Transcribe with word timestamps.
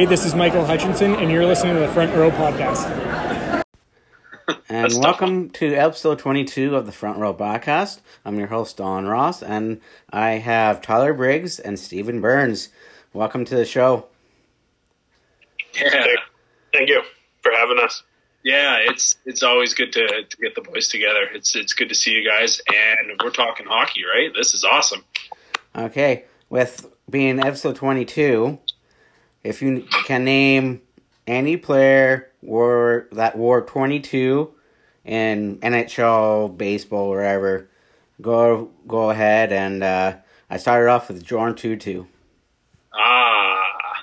Hey, 0.00 0.06
this 0.06 0.24
is 0.24 0.34
Michael 0.34 0.64
Hutchinson, 0.64 1.14
and 1.16 1.30
you're 1.30 1.44
listening 1.44 1.74
to 1.74 1.80
the 1.80 1.88
Front 1.88 2.16
Row 2.16 2.30
Podcast. 2.30 3.62
And 4.66 4.94
welcome 4.94 5.50
to 5.50 5.74
episode 5.74 6.18
22 6.18 6.74
of 6.74 6.86
the 6.86 6.90
Front 6.90 7.18
Row 7.18 7.34
Podcast. 7.34 8.00
I'm 8.24 8.38
your 8.38 8.46
host, 8.46 8.78
Don 8.78 9.04
Ross, 9.04 9.42
and 9.42 9.78
I 10.10 10.38
have 10.38 10.80
Tyler 10.80 11.12
Briggs 11.12 11.58
and 11.58 11.78
Stephen 11.78 12.22
Burns. 12.22 12.70
Welcome 13.12 13.44
to 13.44 13.54
the 13.54 13.66
show. 13.66 14.06
Yeah, 15.74 16.06
Thank 16.72 16.88
you 16.88 17.02
for 17.42 17.52
having 17.52 17.78
us. 17.78 18.02
yeah. 18.42 18.78
It's 18.80 19.18
it's 19.26 19.42
always 19.42 19.74
good 19.74 19.92
to, 19.92 20.06
to 20.06 20.36
get 20.38 20.54
the 20.54 20.62
boys 20.62 20.88
together. 20.88 21.26
It's 21.34 21.54
it's 21.54 21.74
good 21.74 21.90
to 21.90 21.94
see 21.94 22.12
you 22.12 22.26
guys, 22.26 22.62
and 22.68 23.20
we're 23.22 23.28
talking 23.28 23.66
hockey, 23.66 24.04
right? 24.06 24.32
This 24.34 24.54
is 24.54 24.64
awesome. 24.64 25.04
Okay, 25.76 26.24
with 26.48 26.90
being 27.10 27.38
episode 27.38 27.76
22, 27.76 28.58
if 29.42 29.62
you 29.62 29.86
can 30.04 30.24
name 30.24 30.82
any 31.26 31.56
player 31.56 32.30
wore, 32.42 33.06
that 33.12 33.36
wore 33.36 33.62
22 33.62 34.52
in 35.04 35.58
NHL, 35.58 36.56
baseball, 36.56 37.08
wherever, 37.08 37.68
go 38.20 38.70
go 38.86 39.10
ahead. 39.10 39.52
And 39.52 39.82
uh, 39.82 40.16
I 40.48 40.56
started 40.58 40.90
off 40.90 41.08
with 41.08 41.24
Jordan 41.24 41.54
Tootoo. 41.56 42.06
Ah. 42.92 44.02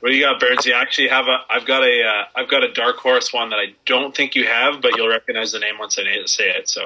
What 0.00 0.10
do 0.10 0.14
you 0.16 0.24
got, 0.24 0.40
Burns? 0.40 0.64
You 0.64 0.74
actually 0.74 1.08
have 1.08 1.26
a. 1.26 1.38
I've 1.50 1.66
got 1.66 1.82
a. 1.82 2.02
Uh, 2.02 2.24
I've 2.36 2.48
got 2.48 2.62
a 2.62 2.72
dark 2.72 2.96
horse 2.96 3.32
one 3.32 3.50
that 3.50 3.58
I 3.58 3.74
don't 3.84 4.14
think 4.16 4.34
you 4.34 4.46
have, 4.46 4.80
but 4.80 4.96
you'll 4.96 5.08
recognize 5.08 5.52
the 5.52 5.58
name 5.58 5.78
once 5.78 5.98
I 5.98 6.02
say 6.26 6.50
it. 6.50 6.68
So 6.68 6.82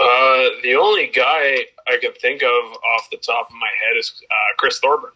Uh, 0.00 0.44
the 0.62 0.74
only 0.76 1.08
guy 1.08 1.58
I 1.86 1.98
could 2.00 2.16
think 2.18 2.42
of 2.42 2.48
off 2.48 3.08
the 3.10 3.16
top 3.18 3.48
of 3.48 3.54
my 3.54 3.70
head 3.84 3.98
is 3.98 4.12
uh, 4.22 4.54
Chris 4.56 4.78
Thorburn. 4.78 5.10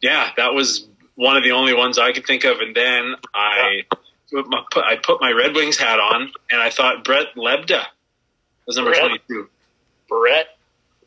Yeah, 0.00 0.30
that 0.36 0.54
was 0.54 0.86
one 1.14 1.36
of 1.36 1.42
the 1.42 1.52
only 1.52 1.74
ones 1.74 1.98
I 1.98 2.12
could 2.12 2.26
think 2.26 2.44
of. 2.44 2.60
And 2.60 2.74
then 2.74 3.14
I, 3.34 3.82
put 4.30 4.46
my, 4.48 4.62
put, 4.70 4.84
I 4.84 4.96
put 4.96 5.20
my 5.20 5.32
Red 5.32 5.54
Wings 5.54 5.76
hat 5.76 5.98
on, 6.00 6.32
and 6.50 6.60
I 6.60 6.70
thought 6.70 7.04
Brett 7.04 7.34
Lebda 7.36 7.82
was 8.66 8.76
number 8.76 8.90
Brett? 8.92 9.00
twenty-two. 9.00 9.48
Brett 10.08 10.46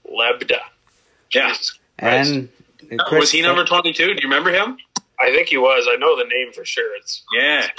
Lebda. 0.09 0.59
Yeah, 1.33 1.49
Jesus 1.49 1.79
Christ. 1.99 2.29
And 2.31 2.49
uh, 2.99 3.03
was 3.11 3.31
he 3.31 3.41
number 3.41 3.63
twenty-two? 3.65 4.07
Do 4.15 4.21
you 4.21 4.27
remember 4.29 4.51
him? 4.51 4.77
I 5.19 5.31
think 5.31 5.47
he 5.49 5.57
was. 5.57 5.87
I 5.89 5.95
know 5.97 6.17
the 6.17 6.25
name 6.25 6.51
for 6.51 6.65
sure. 6.65 6.95
It's 6.97 7.23
Yeah, 7.33 7.67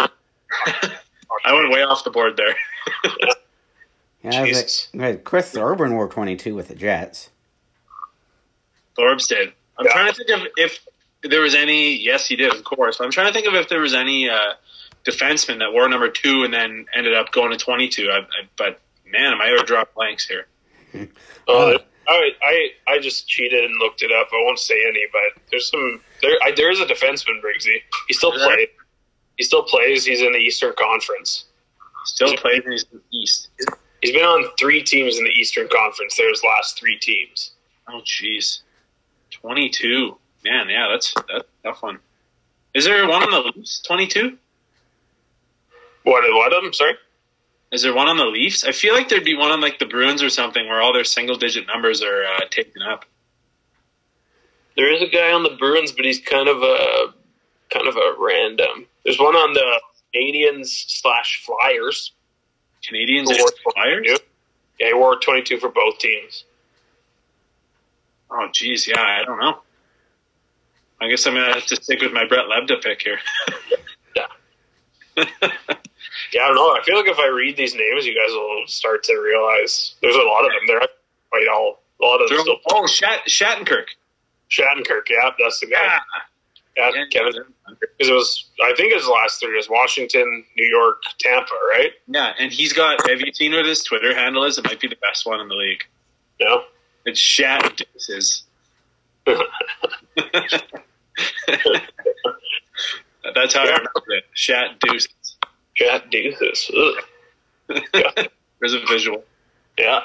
I 1.44 1.52
went 1.52 1.70
way 1.72 1.82
off 1.82 2.04
the 2.04 2.10
board 2.10 2.36
there. 2.36 2.54
Yeah, 4.22 4.44
Jesus. 4.44 4.88
like- 4.94 5.24
Chris 5.24 5.50
Thorburn 5.50 5.94
wore 5.94 6.06
22 6.08 6.54
with 6.54 6.68
the 6.68 6.76
Jets. 6.76 7.30
Forbes 8.94 9.26
did. 9.26 9.52
I'm 9.78 9.86
Yeah. 9.86 9.92
trying 9.92 10.12
to 10.12 10.24
think 10.24 10.30
of 10.40 10.46
if 10.56 10.78
there 11.22 11.40
was 11.42 11.54
any. 11.54 11.96
Yes, 11.96 12.26
he 12.26 12.36
did, 12.36 12.54
of 12.54 12.64
course. 12.64 13.00
I'm 13.00 13.10
trying 13.10 13.28
to 13.28 13.32
think 13.32 13.46
of 13.46 13.54
if 13.54 13.68
there 13.68 13.80
was 13.80 13.94
any 13.94 14.28
uh, 14.28 14.54
defenseman 15.04 15.58
that 15.60 15.72
wore 15.72 15.88
number 15.88 16.08
two 16.08 16.44
and 16.44 16.52
then 16.52 16.86
ended 16.94 17.14
up 17.14 17.32
going 17.32 17.50
to 17.50 17.56
22. 17.56 18.08
I, 18.10 18.18
I, 18.18 18.22
but 18.56 18.80
man, 19.06 19.32
am 19.32 19.40
I 19.40 19.50
ever 19.56 19.64
drop 19.64 19.94
blanks 19.94 20.26
here? 20.26 20.46
Uh, 21.48 21.76
I, 22.08 22.30
I 22.44 22.68
I 22.86 22.98
just 23.00 23.26
cheated 23.26 23.64
and 23.64 23.76
looked 23.80 24.02
it 24.02 24.12
up. 24.12 24.28
I 24.32 24.36
won't 24.44 24.60
say 24.60 24.80
any, 24.86 25.06
but 25.10 25.42
there's 25.50 25.68
some 25.68 26.00
there. 26.20 26.36
I, 26.44 26.52
there 26.52 26.70
is 26.70 26.78
a 26.78 26.84
defenseman, 26.84 27.42
Briggsy. 27.42 27.78
He 28.06 28.14
still 28.14 28.32
Is 28.32 28.40
there? 28.40 28.48
plays. 28.54 28.68
He 29.38 29.42
still 29.44 29.64
plays. 29.64 30.04
He's 30.04 30.20
in 30.20 30.30
the 30.32 30.38
Eastern 30.38 30.72
Conference. 30.78 31.46
Still 32.04 32.36
plays 32.36 32.62
in 32.92 32.98
the 32.98 33.18
East. 33.18 33.48
He's 34.02 34.12
been 34.12 34.24
on 34.24 34.44
three 34.56 34.82
teams 34.84 35.18
in 35.18 35.24
the 35.24 35.30
Eastern 35.30 35.68
Conference. 35.68 36.16
There's 36.16 36.42
last 36.44 36.78
three 36.78 36.98
teams. 37.00 37.52
Oh, 37.88 38.00
jeez, 38.04 38.60
22. 39.32 40.16
Man, 40.44 40.68
yeah, 40.68 40.88
that's 40.90 41.14
that's 41.14 41.44
a 41.64 41.68
tough 41.68 41.82
one. 41.82 41.98
Is 42.74 42.84
there 42.84 43.06
one 43.06 43.22
on 43.22 43.30
the 43.30 43.52
Leafs? 43.54 43.80
22? 43.86 44.38
What? 46.04 46.24
What? 46.34 46.52
I'm 46.54 46.72
sorry. 46.72 46.94
Is 47.70 47.82
there 47.82 47.94
one 47.94 48.08
on 48.08 48.16
the 48.16 48.26
Leafs? 48.26 48.64
I 48.64 48.72
feel 48.72 48.94
like 48.94 49.08
there'd 49.08 49.24
be 49.24 49.36
one 49.36 49.50
on 49.50 49.60
like 49.60 49.78
the 49.78 49.86
Bruins 49.86 50.22
or 50.22 50.30
something 50.30 50.66
where 50.68 50.80
all 50.80 50.92
their 50.92 51.04
single 51.04 51.36
digit 51.36 51.66
numbers 51.66 52.02
are 52.02 52.24
uh, 52.24 52.40
taken 52.50 52.82
up. 52.82 53.04
There 54.76 54.92
is 54.92 55.02
a 55.02 55.06
guy 55.06 55.32
on 55.32 55.42
the 55.42 55.56
Bruins, 55.58 55.92
but 55.92 56.04
he's 56.04 56.20
kind 56.20 56.48
of 56.48 56.62
a 56.62 57.14
kind 57.70 57.86
of 57.86 57.96
a 57.96 58.14
random. 58.18 58.86
There's 59.04 59.18
one 59.18 59.34
on 59.34 59.52
the 59.54 59.80
Canadiens 60.14 60.66
slash 60.66 61.44
Flyers. 61.44 62.12
Canadiens 62.82 63.28
or 63.28 63.72
Flyers. 63.72 64.20
Yeah, 64.78 64.88
he 64.88 64.94
wore 64.94 65.16
22 65.16 65.58
for 65.58 65.68
both 65.68 65.98
teams. 65.98 66.44
Oh, 68.30 68.48
geez, 68.52 68.88
yeah, 68.88 69.00
I 69.00 69.24
don't 69.24 69.38
know. 69.38 69.60
I 71.02 71.08
guess 71.08 71.26
I'm 71.26 71.34
gonna 71.34 71.52
have 71.54 71.66
to 71.66 71.76
stick 71.76 72.00
with 72.00 72.12
my 72.12 72.26
Brett 72.26 72.46
Lebda 72.46 72.82
pick 72.82 73.02
here. 73.02 73.18
Yeah, 74.14 74.26
yeah, 76.32 76.42
I 76.42 76.48
don't 76.48 76.54
know. 76.54 76.70
I 76.74 76.80
feel 76.84 76.96
like 76.96 77.06
if 77.08 77.18
I 77.18 77.26
read 77.28 77.56
these 77.56 77.74
names, 77.74 78.06
you 78.06 78.14
guys 78.14 78.30
will 78.32 78.64
start 78.66 79.02
to 79.04 79.14
realize 79.16 79.94
there's 80.02 80.14
a 80.16 80.22
lot 80.22 80.44
of 80.44 80.50
them. 80.52 80.60
They're 80.66 80.80
quite 81.30 81.46
all 81.52 81.82
a 82.00 82.04
lot 82.04 82.22
of 82.22 82.28
them 82.28 82.38
still. 82.40 82.56
oh, 82.70 82.86
Shat- 82.86 83.26
Shattenkirk. 83.26 83.86
Shattenkirk, 84.50 85.08
yeah, 85.10 85.30
that's 85.38 85.60
the 85.60 85.66
guy. 85.66 85.76
Ah. 85.80 86.02
Yeah, 86.76 86.90
Yeah, 86.90 86.90
Yeah, 86.94 87.04
Kevin. 87.10 87.32
Because 87.80 88.08
it 88.08 88.12
was, 88.12 88.50
I 88.62 88.74
think 88.74 88.92
his 88.92 89.06
last 89.08 89.40
three 89.40 89.56
was 89.56 89.68
Washington, 89.70 90.44
New 90.56 90.66
York, 90.66 91.02
Tampa, 91.18 91.54
right? 91.70 91.92
yeah, 92.06 92.32
and 92.38 92.52
he's 92.52 92.72
got. 92.72 93.08
Have 93.08 93.20
you 93.20 93.32
seen 93.32 93.52
what 93.52 93.64
his 93.66 93.82
Twitter 93.82 94.14
handle 94.14 94.44
is? 94.44 94.58
It 94.58 94.64
might 94.64 94.80
be 94.80 94.88
the 94.88 94.96
best 94.96 95.26
one 95.26 95.40
in 95.40 95.48
the 95.48 95.54
league. 95.54 95.84
No. 96.40 96.64
It's 97.06 97.18
Shat 97.18 97.76
Deuces. 97.76 98.44
That's 103.34 103.54
how 103.54 103.60
I 103.62 103.66
remember 103.66 103.90
it. 104.08 104.24
Shat 104.34 104.80
Deuces. 104.80 105.36
Chat 105.74 106.10
deuces. 106.10 106.70
Yeah. 107.94 108.10
There's 108.60 108.74
a 108.74 108.80
visual. 108.86 109.24
Yeah. 109.78 110.00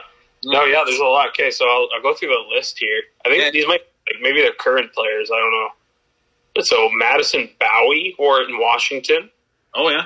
No, 0.45 0.63
yeah, 0.63 0.83
there's 0.85 0.99
a 0.99 1.03
lot. 1.03 1.29
Okay, 1.29 1.51
so 1.51 1.65
I'll, 1.65 1.89
I'll 1.93 2.01
go 2.01 2.13
through 2.13 2.29
the 2.29 2.55
list 2.55 2.77
here. 2.79 3.01
I 3.25 3.29
think 3.29 3.43
Yeah. 3.43 3.51
these 3.51 3.67
might, 3.67 3.81
like, 4.07 4.21
maybe 4.21 4.39
they're 4.41 4.53
current 4.53 4.93
players. 4.93 5.29
I 5.29 5.37
don't 5.37 5.51
know. 5.51 6.63
So 6.63 6.89
Madison 6.93 7.49
Bowey 7.59 8.15
wore 8.17 8.39
it 8.41 8.49
in 8.49 8.57
Washington. 8.57 9.29
Oh 9.73 9.89
yeah, 9.89 10.05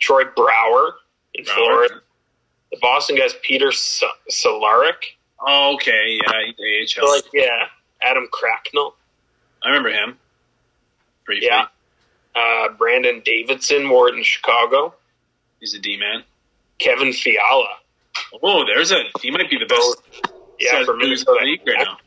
Troy 0.00 0.22
Brouwer 0.24 0.94
in 1.34 1.44
Brouwer. 1.44 1.54
Florida. 1.54 1.94
The 2.72 2.78
Boston 2.80 3.16
guy's 3.16 3.34
Peter 3.42 3.68
S- 3.68 4.02
Solaric. 4.30 5.16
Oh, 5.46 5.74
okay, 5.74 6.18
yeah, 6.26 6.52
he's 6.56 6.94
So, 6.94 7.02
AHL. 7.06 7.10
like, 7.14 7.24
yeah, 7.34 7.66
Adam 8.00 8.26
Cracknell. 8.32 8.94
I 9.62 9.68
remember 9.68 9.90
him. 9.92 10.16
Briefly. 11.26 11.48
Yeah. 11.50 11.66
Uh, 12.34 12.68
Brandon 12.78 13.22
Davidson 13.24 13.82
in 13.90 14.22
Chicago. 14.22 14.94
He's 15.60 15.74
a 15.74 15.78
D 15.78 15.96
man. 15.98 16.22
Kevin 16.78 17.12
Fiala. 17.12 17.76
Oh, 18.42 18.64
there's 18.66 18.92
a. 18.92 19.02
He 19.22 19.30
might 19.30 19.50
be 19.50 19.58
the 19.58 19.66
best. 19.66 20.32
Yeah, 20.58 20.84
for 20.84 20.96
Minnesota. 20.96 21.44
league 21.44 21.60
right 21.66 21.84
now. 21.84 21.98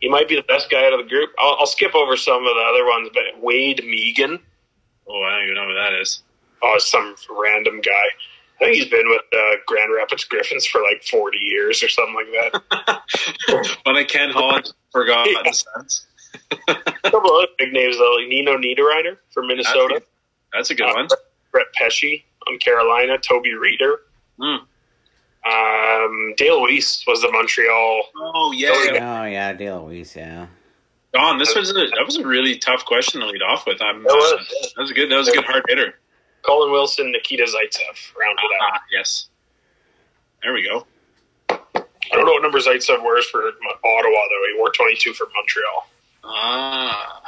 He 0.00 0.08
might 0.08 0.28
be 0.28 0.34
the 0.36 0.42
best 0.42 0.70
guy 0.70 0.84
out 0.86 0.92
of 0.92 0.98
the 1.00 1.08
group. 1.08 1.30
I'll, 1.38 1.56
I'll 1.60 1.66
skip 1.66 1.94
over 1.94 2.16
some 2.16 2.38
of 2.42 2.54
the 2.54 2.66
other 2.70 2.84
ones, 2.84 3.08
but 3.14 3.42
Wade 3.42 3.82
Megan. 3.86 4.38
Oh, 5.08 5.22
I 5.22 5.36
don't 5.36 5.44
even 5.44 5.54
know 5.54 5.68
who 5.68 5.74
that 5.74 5.94
is. 6.00 6.22
Oh, 6.62 6.76
some 6.78 7.14
random 7.30 7.80
guy. 7.80 7.90
I 8.60 8.64
think 8.64 8.76
he's 8.76 8.88
been 8.88 9.08
with 9.08 9.22
uh, 9.32 9.56
Grand 9.66 9.92
Rapids 9.94 10.24
Griffins 10.24 10.66
for 10.66 10.80
like 10.82 11.02
40 11.04 11.38
years 11.38 11.82
or 11.82 11.88
something 11.88 12.14
like 12.14 12.52
that. 12.52 13.02
Of 13.86 14.06
Ken 14.08 14.30
Holland's 14.30 14.72
forgotten 14.92 15.34
Yeah. 15.44 15.50
sons. 15.52 16.06
A 16.68 16.74
couple 17.10 17.32
other 17.32 17.46
big 17.58 17.72
names 17.72 17.96
though, 17.98 18.14
like 18.18 18.28
Nino 18.28 18.56
Niederreiter 18.56 19.16
for 19.30 19.42
Minnesota, 19.42 20.02
That's 20.52 20.70
a 20.70 20.74
good 20.74 20.88
Uh, 20.88 20.94
one. 20.94 21.08
Brett 21.50 21.66
Pesce 21.74 22.22
on 22.48 22.58
Carolina, 22.58 23.18
Toby 23.18 23.50
Rieder. 23.50 23.96
Hmm. 24.40 24.64
Um, 25.44 26.34
Dale 26.36 26.60
Weise 26.60 27.04
was 27.06 27.20
the 27.22 27.30
Montreal. 27.32 28.02
Oh 28.16 28.52
yeah, 28.56 28.68
Oh, 28.72 28.82
yeah. 28.92 29.20
Oh, 29.22 29.24
yeah, 29.26 29.52
Dale 29.52 29.84
Weise, 29.86 30.14
yeah. 30.16 30.46
Don, 31.12 31.38
this 31.38 31.54
was 31.54 31.70
a, 31.70 31.74
that 31.74 32.02
was 32.06 32.16
a 32.16 32.26
really 32.26 32.56
tough 32.56 32.84
question 32.86 33.20
to 33.20 33.26
lead 33.26 33.42
off 33.42 33.66
with. 33.66 33.82
I'm, 33.82 34.02
That 34.02 34.08
was. 34.08 34.72
that 34.76 34.80
was 34.80 34.90
a 34.90 34.94
good. 34.94 35.10
That 35.10 35.16
was 35.16 35.28
a 35.28 35.32
good 35.32 35.44
hard 35.44 35.64
hitter. 35.68 35.94
Colin 36.42 36.72
Wilson, 36.72 37.10
Nikita 37.12 37.42
Zaitsev 37.44 38.16
rounded 38.18 38.44
out. 38.62 38.72
Ah, 38.74 38.82
yes. 38.90 39.28
There 40.42 40.52
we 40.54 40.62
go. 40.62 40.86
I 41.50 42.16
don't 42.16 42.24
know 42.26 42.32
what 42.32 42.42
number 42.42 42.58
Zaitsev 42.58 43.02
wears 43.02 43.26
for 43.26 43.40
Ottawa 43.40 43.82
though. 43.84 44.52
He 44.52 44.58
wore 44.58 44.70
22 44.72 45.12
for 45.12 45.26
Montreal. 45.34 45.86
Ah, 46.24 47.22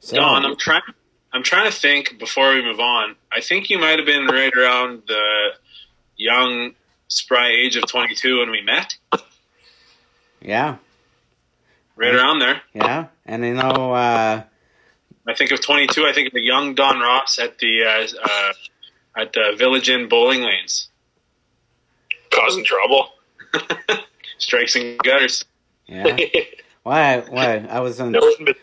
So, 0.00 0.16
Don, 0.16 0.44
I'm 0.44 0.56
trying. 0.56 0.82
I'm 1.32 1.42
trying 1.42 1.70
to 1.70 1.76
think 1.76 2.18
before 2.18 2.54
we 2.54 2.62
move 2.62 2.80
on. 2.80 3.16
I 3.32 3.40
think 3.40 3.68
you 3.68 3.78
might 3.78 3.98
have 3.98 4.06
been 4.06 4.26
right 4.26 4.52
around 4.56 5.02
the 5.06 5.50
young, 6.16 6.72
spry 7.08 7.48
age 7.50 7.76
of 7.76 7.86
22 7.86 8.38
when 8.38 8.50
we 8.50 8.62
met. 8.62 8.94
yeah, 10.40 10.76
Right 11.94 12.14
around 12.14 12.38
there. 12.38 12.62
yeah. 12.74 13.06
And 13.26 13.44
you 13.44 13.54
know, 13.54 13.92
uh, 13.92 14.42
I 15.28 15.34
think 15.34 15.50
of 15.50 15.60
22. 15.60 16.06
I 16.06 16.12
think 16.12 16.28
of 16.28 16.32
the 16.32 16.40
young 16.40 16.74
Don 16.74 17.00
Ross 17.00 17.38
at 17.38 17.58
the 17.58 17.84
uh, 17.84 18.06
uh, 18.24 18.52
at 19.20 19.32
the 19.32 19.54
Village 19.58 19.88
Inn 19.90 20.08
bowling 20.08 20.42
lanes, 20.42 20.88
Causing 22.30 22.64
trouble. 22.64 23.08
strikes 24.38 24.76
and 24.76 24.98
gutters. 25.00 25.44
yeah. 25.86 26.16
Why? 26.86 27.18
Why? 27.18 27.66
I 27.68 27.80
was 27.80 27.98
in. 27.98 28.12
No 28.12 28.20
one 28.20 28.44
but 28.44 28.56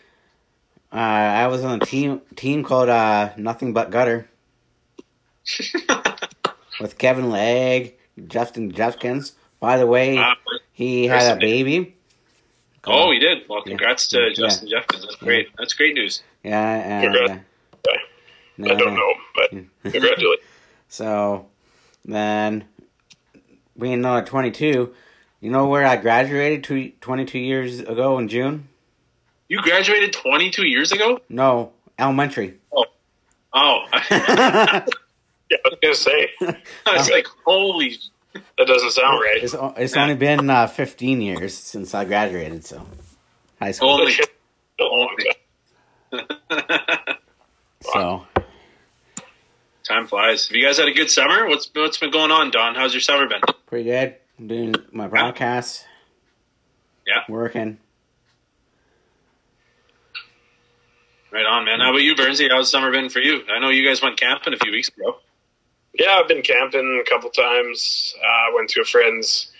Uh, 0.90 0.96
I 0.96 1.46
was 1.48 1.62
on 1.62 1.82
a 1.82 1.84
team 1.84 2.22
team 2.36 2.64
called 2.64 2.88
uh, 2.88 3.32
Nothing 3.36 3.74
But 3.74 3.90
Gutter 3.90 4.26
with 6.80 6.96
Kevin 6.96 7.28
Legg, 7.30 7.96
Justin 8.26 8.70
Jeffkins. 8.72 9.32
By 9.60 9.76
the 9.76 9.86
way, 9.86 10.14
Wow. 10.16 10.36
he 10.72 11.06
had 11.06 11.36
a 11.36 11.38
baby. 11.38 11.96
Oh, 12.86 13.10
he 13.12 13.18
did. 13.18 13.46
Well, 13.46 13.60
Yeah. 13.66 13.72
congrats 13.72 14.08
to 14.08 14.20
Yeah. 14.20 14.32
Justin 14.32 14.68
Jeffkins. 14.70 15.02
That's 15.02 15.16
great. 15.16 15.48
That's 15.58 15.74
great 15.74 15.94
news. 15.94 16.22
Yeah, 16.42 16.60
and 17.02 17.12
Congrats. 17.14 17.44
uh, 17.88 18.70
I 18.70 18.74
don't 18.74 18.94
know, 18.94 19.12
but 19.34 19.50
congratulations. 19.92 20.48
So 20.88 21.46
then, 22.06 22.64
being 23.78 23.94
another 23.94 24.24
22, 24.24 24.94
you 25.44 25.50
know 25.50 25.66
where 25.66 25.84
I 25.84 25.96
graduated 25.96 26.64
two, 26.64 26.92
22 27.02 27.38
years 27.38 27.80
ago 27.80 28.18
in 28.18 28.28
June? 28.28 28.68
You 29.46 29.60
graduated 29.60 30.14
22 30.14 30.66
years 30.66 30.90
ago? 30.90 31.20
No, 31.28 31.72
elementary. 31.98 32.54
Oh, 32.72 32.86
Oh. 33.52 33.84
Yeah, 35.50 35.58
I 35.62 35.68
was 35.68 35.78
gonna 35.82 35.94
say 35.94 36.30
I 36.86 36.96
was 36.96 37.10
like, 37.10 37.26
holy. 37.44 37.98
that 38.32 38.66
doesn't 38.66 38.92
sound 38.92 39.20
right. 39.20 39.42
it's 39.42 39.54
it's 39.76 39.94
only 39.94 40.14
been 40.14 40.48
uh, 40.48 40.66
15 40.66 41.20
years 41.20 41.54
since 41.54 41.94
I 41.94 42.06
graduated, 42.06 42.64
so 42.64 42.84
high 43.60 43.72
school. 43.72 43.98
Holy- 43.98 44.14
long. 44.80 45.16
So 47.92 48.26
Time 49.84 50.06
flies. 50.06 50.48
Have 50.48 50.56
you 50.56 50.64
guys 50.66 50.78
had 50.78 50.88
a 50.88 50.92
good 50.94 51.10
summer? 51.10 51.46
What's 51.46 51.70
what's 51.74 51.98
been 51.98 52.10
going 52.10 52.30
on, 52.30 52.50
Don? 52.50 52.74
How's 52.74 52.94
your 52.94 53.02
summer 53.02 53.28
been? 53.28 53.42
pretty 53.66 53.84
good. 53.84 54.16
I'm 54.38 54.48
doing 54.48 54.74
my 54.92 55.06
broadcast. 55.06 55.86
Yeah. 57.06 57.22
Working. 57.28 57.78
Right 61.30 61.46
on, 61.46 61.64
man. 61.64 61.80
How 61.80 61.90
about 61.90 62.02
you, 62.02 62.14
Bernsey? 62.14 62.48
How's 62.50 62.70
summer 62.70 62.90
been 62.90 63.10
for 63.10 63.20
you? 63.20 63.42
I 63.50 63.58
know 63.58 63.70
you 63.70 63.86
guys 63.86 64.02
went 64.02 64.18
camping 64.18 64.52
a 64.54 64.56
few 64.56 64.72
weeks 64.72 64.88
ago. 64.88 65.18
Yeah, 65.92 66.12
I've 66.20 66.28
been 66.28 66.42
camping 66.42 67.02
a 67.04 67.08
couple 67.08 67.30
times. 67.30 68.14
I 68.22 68.50
uh, 68.50 68.54
went 68.54 68.70
to 68.70 68.80
a 68.80 68.84
friend's 68.84 69.50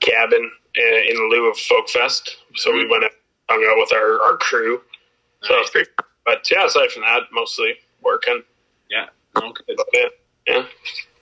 cabin 0.00 0.50
in, 0.74 1.02
in 1.08 1.30
lieu 1.30 1.50
of 1.50 1.56
Folk 1.56 1.88
Fest, 1.88 2.36
so 2.56 2.72
we 2.72 2.86
went 2.88 3.04
and 3.04 3.12
hung 3.48 3.64
out 3.70 3.78
with 3.78 3.92
our, 3.92 4.22
our 4.22 4.36
crew. 4.36 4.80
So 5.42 5.54
it 5.54 5.58
was 5.58 5.70
pretty. 5.70 5.90
But 6.24 6.48
yeah, 6.50 6.66
aside 6.66 6.90
from 6.90 7.02
that, 7.02 7.22
mostly 7.32 7.74
working. 8.02 8.42
Yeah. 8.90 9.06
No, 9.36 9.52
good. 9.52 9.76
But, 9.76 9.86
yeah, 9.92 10.08
yeah, 10.46 10.64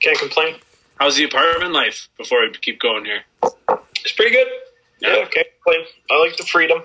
can't 0.01 0.19
complain. 0.19 0.57
How's 1.01 1.17
the 1.17 1.25
apartment 1.25 1.73
life 1.73 2.11
before 2.19 2.43
we 2.43 2.53
keep 2.53 2.79
going 2.79 3.07
here? 3.07 3.23
It's 4.05 4.13
pretty 4.13 4.33
good. 4.33 4.47
Yeah, 5.01 5.17
Yeah. 5.17 5.25
can't. 5.25 5.47
I 6.11 6.19
like 6.19 6.37
the 6.37 6.45
freedom. 6.45 6.83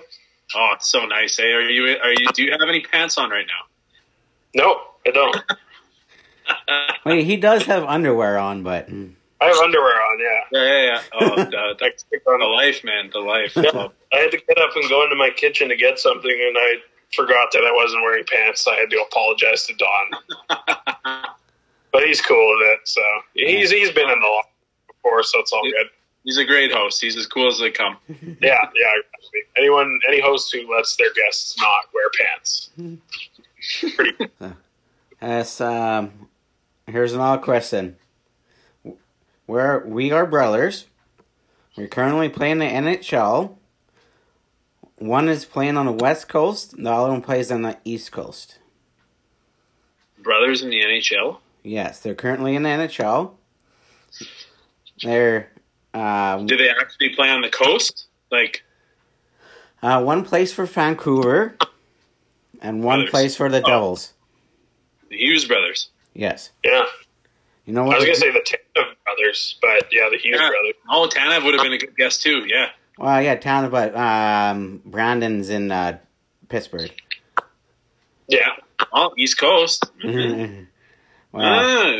Oh, 0.54 0.70
it's 0.74 0.88
so 0.88 1.04
nice. 1.04 1.36
Hey, 1.36 1.52
are 1.52 1.60
you 1.60 1.98
are 1.98 2.12
you 2.12 2.26
do 2.32 2.42
you 2.42 2.50
have 2.52 2.62
any 2.66 2.80
pants 2.80 3.18
on 3.18 3.28
right 3.28 3.46
now? 3.46 4.62
No, 4.64 4.80
I 5.06 5.10
don't. 5.10 5.36
Wait, 7.04 7.26
he 7.26 7.36
does 7.36 7.64
have 7.66 7.84
underwear 7.84 8.38
on, 8.38 8.62
but 8.62 8.88
mm, 8.88 9.12
I 9.42 9.46
have 9.46 9.56
underwear 9.58 10.00
on. 10.00 10.18
Yeah, 10.18 10.40
Yeah, 10.50 10.64
yeah, 10.64 10.84
yeah. 10.84 11.02
Oh, 11.12 11.36
the, 11.50 11.58
I 11.84 11.90
the, 12.10 12.20
the 12.24 12.44
life, 12.46 12.84
man. 12.84 13.10
The 13.12 13.18
life. 13.20 13.52
Yeah. 13.54 13.70
Oh, 13.74 13.92
I 14.14 14.18
had 14.20 14.30
to 14.30 14.38
get 14.38 14.56
up 14.56 14.70
and 14.76 14.88
go 14.88 15.04
into 15.04 15.16
my 15.16 15.28
kitchen 15.28 15.68
to 15.68 15.76
get 15.76 15.98
something, 15.98 16.30
and 16.30 16.56
I 16.56 16.76
forgot 17.14 17.52
that 17.52 17.64
I 17.66 17.72
wasn't 17.74 18.02
wearing 18.02 18.24
pants. 18.24 18.66
I 18.66 18.76
had 18.76 18.88
to 18.88 19.02
apologize 19.10 19.66
to 19.66 19.74
Don, 19.74 20.56
but 21.96 22.06
he's 22.06 22.20
cool 22.20 22.54
with 22.58 22.66
it. 22.74 22.80
So 22.84 23.00
he's 23.32 23.70
he's 23.70 23.90
been 23.90 24.10
in 24.10 24.20
the 24.20 24.26
law 24.26 24.42
before, 24.86 25.22
so 25.22 25.38
it's 25.40 25.50
all 25.50 25.62
good. 25.62 25.86
He's 26.24 26.36
a 26.36 26.44
great 26.44 26.70
host. 26.70 27.00
He's 27.00 27.16
as 27.16 27.26
cool 27.26 27.48
as 27.48 27.58
they 27.58 27.70
come. 27.70 27.96
Yeah, 28.08 28.18
yeah. 28.42 28.92
exactly. 28.98 29.40
Anyone, 29.56 29.98
any 30.06 30.20
host 30.20 30.52
who 30.52 30.70
lets 30.70 30.94
their 30.96 31.12
guests 31.14 31.56
not 31.58 31.84
wear 31.94 32.10
pants, 32.20 32.70
pretty. 33.96 34.30
Yes, 35.22 35.62
um, 35.62 36.28
here's 36.86 37.14
another 37.14 37.40
question. 37.40 37.96
We're, 39.46 39.86
we 39.86 40.12
are 40.12 40.26
brothers. 40.26 40.84
We're 41.74 41.88
currently 41.88 42.28
playing 42.28 42.58
the 42.58 42.66
NHL. 42.66 43.56
One 44.96 45.30
is 45.30 45.46
playing 45.46 45.78
on 45.78 45.86
the 45.86 45.92
West 45.92 46.28
Coast, 46.28 46.76
the 46.76 46.92
other 46.92 47.10
one 47.10 47.22
plays 47.22 47.50
on 47.50 47.62
the 47.62 47.78
East 47.86 48.12
Coast. 48.12 48.58
Brothers 50.22 50.60
in 50.62 50.68
the 50.68 50.82
NHL. 50.82 51.38
Yes, 51.66 51.98
they're 51.98 52.14
currently 52.14 52.54
in 52.54 52.62
the 52.62 52.68
NHL. 52.68 53.32
They're 55.02 55.50
uh, 55.92 56.38
Do 56.44 56.56
they 56.56 56.70
actually 56.70 57.08
play 57.10 57.28
on 57.28 57.40
the 57.40 57.48
coast? 57.50 58.06
Like, 58.30 58.62
uh, 59.82 60.00
one 60.02 60.24
place 60.24 60.52
for 60.52 60.64
Vancouver, 60.64 61.56
and 62.60 62.84
one 62.84 62.98
Brothers. 63.00 63.10
plays 63.10 63.36
for 63.36 63.48
the 63.48 63.58
Oh. 63.62 63.66
Devils. 63.66 64.12
the 65.10 65.16
Hughes 65.16 65.44
brothers. 65.46 65.88
Yes, 66.14 66.50
Yeah, 66.64 66.84
you 67.66 67.72
know 67.74 67.82
what? 67.84 67.94
I 67.96 67.98
was 67.98 68.04
gonna 68.06 68.16
say 68.16 68.30
the 68.30 68.40
Tanev 68.40 68.94
brothers, 69.04 69.56
but 69.60 69.86
yeah, 69.92 70.08
the 70.10 70.18
Hughes 70.18 70.38
Yeah. 70.40 70.48
brothers. 70.48 70.74
Oh, 70.88 71.08
Tanev 71.12 71.44
would 71.44 71.54
have 71.54 71.62
been 71.64 71.72
a 71.74 71.78
good 71.78 71.96
guess 71.96 72.18
too. 72.18 72.44
Yeah. 72.46 72.70
Well, 72.98 73.20
yeah, 73.22 73.34
town, 73.34 73.68
but 73.70 73.94
um, 73.96 74.80
Brandon's 74.86 75.50
in 75.50 75.70
uh, 75.72 75.98
Pittsburgh. 76.48 76.90
Yeah, 78.28 78.50
Oh, 78.92 79.12
East 79.18 79.38
Coast. 79.38 79.84
Well, 81.36 81.44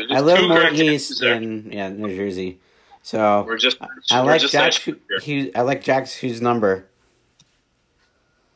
Ah, 0.09 0.15
I 0.15 0.19
live 0.21 0.47
more 0.47 0.67
east 0.69 0.81
answers 1.11 1.19
there. 1.19 1.35
in 1.35 1.71
yeah 1.71 1.89
New 1.89 2.15
Jersey, 2.15 2.59
so 3.03 3.43
We're 3.47 3.57
just. 3.57 3.77
I 4.11 4.21
we're 4.21 4.31
like 4.31 4.41
just 4.41 4.53
Jack's. 4.53 4.83
that- 4.85 4.97
Hu- 5.09 5.17
Hughes, 5.19 5.51
I 5.55 5.61
like 5.61 5.81
Jack's 5.83 6.13
Hughes 6.15 6.41
number. 6.41 6.85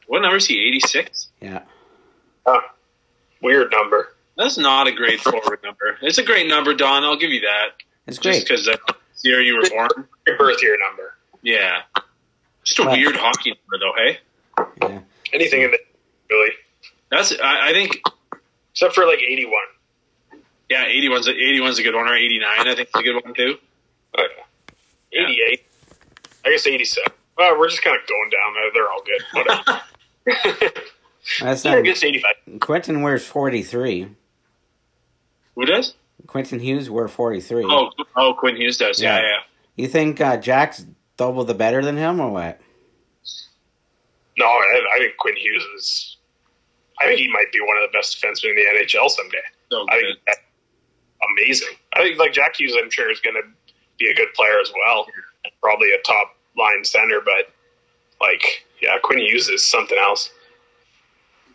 What 0.07 0.21
number 0.21 0.37
is 0.37 0.45
he? 0.47 0.59
Eighty 0.67 0.79
six. 0.81 1.29
Yeah, 1.41 1.61
weird 3.41 3.71
number. 3.71 4.15
That's 4.37 4.57
not 4.57 4.87
a 4.87 4.91
great 4.91 5.19
forward 5.21 5.59
number. 5.63 5.97
It's 6.01 6.17
a 6.17 6.23
great 6.23 6.47
number, 6.47 6.73
Don. 6.73 7.03
I'll 7.03 7.17
give 7.17 7.31
you 7.31 7.41
that. 7.41 7.69
it's 8.07 8.17
Just 8.17 8.23
great. 8.23 8.47
because 8.47 8.65
the 8.65 8.77
year 9.23 9.41
you 9.41 9.55
were 9.55 9.69
born. 9.69 9.89
Your 10.25 10.37
birth 10.37 10.61
year 10.63 10.77
number. 10.89 11.15
Yeah. 11.41 11.81
Just 12.63 12.79
a 12.79 12.83
But- 12.85 12.91
weird 12.97 13.15
hockey 13.15 13.51
number, 13.51 13.77
though. 13.79 13.93
Hey, 13.97 14.19
Yeah, 14.81 15.00
Anything 15.33 15.61
in 15.63 15.71
the 15.71 15.79
really, 16.29 16.51
that's. 17.09 17.33
I, 17.41 17.69
I 17.69 17.73
think. 17.73 18.01
except 18.73 18.93
for 18.95 19.05
like 19.05 19.19
eighty-one. 19.19 19.53
Yeah, 20.71 20.85
81's 20.85 21.27
a, 21.27 21.33
81's 21.33 21.79
a 21.79 21.83
good 21.83 21.95
one, 21.95 22.07
or 22.07 22.15
eighty 22.15 22.39
nine. 22.39 22.65
I 22.67 22.75
think 22.75 22.87
is 22.87 22.95
a 22.95 23.03
good 23.03 23.21
one 23.25 23.33
too. 23.33 23.57
Oh, 24.17 24.27
yeah. 25.11 25.25
88. 25.27 25.65
I 26.45 26.49
guess 26.49 26.65
87. 26.65 27.11
Well, 27.37 27.59
we're 27.59 27.67
just 27.69 27.83
kind 27.83 27.97
of 28.01 28.07
going 28.07 28.29
down 28.29 28.53
there. 28.53 28.71
They're 28.73 28.89
all 28.89 29.03
good. 29.03 29.21
Whatever. 29.33 30.81
that's 31.41 31.65
yeah, 31.65 31.71
I 31.71 31.75
not. 31.75 31.83
guess 31.83 32.03
85. 32.03 32.59
Quentin 32.61 33.01
wears 33.01 33.25
forty 33.25 33.63
three. 33.63 34.07
Who 35.55 35.65
does? 35.65 35.93
Quentin 36.27 36.59
Hughes 36.59 36.89
wear 36.89 37.07
forty 37.09 37.41
three. 37.41 37.65
Oh, 37.67 37.91
oh, 38.15 38.33
Quinn 38.33 38.55
Hughes 38.55 38.77
does. 38.77 39.01
Yeah, 39.01 39.17
Yeah. 39.17 39.21
yeah. 39.23 39.37
You 39.75 39.87
think 39.87 40.21
uh, 40.21 40.37
Jack's 40.37 40.85
double 41.17 41.43
the 41.43 41.53
better 41.53 41.83
than 41.83 41.97
him, 41.97 42.19
or 42.21 42.29
what? 42.31 42.59
No, 44.37 44.45
I, 44.45 44.81
I 44.95 44.99
think 44.99 45.17
Quinn 45.17 45.35
Hughes 45.35 45.63
is. 45.77 46.17
I 46.99 47.05
think 47.07 47.19
he 47.19 47.27
might 47.31 47.51
be 47.51 47.59
one 47.61 47.77
of 47.77 47.83
the 47.91 47.97
best 47.97 48.21
defensemen 48.21 48.51
in 48.51 48.55
the 48.57 48.85
NHL 48.85 49.09
someday. 49.09 49.37
So 49.71 49.85
I 49.89 49.95
good. 49.99 50.05
think 50.05 50.19
that's 50.27 50.39
amazing. 51.29 51.75
I 51.93 52.03
think 52.03 52.19
like 52.19 52.33
Jack 52.33 52.59
Hughes, 52.59 52.75
I'm 52.81 52.89
sure 52.89 53.11
is 53.11 53.19
going 53.19 53.35
to 53.35 53.47
be 53.99 54.09
a 54.09 54.15
good 54.15 54.33
player 54.33 54.59
as 54.59 54.71
well. 54.75 55.05
Probably 55.61 55.91
a 55.91 56.01
top 56.05 56.35
line 56.57 56.83
center, 56.83 57.21
but 57.23 57.53
like 58.19 58.65
yeah, 58.81 58.97
Quinn 59.03 59.19
Hughes 59.19 59.49
is 59.49 59.63
something 59.63 59.97
else. 59.97 60.31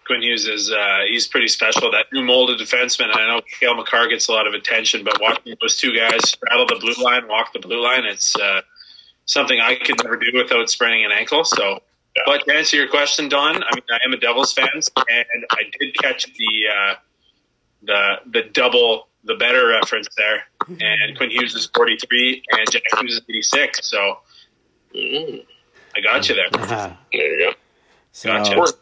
Quinn 0.07 0.23
Hughes 0.23 0.47
is 0.47 0.71
uh, 0.71 1.01
he's 1.09 1.27
pretty 1.27 1.49
special. 1.49 1.91
That 1.91 2.07
new 2.13 2.23
molded 2.23 2.61
defenseman. 2.61 3.17
I 3.17 3.27
know 3.27 3.41
Cale 3.59 3.75
Makar 3.75 4.09
gets 4.09 4.29
a 4.29 4.33
lot 4.33 4.47
of 4.47 4.55
attention, 4.55 5.03
but 5.05 5.21
watching 5.21 5.57
those 5.61 5.77
two 5.77 5.97
guys 5.97 6.29
straddle 6.29 6.67
the 6.67 6.77
blue 6.81 7.03
line, 7.03 7.27
walk 7.27 7.53
the 7.53 7.59
blue 7.59 7.83
line, 7.83 8.05
it's 8.05 8.37
uh, 8.37 8.61
something 9.25 9.61
I 9.61 9.75
could 9.75 10.03
never 10.03 10.17
do 10.17 10.27
without 10.35 10.71
spraining 10.71 11.05
an 11.05 11.11
ankle. 11.11 11.45
So, 11.45 11.81
but 12.25 12.45
to 12.45 12.55
answer 12.55 12.77
your 12.77 12.89
question, 12.89 13.29
Don, 13.29 13.57
I 13.57 13.75
mean 13.75 13.85
I 13.91 13.99
am 14.07 14.13
a 14.13 14.17
Devils 14.17 14.53
fan, 14.53 14.69
and 14.75 15.45
I 15.51 15.63
did 15.79 15.97
catch 15.99 16.27
the 16.27 16.69
uh, 16.73 16.95
the 17.83 18.15
the 18.31 18.43
double 18.53 19.09
the 19.27 19.35
better 19.35 19.67
reference 19.69 20.09
there. 20.17 20.45
And 20.81 21.17
Quinn 21.17 21.31
Hughes 21.31 21.55
is 21.55 21.67
forty 21.75 21.97
three, 21.97 22.43
and 22.53 22.71
Jack 22.71 22.83
Hughes 22.99 23.15
is 23.15 23.21
eighty 23.29 23.43
six. 23.43 23.87
So 23.91 24.19
Mm, 24.95 25.45
I 25.95 26.01
got 26.01 26.29
you 26.29 26.35
there. 26.37 26.47
Uh, 26.55 26.93
there 27.13 27.39
you 27.39 27.47
go. 27.47 27.53
so 28.13 28.29
Gotcha. 28.31 28.73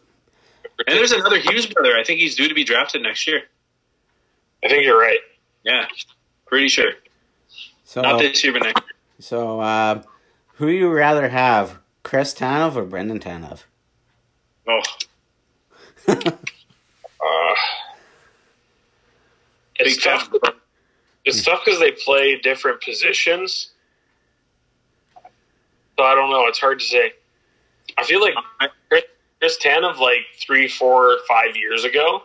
And 0.87 0.97
there's 0.97 1.11
another 1.11 1.39
Hughes 1.39 1.65
brother. 1.65 1.97
I 1.97 2.03
think 2.03 2.19
he's 2.19 2.35
due 2.35 2.47
to 2.47 2.53
be 2.55 2.63
drafted 2.63 3.01
next 3.01 3.27
year. 3.27 3.41
I 4.63 4.67
think 4.69 4.83
you're 4.83 4.99
right. 4.99 5.19
Yeah, 5.63 5.85
pretty 6.45 6.67
sure. 6.69 6.91
so 7.83 8.01
Not 8.01 8.19
this 8.19 8.43
year, 8.43 8.53
but 8.53 8.63
next 8.63 8.81
year. 8.81 8.93
so 9.19 9.59
uh, 9.59 10.03
who 10.55 10.67
you 10.67 10.89
rather 10.91 11.29
have, 11.29 11.79
Chris 12.03 12.33
Tanev 12.33 12.75
or 12.75 12.83
Brendan 12.85 13.19
Tanev? 13.19 13.63
Oh, 14.67 14.81
Uh, 17.27 17.55
it's 19.79 19.95
big 19.95 20.03
tough. 20.03 20.27
fan. 20.29 20.53
It's 21.25 21.43
tough 21.43 21.61
because 21.65 21.79
they 21.79 21.91
play 21.91 22.37
different 22.37 22.81
positions. 22.81 23.71
So 25.97 26.03
I 26.03 26.13
don't 26.13 26.29
know. 26.29 26.45
It's 26.47 26.59
hard 26.59 26.79
to 26.79 26.85
say. 26.85 27.13
I 27.97 28.03
feel 28.03 28.21
like 28.21 28.33
Chris, 28.89 29.03
Chris 29.39 29.57
of 29.83 29.99
like 29.99 30.21
three, 30.45 30.67
four, 30.67 31.17
five 31.27 31.55
years 31.55 31.83
ago, 31.83 32.23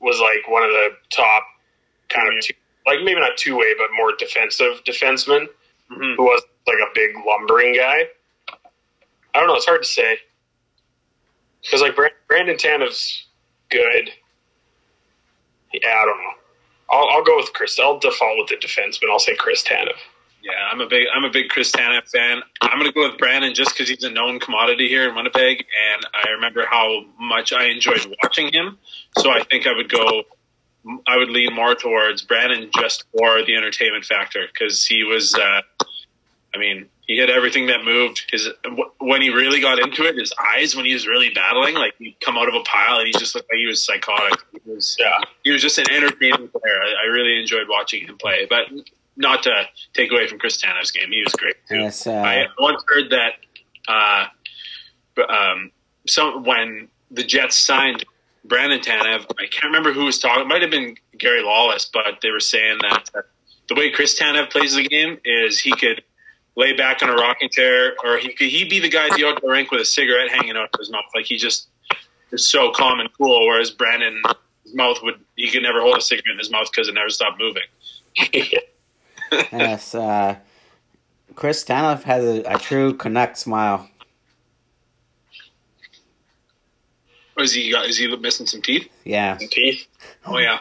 was 0.00 0.18
like 0.20 0.48
one 0.48 0.62
of 0.62 0.70
the 0.70 0.88
top 1.10 1.44
kind 2.08 2.28
of 2.28 2.42
two, 2.44 2.54
like 2.86 2.98
maybe 3.04 3.20
not 3.20 3.36
two 3.36 3.56
way, 3.56 3.74
but 3.78 3.88
more 3.96 4.12
defensive 4.18 4.82
defenseman 4.84 5.46
Mhm. 5.90 6.16
who 6.16 6.22
was 6.24 6.42
like 6.66 6.78
a 6.78 6.90
big 6.94 7.14
lumbering 7.26 7.74
guy. 7.74 8.08
I 9.34 9.38
don't 9.40 9.46
know. 9.48 9.54
It's 9.54 9.66
hard 9.66 9.82
to 9.82 9.88
say 9.88 10.18
because 11.62 11.80
like 11.80 11.94
Bra- 11.96 12.08
Brandon 12.28 12.56
Tanev's 12.56 13.26
good. 13.70 14.10
Yeah, 15.72 15.88
I 16.00 16.04
don't 16.04 16.18
know. 16.18 16.32
I'll, 16.90 17.08
I'll 17.08 17.24
go 17.24 17.36
with 17.36 17.52
Chris. 17.52 17.78
I'll 17.78 17.98
default 17.98 18.38
with 18.38 18.48
the 18.48 18.56
defenseman. 18.56 19.10
I'll 19.10 19.18
say 19.18 19.36
Chris 19.36 19.62
Tanev. 19.62 19.96
Yeah, 20.42 20.52
I'm 20.70 20.80
a 20.82 20.86
big 20.86 21.06
I'm 21.14 21.24
a 21.24 21.30
big 21.30 21.48
Chris 21.48 21.72
Tanev 21.72 22.10
fan. 22.10 22.42
I'm 22.60 22.78
going 22.78 22.90
to 22.90 22.92
go 22.92 23.08
with 23.08 23.18
Brandon 23.18 23.54
just 23.54 23.72
because 23.72 23.88
he's 23.88 24.04
a 24.04 24.10
known 24.10 24.38
commodity 24.38 24.88
here 24.88 25.08
in 25.08 25.14
Winnipeg, 25.14 25.64
and 25.94 26.06
I 26.12 26.30
remember 26.32 26.66
how 26.70 27.04
much 27.18 27.54
I 27.54 27.64
enjoyed 27.70 28.06
watching 28.22 28.52
him. 28.52 28.76
So 29.16 29.30
I 29.30 29.42
think 29.44 29.66
I 29.66 29.72
would 29.72 29.90
go. 29.90 30.24
I 31.06 31.16
would 31.16 31.30
lean 31.30 31.54
more 31.54 31.74
towards 31.74 32.20
Brandon 32.20 32.70
just 32.78 33.04
for 33.16 33.42
the 33.42 33.56
entertainment 33.56 34.04
factor 34.04 34.46
because 34.52 34.84
he 34.84 35.02
was. 35.02 35.34
Uh, 35.34 35.62
I 36.54 36.58
mean, 36.58 36.90
he 37.06 37.16
hit 37.16 37.28
everything 37.30 37.66
that 37.66 37.84
moved. 37.84 38.24
His 38.30 38.48
when 38.98 39.20
he 39.22 39.30
really 39.30 39.60
got 39.60 39.78
into 39.78 40.04
it, 40.04 40.16
his 40.16 40.32
eyes 40.54 40.74
when 40.74 40.84
he 40.86 40.94
was 40.94 41.06
really 41.06 41.30
battling, 41.34 41.74
like 41.74 41.94
he'd 41.98 42.16
come 42.20 42.36
out 42.38 42.48
of 42.48 42.54
a 42.54 42.60
pile 42.60 42.98
and 42.98 43.06
he 43.06 43.12
just 43.12 43.34
looked 43.34 43.50
like 43.52 43.58
he 43.58 43.66
was 43.66 43.82
psychotic. 43.84 44.38
He 44.52 44.70
was, 44.70 44.96
Yeah. 44.98 45.18
he 45.42 45.50
was 45.50 45.60
just 45.62 45.78
an 45.78 45.90
entertaining 45.90 46.48
player. 46.48 46.80
I, 46.82 47.04
I 47.04 47.06
really 47.10 47.38
enjoyed 47.40 47.66
watching 47.68 48.06
him 48.06 48.16
play, 48.18 48.46
but 48.48 48.66
not 49.16 49.42
to 49.44 49.64
take 49.92 50.10
away 50.10 50.26
from 50.26 50.38
Chris 50.38 50.56
Tanev's 50.62 50.90
game, 50.90 51.10
he 51.10 51.22
was 51.22 51.32
great 51.34 51.56
too. 51.68 51.76
Yes, 51.76 52.06
uh, 52.06 52.12
I 52.12 52.46
once 52.58 52.82
heard 52.88 53.10
that 53.10 53.32
uh, 53.86 54.26
um, 55.28 55.70
so 56.06 56.38
when 56.40 56.88
the 57.10 57.22
Jets 57.22 57.56
signed 57.56 58.04
Brandon 58.44 58.80
Tanev, 58.80 59.26
I 59.38 59.46
can't 59.46 59.64
remember 59.64 59.92
who 59.92 60.04
was 60.04 60.18
talking. 60.18 60.42
It 60.42 60.48
might 60.48 60.62
have 60.62 60.70
been 60.70 60.96
Gary 61.18 61.42
Lawless, 61.42 61.88
but 61.92 62.20
they 62.22 62.30
were 62.30 62.40
saying 62.40 62.78
that 62.82 63.10
uh, 63.14 63.20
the 63.68 63.74
way 63.74 63.90
Chris 63.90 64.18
Tanev 64.18 64.50
plays 64.50 64.74
the 64.74 64.82
game 64.86 65.18
is 65.24 65.60
he 65.60 65.72
could 65.72 66.02
lay 66.56 66.72
back 66.72 67.02
on 67.02 67.10
a 67.10 67.14
rocking 67.14 67.48
chair, 67.50 67.94
or 68.04 68.18
he 68.18 68.32
could 68.32 68.48
he 68.48 68.64
be 68.64 68.78
the 68.78 68.88
guy 68.88 69.08
at 69.08 69.16
the 69.16 69.26
outdoor 69.26 69.52
rink 69.52 69.70
with 69.70 69.80
a 69.80 69.84
cigarette 69.84 70.30
hanging 70.30 70.56
out 70.56 70.68
of 70.72 70.78
his 70.78 70.90
mouth, 70.90 71.04
like 71.14 71.26
he 71.26 71.36
just 71.36 71.68
is 72.32 72.46
so 72.46 72.70
calm 72.72 73.00
and 73.00 73.10
cool. 73.16 73.46
Whereas 73.46 73.70
Brandon, 73.70 74.22
his 74.62 74.74
mouth 74.74 74.98
would 75.02 75.20
he 75.36 75.50
could 75.50 75.62
never 75.62 75.80
hold 75.80 75.96
a 75.96 76.00
cigarette 76.00 76.32
in 76.32 76.38
his 76.38 76.50
mouth 76.50 76.70
because 76.70 76.88
it 76.88 76.94
never 76.94 77.10
stopped 77.10 77.40
moving. 77.40 77.62
yes, 79.52 79.94
uh, 79.94 80.36
Chris 81.34 81.64
Tanev 81.64 82.02
has 82.04 82.24
a, 82.24 82.42
a 82.42 82.58
true 82.58 82.94
Canuck 82.94 83.36
smile. 83.36 83.88
Or 87.36 87.42
is 87.42 87.52
he 87.52 87.72
got, 87.72 87.88
is 87.88 87.96
he 87.96 88.14
missing 88.16 88.46
some 88.46 88.62
teeth? 88.62 88.88
Yeah, 89.04 89.36
Teeth. 89.50 89.86
Oh 90.24 90.38
yeah. 90.38 90.60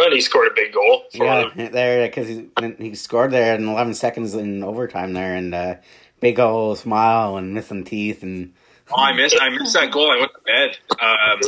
But 0.00 0.14
he 0.14 0.22
scored 0.22 0.50
a 0.50 0.54
big 0.54 0.72
goal. 0.72 1.04
For 1.14 1.26
yeah, 1.26 1.50
them. 1.54 1.72
there 1.72 2.08
because 2.08 2.26
he, 2.26 2.48
he 2.78 2.94
scored 2.94 3.32
there 3.32 3.54
in 3.54 3.68
11 3.68 3.92
seconds 3.92 4.34
in 4.34 4.64
overtime 4.64 5.12
there, 5.12 5.34
and 5.34 5.54
uh, 5.54 5.74
big 6.20 6.40
old 6.40 6.78
smile 6.78 7.36
and 7.36 7.52
missing 7.52 7.84
teeth 7.84 8.22
and 8.22 8.54
Oh, 8.90 8.96
I 9.02 9.12
missed 9.12 9.36
I 9.38 9.50
missed 9.50 9.74
that 9.74 9.92
goal. 9.92 10.10
I 10.10 10.16
went 10.18 10.32
to 10.32 10.40
bed. 10.40 10.78
Um, 11.00 11.38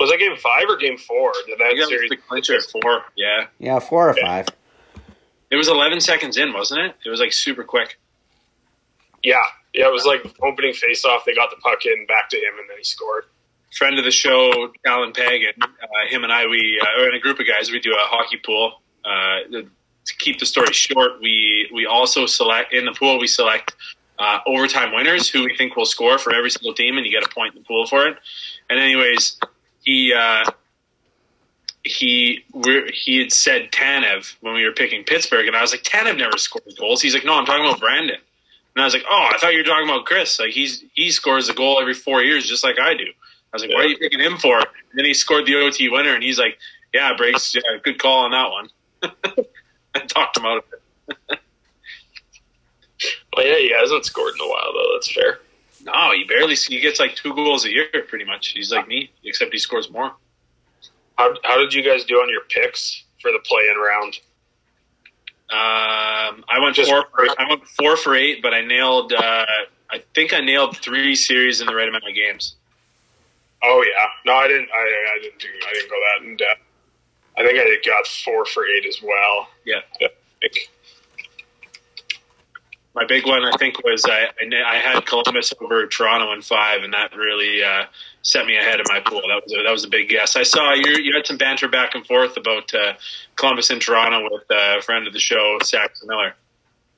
Was 0.00 0.10
that 0.10 0.18
game 0.18 0.36
five 0.36 0.64
or 0.68 0.76
game 0.76 0.98
four? 0.98 1.32
Did 1.46 1.58
that 1.60 1.68
think 1.68 1.78
that 1.78 1.84
was 1.84 1.88
series? 1.88 2.10
the 2.10 2.16
clincher 2.16 2.54
at 2.56 2.62
four. 2.64 3.04
Yeah, 3.16 3.46
yeah, 3.60 3.78
four 3.78 4.10
or 4.10 4.14
five. 4.14 4.46
it 5.52 5.56
was 5.56 5.68
11 5.68 6.00
seconds 6.00 6.36
in, 6.36 6.52
wasn't 6.52 6.80
it? 6.80 6.96
It 7.06 7.08
was 7.08 7.20
like 7.20 7.32
super 7.32 7.62
quick. 7.62 8.00
Yeah, 9.22 9.36
yeah. 9.72 9.86
It 9.86 9.92
was 9.92 10.04
like 10.06 10.26
opening 10.42 10.74
face 10.74 11.04
off. 11.04 11.24
They 11.24 11.34
got 11.34 11.50
the 11.50 11.56
puck 11.62 11.86
in 11.86 12.04
back 12.06 12.30
to 12.30 12.36
him, 12.36 12.58
and 12.58 12.68
then 12.68 12.78
he 12.78 12.84
scored. 12.84 13.26
Friend 13.76 13.98
of 13.98 14.04
the 14.04 14.10
show, 14.10 14.72
Alan 14.84 15.12
Pagan, 15.12 15.54
uh, 15.62 15.66
him 16.08 16.24
and 16.24 16.32
I, 16.32 16.46
we 16.46 16.80
uh, 16.80 17.08
in 17.08 17.14
a 17.14 17.20
group 17.20 17.40
of 17.40 17.46
guys. 17.46 17.70
We 17.70 17.80
do 17.80 17.92
a 17.92 18.06
hockey 18.06 18.38
pool. 18.44 18.82
Uh, 19.04 19.62
to 20.04 20.16
keep 20.18 20.38
the 20.38 20.46
story 20.46 20.72
short, 20.72 21.20
we 21.20 21.70
we 21.72 21.86
also 21.86 22.26
select 22.26 22.72
in 22.72 22.84
the 22.84 22.92
pool. 22.92 23.18
We 23.18 23.26
select 23.26 23.74
uh, 24.18 24.38
overtime 24.46 24.94
winners 24.94 25.28
who 25.28 25.44
we 25.44 25.56
think 25.56 25.76
will 25.76 25.86
score 25.86 26.18
for 26.18 26.34
every 26.34 26.50
single 26.50 26.74
team, 26.74 26.96
and 26.96 27.06
you 27.06 27.12
get 27.12 27.24
a 27.24 27.28
point 27.28 27.54
in 27.54 27.62
the 27.62 27.66
pool 27.66 27.86
for 27.86 28.06
it. 28.06 28.16
And 28.68 28.78
anyways, 28.78 29.38
he 29.82 30.12
uh, 30.12 30.44
he 31.84 32.44
he 32.92 33.18
had 33.18 33.32
said 33.32 33.72
Tanev 33.72 34.34
when 34.40 34.54
we 34.54 34.64
were 34.64 34.72
picking 34.72 35.04
Pittsburgh, 35.04 35.46
and 35.46 35.56
I 35.56 35.62
was 35.62 35.72
like, 35.72 35.82
Tanev 35.82 36.16
never 36.16 36.38
scores 36.38 36.74
goals. 36.74 37.02
He's 37.02 37.14
like, 37.14 37.24
No, 37.24 37.34
I'm 37.34 37.46
talking 37.46 37.64
about 37.64 37.80
Brandon. 37.80 38.18
And 38.74 38.82
I 38.82 38.84
was 38.84 38.94
like, 38.94 39.04
Oh, 39.10 39.28
I 39.32 39.38
thought 39.38 39.52
you 39.52 39.58
were 39.58 39.64
talking 39.64 39.88
about 39.88 40.04
Chris. 40.04 40.38
Like 40.38 40.50
he's 40.50 40.84
he 40.94 41.10
scores 41.10 41.48
a 41.48 41.54
goal 41.54 41.80
every 41.80 41.94
four 41.94 42.22
years, 42.22 42.48
just 42.48 42.64
like 42.64 42.78
I 42.78 42.94
do. 42.94 43.06
I 43.52 43.56
was 43.56 43.62
like, 43.62 43.72
What 43.74 43.84
are 43.84 43.88
you 43.88 43.98
picking 43.98 44.20
him 44.20 44.38
for? 44.38 44.58
And 44.58 44.66
then 44.94 45.04
he 45.04 45.14
scored 45.14 45.46
the 45.46 45.56
OT 45.56 45.88
winner, 45.88 46.14
and 46.14 46.22
he's 46.22 46.38
like, 46.38 46.58
Yeah, 46.92 47.14
Breaks, 47.16 47.54
yeah, 47.54 47.60
good 47.82 47.98
call 48.00 48.24
on 48.24 48.30
that 48.32 48.50
one. 48.50 48.68
I 49.94 50.00
talked 50.00 50.36
him 50.38 50.46
out 50.46 50.58
of 50.58 50.64
it. 51.30 51.38
Well, 53.36 53.46
yeah, 53.46 53.56
he 53.58 53.72
hasn't 53.72 54.04
scored 54.04 54.34
in 54.34 54.40
a 54.46 54.48
while 54.48 54.72
though. 54.72 54.90
That's 54.94 55.12
fair. 55.12 55.40
No, 55.84 56.12
he 56.12 56.24
barely 56.24 56.54
he 56.54 56.78
gets 56.80 57.00
like 57.00 57.16
two 57.16 57.34
goals 57.34 57.64
a 57.64 57.70
year, 57.70 57.88
pretty 58.06 58.24
much. 58.24 58.48
He's 58.48 58.70
like 58.70 58.86
me, 58.86 59.10
except 59.24 59.52
he 59.52 59.58
scores 59.58 59.90
more. 59.90 60.12
How 61.18 61.34
how 61.42 61.58
did 61.58 61.74
you 61.74 61.82
guys 61.82 62.04
do 62.04 62.14
on 62.16 62.28
your 62.28 62.42
picks 62.48 63.02
for 63.20 63.32
the 63.32 63.40
play-in 63.44 63.76
round? 63.76 64.14
Um, 65.50 66.44
I 66.48 66.60
went 66.62 66.76
Just- 66.76 66.90
four. 66.90 67.04
For, 67.14 67.26
I 67.38 67.48
went 67.48 67.66
four 67.66 67.96
for 67.96 68.14
eight, 68.14 68.40
but 68.40 68.54
I 68.54 68.62
nailed. 68.62 69.12
Uh, 69.12 69.44
I 69.90 70.02
think 70.14 70.32
I 70.32 70.40
nailed 70.40 70.76
three 70.78 71.14
series 71.16 71.60
in 71.60 71.66
the 71.66 71.74
right 71.74 71.88
amount 71.88 72.04
of 72.08 72.14
games. 72.14 72.54
Oh 73.62 73.84
yeah, 73.86 74.06
no, 74.26 74.34
I 74.38 74.48
didn't. 74.48 74.68
I, 74.74 75.14
I 75.16 75.18
didn't 75.22 75.38
do. 75.38 75.48
I 75.68 75.72
didn't 75.72 75.90
go 75.90 75.96
that 75.96 76.26
in 76.26 76.36
depth. 76.36 76.60
I 77.38 77.46
think 77.46 77.58
I 77.58 77.88
got 77.88 78.06
four 78.06 78.44
for 78.44 78.66
eight 78.66 78.86
as 78.86 79.00
well. 79.02 79.48
Yeah, 79.64 79.80
my 82.94 83.06
big 83.06 83.26
one 83.26 83.44
I 83.44 83.56
think 83.56 83.82
was 83.84 84.04
I 84.04 84.28
I, 84.40 84.76
had 84.76 85.06
Columbus 85.06 85.52
over 85.60 85.86
Toronto 85.86 86.32
in 86.32 86.42
five, 86.42 86.82
and 86.82 86.92
that 86.92 87.14
really 87.16 87.62
uh, 87.62 87.84
set 88.22 88.46
me 88.46 88.56
ahead 88.56 88.80
of 88.80 88.86
my 88.88 89.00
pool. 89.00 89.22
That 89.28 89.42
was 89.44 89.52
a, 89.52 89.62
that 89.62 89.70
was 89.70 89.84
a 89.84 89.88
big 89.88 90.08
guess. 90.08 90.36
I 90.36 90.42
saw 90.42 90.74
you 90.74 90.98
you 90.98 91.14
had 91.14 91.26
some 91.26 91.38
banter 91.38 91.68
back 91.68 91.94
and 91.94 92.06
forth 92.06 92.36
about 92.36 92.72
uh, 92.74 92.94
Columbus 93.36 93.70
and 93.70 93.80
Toronto 93.80 94.24
with 94.30 94.42
uh, 94.50 94.78
a 94.78 94.82
friend 94.82 95.06
of 95.06 95.12
the 95.12 95.20
show, 95.20 95.58
Saxon 95.62 96.08
Miller. 96.08 96.34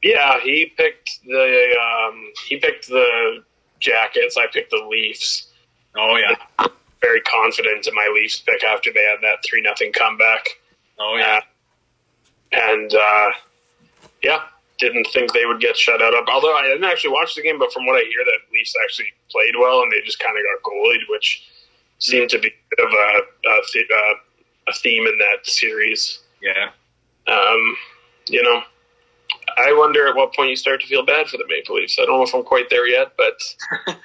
Yeah, 0.03 0.41
he 0.41 0.73
picked 0.77 1.21
the 1.25 1.77
um, 1.81 2.33
he 2.49 2.57
picked 2.57 2.89
the 2.89 3.45
Jackets. 3.79 4.37
I 4.37 4.47
picked 4.53 4.71
the 4.71 4.87
Leafs. 4.91 5.49
Oh 5.97 6.17
yeah, 6.17 6.67
Very 7.01 7.21
confident 7.23 7.87
in 7.87 7.95
my 7.95 8.11
Leafs 8.15 8.41
pick 8.41 8.65
after 8.65 8.93
they 8.93 9.03
had 9.05 9.19
that 9.23 9.45
three 9.49 9.63
nothing 9.63 9.93
comeback. 9.93 10.47
oh 10.99 11.17
yeah. 11.17 11.41
and 12.53 12.95
uh, 12.95 13.31
yeah, 14.23 14.41
didn't 14.79 15.07
think 15.13 15.33
they 15.33 15.45
would 15.47 15.61
get 15.61 15.77
shut 15.77 16.03
out. 16.03 16.15
Of, 16.15 16.25
although 16.33 16.55
I 16.57 16.63
didn't 16.67 16.85
actually 16.85 17.13
watch 17.13 17.35
the 17.35 17.43
game, 17.43 17.59
but 17.59 17.73
from 17.73 17.87
what 17.87 17.97
I 17.97 18.01
hear, 18.09 18.25
that 18.25 18.53
Leafs 18.53 18.75
actually 18.85 19.13
played 19.31 19.55
well, 19.59 19.83
and 19.83 19.93
they 19.93 20.01
just 20.05 20.19
kind 20.19 20.37
of 20.37 20.43
got 20.63 20.71
goalied, 20.71 21.09
which 21.11 21.49
seemed 21.99 22.31
to 22.31 22.39
be 22.39 22.49
a 22.49 22.77
bit 22.77 22.87
of 22.87 22.93
a 22.93 23.49
a, 23.49 23.61
th- 23.73 23.89
uh, 23.95 24.15
a 24.69 24.73
theme 24.73 25.07
in 25.07 25.19
that 25.19 25.47
series. 25.47 26.21
Yeah. 26.43 26.71
Um, 27.27 27.77
you 28.29 28.43
know, 28.43 28.63
I 29.57 29.73
wonder 29.77 30.07
at 30.09 30.17
what 30.17 30.35
point 30.35 30.51
you 30.51 30.57
start 30.57 30.81
to 30.81 30.87
feel 30.87 31.05
bad 31.05 31.29
for 31.29 31.37
the 31.37 31.45
Maple 31.49 31.77
Leafs. 31.77 31.99
I 31.99 32.05
don't 32.07 32.17
know 32.19 32.23
if 32.25 32.35
I'm 32.35 32.43
quite 32.45 32.71
there 32.71 32.87
yet, 32.89 33.13
but 33.17 33.35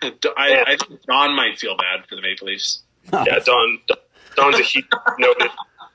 I, 0.37 0.63
I 0.67 0.77
think 0.87 1.01
Don 1.07 1.35
might 1.35 1.57
feel 1.59 1.75
bad 1.77 2.05
for 2.07 2.15
the 2.15 2.21
Maple 2.21 2.47
Leafs. 2.47 2.83
yeah, 3.13 3.39
Don 3.45 3.79
Don's 4.35 4.59
a 4.59 4.63
huge 4.63 4.85
noted, 5.17 5.49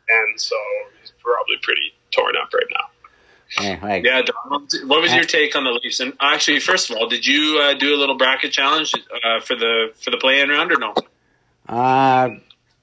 and 0.08 0.40
so 0.40 0.56
he's 1.00 1.12
probably 1.22 1.56
pretty 1.62 1.92
torn 2.10 2.34
up 2.36 2.52
right 2.52 2.64
now. 2.70 3.62
Yeah, 3.62 3.78
like, 3.82 4.04
Yeah, 4.04 4.22
Don, 4.22 4.34
what 4.50 4.62
was- 4.62 4.82
what 4.86 5.14
your 5.14 5.24
take 5.24 5.54
on 5.54 5.64
the 5.64 5.70
Leafs? 5.82 6.00
And 6.00 6.12
actually, 6.20 6.58
first 6.60 6.90
of 6.90 6.96
all, 6.96 7.08
did 7.08 7.24
you 7.26 7.60
uh, 7.60 7.74
do 7.74 7.94
a 7.94 7.98
little 7.98 8.16
bracket 8.16 8.50
challenge 8.52 8.92
uh, 9.24 9.40
for 9.40 9.54
the 9.54 9.92
for 10.02 10.10
the 10.10 10.16
play-in 10.16 10.48
round 10.48 10.72
or 10.72 10.78
no? 10.78 10.94
Uh, 11.68 12.30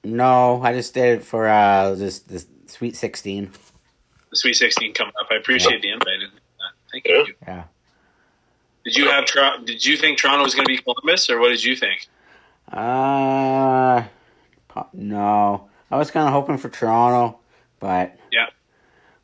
no, 0.04 0.60
I 0.62 0.72
just 0.72 0.94
did 0.94 1.18
it 1.20 1.24
for 1.24 1.46
uh 1.48 1.94
this 1.94 2.20
this 2.20 2.46
Sweet 2.66 2.96
Sixteen. 2.96 3.50
The 4.30 4.36
Sweet 4.36 4.54
Sixteen 4.54 4.94
coming 4.94 5.12
up. 5.20 5.28
I 5.30 5.34
appreciate 5.36 5.82
the 5.82 5.90
invite. 5.90 6.20
And, 6.92 7.02
Thank 7.02 7.06
Yeah. 7.06 7.24
you. 7.26 7.34
Yeah. 7.46 7.64
Did 8.84 8.96
you 8.96 9.08
have 9.10 9.26
Did 9.64 9.84
you 9.84 9.96
think 9.96 10.18
Toronto 10.18 10.42
was 10.42 10.54
going 10.54 10.64
to 10.66 10.72
be 10.72 10.78
Columbus, 10.78 11.30
or 11.30 11.38
what 11.38 11.50
did 11.50 11.62
you 11.62 11.76
think? 11.76 12.08
Uh, 12.70 14.02
no, 14.92 15.68
I 15.90 15.96
was 15.98 16.10
kind 16.10 16.26
of 16.26 16.32
hoping 16.32 16.56
for 16.58 16.68
Toronto, 16.68 17.38
but 17.80 18.16
Yeah. 18.32 18.46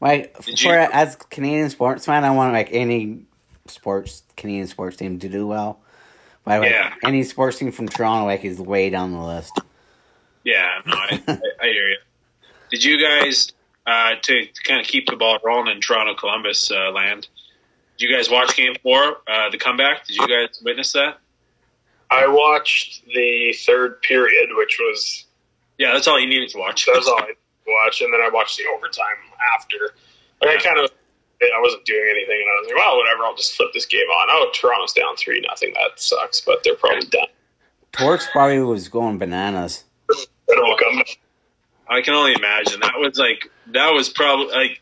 like 0.01 0.39
Did 0.45 0.59
for 0.61 0.69
you- 0.69 0.89
as 0.93 1.17
Canadian 1.17 1.71
sportsman, 1.71 2.25
I 2.25 2.31
want 2.31 2.53
like 2.53 2.69
any 2.73 3.23
sports 3.67 4.23
Canadian 4.37 4.67
sports 4.69 4.97
team 4.97 5.19
to 5.21 5.29
do 5.29 5.47
well. 5.47 5.81
But 6.45 6.61
like, 6.61 6.71
Yeah. 6.71 6.95
any 7.05 7.23
sports 7.25 7.59
team 7.59 7.73
from 7.73 7.89
Toronto 7.89 8.27
like 8.27 8.45
is 8.45 8.61
way 8.61 8.91
down 8.91 9.13
the 9.13 9.21
list. 9.21 9.59
Yeah, 10.45 10.81
no, 10.87 10.95
I, 10.95 11.23
I, 11.27 11.39
I 11.63 11.67
hear 11.67 11.89
you. 11.91 11.97
Did 12.71 12.85
you 12.85 13.01
guys 13.03 13.51
uh, 13.87 14.15
to 14.23 14.47
kind 14.65 14.81
of 14.81 14.87
keep 14.87 15.07
the 15.09 15.17
ball 15.17 15.39
rolling 15.45 15.75
in 15.75 15.81
Toronto 15.81 16.15
Columbus 16.15 16.71
uh, 16.71 16.91
land? 16.93 17.29
Did 17.99 18.09
you 18.11 18.17
guys 18.17 18.31
watch 18.31 18.57
Game 18.57 18.75
Four, 18.83 19.19
uh, 19.27 19.51
the 19.51 19.59
comeback? 19.59 20.07
Did 20.07 20.17
you 20.17 20.29
guys 20.29 20.61
witness 20.65 20.93
that? 20.93 21.19
I 22.11 22.27
watched 22.27 23.05
the 23.07 23.55
third 23.67 24.01
period, 24.03 24.51
which 24.57 24.79
was 24.81 25.25
Yeah, 25.79 25.93
that's 25.93 26.09
all 26.09 26.19
you 26.19 26.27
needed 26.29 26.49
to 26.51 26.59
watch. 26.59 26.87
that 26.87 26.97
was 26.97 27.07
all 27.09 27.19
I 27.21 27.33
watched, 27.67 28.01
and 28.03 28.13
then 28.13 28.21
I 28.21 28.31
watched 28.33 28.57
the 28.57 28.65
overtime 28.75 29.17
after. 29.57 29.77
Like 30.41 30.59
I 30.59 30.63
kind 30.63 30.79
of, 30.79 30.91
I 31.43 31.61
wasn't 31.61 31.85
doing 31.85 32.07
anything, 32.11 32.41
and 32.41 32.49
I 32.49 32.61
was 32.61 32.69
like, 32.69 32.77
well, 32.77 32.97
whatever. 32.97 33.25
I'll 33.25 33.35
just 33.37 33.55
flip 33.57 33.69
this 33.75 33.85
game 33.87 34.07
on. 34.07 34.29
Oh, 34.31 34.51
Toronto's 34.55 34.93
down 34.93 35.17
three 35.17 35.41
nothing. 35.49 35.75
That 35.75 36.01
sucks, 36.01 36.41
but 36.41 36.63
they're 36.65 36.77
probably 36.77 37.07
done. 37.09 37.27
Torx 37.93 38.31
probably 38.31 38.61
was 38.61 38.89
going 38.89 39.19
bananas. 39.19 39.85
I 41.91 42.01
can 42.03 42.15
only 42.15 42.35
imagine. 42.35 42.81
That 42.81 42.95
was 42.99 43.19
like 43.19 43.51
that 43.73 43.91
was 43.93 44.09
probably 44.09 44.47
like 44.55 44.81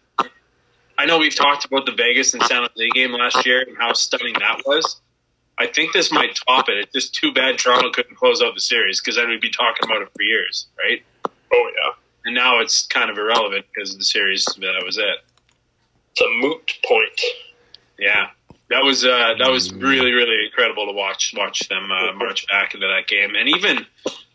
I 0.99 1.07
know 1.07 1.19
we've 1.19 1.35
talked 1.35 1.65
about 1.65 1.87
the 1.87 1.93
Vegas 1.93 2.33
and 2.35 2.43
San 2.45 2.63
Jose 2.63 2.89
game 2.95 3.13
last 3.13 3.45
year 3.45 3.63
and 3.63 3.77
how 3.77 3.93
stunning 3.93 4.35
that 4.35 4.63
was. 4.65 5.01
I 5.59 5.67
think 5.67 5.93
this 5.93 6.13
might 6.13 6.39
top 6.47 6.69
it. 6.69 6.79
It's 6.79 6.93
just 6.93 7.15
too 7.15 7.33
bad 7.33 7.59
Toronto 7.59 7.91
couldn't 7.91 8.17
close 8.17 8.43
out 8.43 8.55
the 8.55 8.61
series 8.61 9.01
because 9.01 9.17
then 9.17 9.29
we'd 9.29 9.41
be 9.41 9.51
talking 9.51 9.85
about 9.85 10.03
it 10.03 10.09
for 10.15 10.23
years, 10.23 10.67
right? 10.79 11.03
Oh 11.53 11.71
yeah, 11.75 11.93
And 12.25 12.35
now 12.35 12.61
it's 12.61 12.87
kind 12.87 13.11
of 13.11 13.17
irrelevant 13.17 13.65
because 13.73 13.97
the 13.97 14.05
series. 14.05 14.45
That 14.45 14.83
was 14.85 14.99
it. 14.99 15.17
it's 16.13 16.21
a 16.21 16.29
moot 16.41 16.73
point. 16.87 17.21
Yeah, 17.99 18.29
that 18.69 18.83
was 18.85 19.05
uh, 19.05 19.35
that 19.39 19.51
was 19.51 19.73
really 19.73 20.13
really 20.13 20.45
incredible 20.45 20.87
to 20.87 20.93
watch 20.93 21.33
watch 21.37 21.69
them 21.69 21.91
uh, 21.91 22.13
march 22.13 22.47
back 22.49 22.75
into 22.75 22.87
that 22.87 23.07
game, 23.09 23.35
and 23.35 23.49
even 23.49 23.87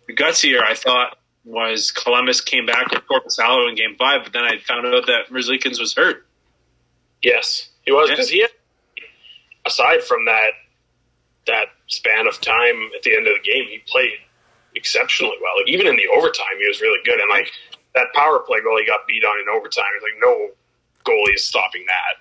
the 0.07 0.15
gutsier 0.15 0.63
I 0.63 0.73
thought 0.73 1.17
was 1.43 1.91
Columbus 1.91 2.41
came 2.41 2.65
back 2.65 2.89
with 2.91 3.01
Korpisalo 3.07 3.69
in 3.69 3.75
Game 3.75 3.95
Five, 3.97 4.23
but 4.23 4.33
then 4.33 4.43
I 4.43 4.57
found 4.59 4.87
out 4.87 5.05
that 5.07 5.29
Merzlikins 5.29 5.79
was 5.79 5.93
hurt. 5.93 6.25
Yes, 7.23 7.69
he 7.83 7.91
was 7.91 8.09
because 8.09 8.29
he 8.29 8.41
had. 8.41 8.49
Aside 9.65 10.03
from 10.03 10.25
that, 10.25 10.51
that 11.45 11.67
span 11.87 12.27
of 12.27 12.41
time 12.41 12.89
at 12.95 13.03
the 13.03 13.15
end 13.15 13.27
of 13.27 13.33
the 13.33 13.47
game, 13.49 13.65
he 13.69 13.79
played 13.87 14.13
exceptionally 14.75 15.35
well. 15.41 15.53
Like 15.57 15.67
even 15.67 15.85
in 15.85 15.95
the 15.95 16.07
overtime, 16.17 16.57
he 16.59 16.67
was 16.67 16.81
really 16.81 16.99
good. 17.05 17.19
And 17.19 17.29
like 17.29 17.51
that 17.93 18.07
power 18.15 18.39
play 18.39 18.59
goal 18.61 18.79
he 18.79 18.85
got 18.87 19.07
beat 19.07 19.23
on 19.23 19.39
in 19.39 19.45
overtime, 19.55 19.85
it's 19.95 20.03
like 20.03 20.19
no 20.19 20.49
goalie 21.05 21.35
is 21.35 21.45
stopping 21.45 21.85
that. 21.87 22.17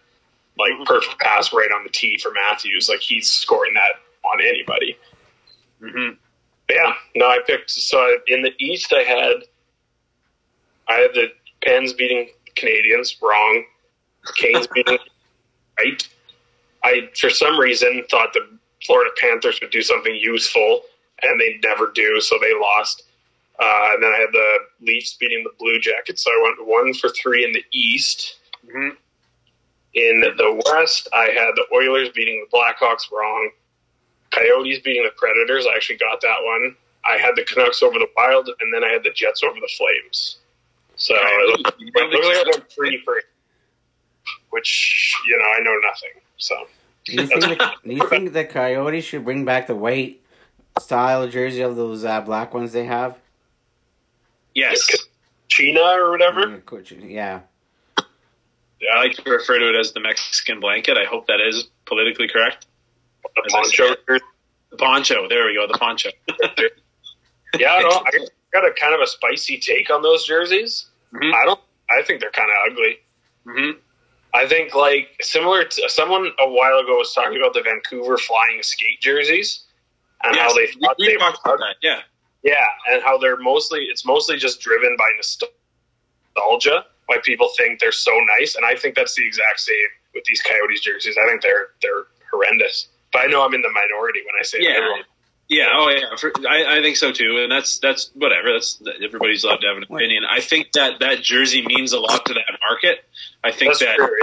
Like 0.58 0.72
Mhm. 0.72 0.84
perfect 0.86 1.18
pass 1.18 1.52
right 1.52 1.70
on 1.72 1.82
the 1.84 1.90
tee 1.90 2.18
for 2.18 2.30
Matthews. 2.32 2.88
Like 2.90 3.00
he's 3.00 3.28
scoring 3.30 3.72
that 3.74 4.00
on 4.24 4.40
anybody. 4.42 4.96
hmm 5.80 6.10
yeah, 6.68 6.94
no, 7.16 7.26
I 7.26 7.38
picked. 7.46 7.70
So 7.70 8.18
in 8.28 8.42
the 8.42 8.52
East, 8.62 8.92
I 8.92 9.02
had 9.02 9.44
I 10.88 10.94
had 11.00 11.14
the 11.14 11.32
Pens 11.64 11.92
beating 11.92 12.28
Canadiens 12.54 13.20
wrong, 13.22 13.64
Canes 14.36 14.66
beating 14.68 14.98
right. 15.78 16.08
I 16.84 17.08
for 17.18 17.30
some 17.30 17.58
reason 17.58 18.04
thought 18.10 18.32
the 18.32 18.46
Florida 18.84 19.10
Panthers 19.20 19.60
would 19.60 19.70
do 19.70 19.82
something 19.82 20.14
useful, 20.14 20.82
and 21.22 21.40
they 21.40 21.58
never 21.62 21.90
do, 21.94 22.20
so 22.20 22.38
they 22.40 22.54
lost. 22.54 23.04
Uh, 23.58 23.90
and 23.92 24.02
then 24.02 24.10
I 24.10 24.18
had 24.18 24.32
the 24.32 24.58
Leafs 24.80 25.14
beating 25.20 25.44
the 25.44 25.50
Blue 25.58 25.78
Jackets, 25.78 26.24
so 26.24 26.30
I 26.30 26.42
went 26.42 26.68
one 26.68 26.94
for 26.94 27.10
three 27.10 27.44
in 27.44 27.52
the 27.52 27.64
East. 27.72 28.38
hmm 28.70 28.90
In 29.94 30.20
the 30.20 30.62
West, 30.66 31.08
I 31.12 31.24
had 31.26 31.52
the 31.56 31.66
Oilers 31.74 32.08
beating 32.10 32.44
the 32.50 32.56
Blackhawks 32.56 33.12
wrong. 33.12 33.50
Coyotes 34.30 34.78
beating 34.78 35.04
the 35.04 35.10
Predators. 35.16 35.66
I 35.66 35.74
actually 35.74 35.98
got 35.98 36.20
that 36.22 36.38
one. 36.42 36.74
I 37.04 37.18
had 37.18 37.32
the 37.36 37.44
Canucks 37.44 37.82
over 37.82 37.98
the 37.98 38.08
Wild, 38.16 38.48
and 38.60 38.72
then 38.72 38.84
I 38.84 38.88
had 38.92 39.02
the 39.02 39.10
Jets 39.10 39.42
over 39.42 39.58
the 39.58 39.70
Flames. 39.76 40.38
So 40.96 41.14
it 41.16 41.64
looked 41.64 41.80
like 41.82 42.36
I 42.36 42.50
went 42.50 42.70
three 42.70 43.02
for, 43.04 43.22
which 44.50 45.14
you 45.26 45.36
know 45.38 45.44
I 45.44 45.60
know 45.60 45.78
nothing. 45.84 46.22
So 46.36 46.66
Do 47.04 47.12
you 47.14 47.26
think 47.26 47.40
the, 47.58 47.72
do 47.84 47.94
you 47.94 48.08
think 48.08 48.32
the 48.32 48.44
Coyotes 48.44 49.04
should 49.04 49.24
bring 49.24 49.44
back 49.44 49.66
the 49.66 49.74
white 49.74 50.20
style 50.78 51.26
jersey 51.28 51.62
of 51.62 51.76
those 51.76 52.04
uh, 52.04 52.20
black 52.20 52.52
ones 52.54 52.72
they 52.72 52.84
have? 52.84 53.18
Yes, 54.54 54.86
Kachina 55.48 55.96
or 55.96 56.10
whatever. 56.10 56.62
Yeah, 57.06 57.40
Yeah. 58.80 58.88
I 58.94 58.98
like 58.98 59.12
to 59.12 59.30
refer 59.30 59.58
to 59.58 59.68
it 59.68 59.76
as 59.78 59.92
the 59.92 60.00
Mexican 60.00 60.58
blanket. 60.60 60.96
I 60.96 61.04
hope 61.04 61.26
that 61.28 61.40
is 61.40 61.68
politically 61.86 62.28
correct. 62.28 62.66
The 63.22 63.42
As 63.46 63.52
poncho. 63.52 63.94
The 64.70 64.76
poncho. 64.76 65.28
There 65.28 65.46
we 65.46 65.54
go. 65.54 65.66
The 65.66 65.78
poncho. 65.78 66.10
Yeah, 67.58 67.72
I, 67.72 67.82
don't, 67.82 68.06
I 68.06 68.10
got 68.52 68.64
a 68.64 68.72
kind 68.80 68.94
of 68.94 69.00
a 69.00 69.08
spicy 69.08 69.58
take 69.58 69.90
on 69.90 70.02
those 70.02 70.24
jerseys. 70.24 70.86
Mhm. 71.12 71.34
I 71.34 71.44
don't. 71.44 71.60
I 71.90 72.02
think 72.04 72.20
they're 72.20 72.30
kind 72.30 72.48
of 72.48 72.72
ugly. 72.72 72.98
hmm 73.44 73.70
I 74.34 74.46
think 74.46 74.74
like 74.74 75.08
similar 75.20 75.64
to 75.64 75.88
someone 75.88 76.30
a 76.40 76.48
while 76.48 76.78
ago 76.78 76.96
was 76.98 77.12
talking 77.14 77.36
about 77.38 77.54
the 77.54 77.62
Vancouver 77.62 78.16
flying 78.16 78.62
skate 78.62 79.00
jerseys 79.00 79.64
and 80.22 80.36
how 80.36 80.52
they 80.54 80.66
thought 80.68 80.96
we, 80.98 81.06
they 81.08 81.14
we 81.14 81.18
talked 81.18 81.38
about 81.44 81.58
that. 81.58 81.76
Yeah. 81.82 82.00
yeah, 82.42 82.64
and 82.92 83.02
how 83.02 83.18
they're 83.18 83.38
mostly 83.38 83.80
it's 83.86 84.04
mostly 84.04 84.36
just 84.36 84.60
driven 84.60 84.96
by 84.96 85.06
nostalgia. 85.16 86.86
Why 87.06 87.18
people 87.24 87.50
think 87.58 87.80
they're 87.80 87.90
so 87.90 88.12
nice, 88.38 88.54
and 88.54 88.64
I 88.64 88.76
think 88.76 88.94
that's 88.94 89.14
the 89.16 89.26
exact 89.26 89.58
same 89.60 89.74
with 90.14 90.22
these 90.24 90.40
Coyotes 90.42 90.80
jerseys. 90.80 91.16
I 91.20 91.28
think 91.28 91.42
they're 91.42 91.68
they're 91.82 92.04
horrendous. 92.30 92.88
But 93.12 93.22
I 93.22 93.26
know 93.26 93.44
I'm 93.44 93.54
in 93.54 93.62
the 93.62 93.70
minority 93.70 94.20
when 94.24 94.34
I 94.38 94.44
say 94.44 94.58
Yeah. 94.60 94.74
that. 94.74 95.04
Everyone, 95.50 95.58
Yeah, 95.58 95.68
oh 95.72 95.88
yeah, 95.90 96.16
for, 96.16 96.32
I, 96.48 96.78
I 96.78 96.80
think 96.80 96.96
so 96.96 97.12
too, 97.12 97.40
and 97.42 97.50
that's 97.50 97.78
that's 97.78 98.10
whatever. 98.14 98.52
That's 98.52 98.80
everybody's 99.04 99.44
allowed 99.44 99.60
to 99.62 99.66
have 99.66 99.76
an 99.76 99.82
opinion. 99.82 100.24
I 100.28 100.40
think 100.40 100.72
that 100.72 101.00
that 101.00 101.22
jersey 101.22 101.64
means 101.66 101.92
a 101.92 101.98
lot 101.98 102.24
to 102.26 102.34
that 102.34 102.58
market. 102.68 103.04
I 103.42 103.50
think 103.50 103.72
that's 103.72 103.80
that 103.80 103.96
true. 103.96 104.18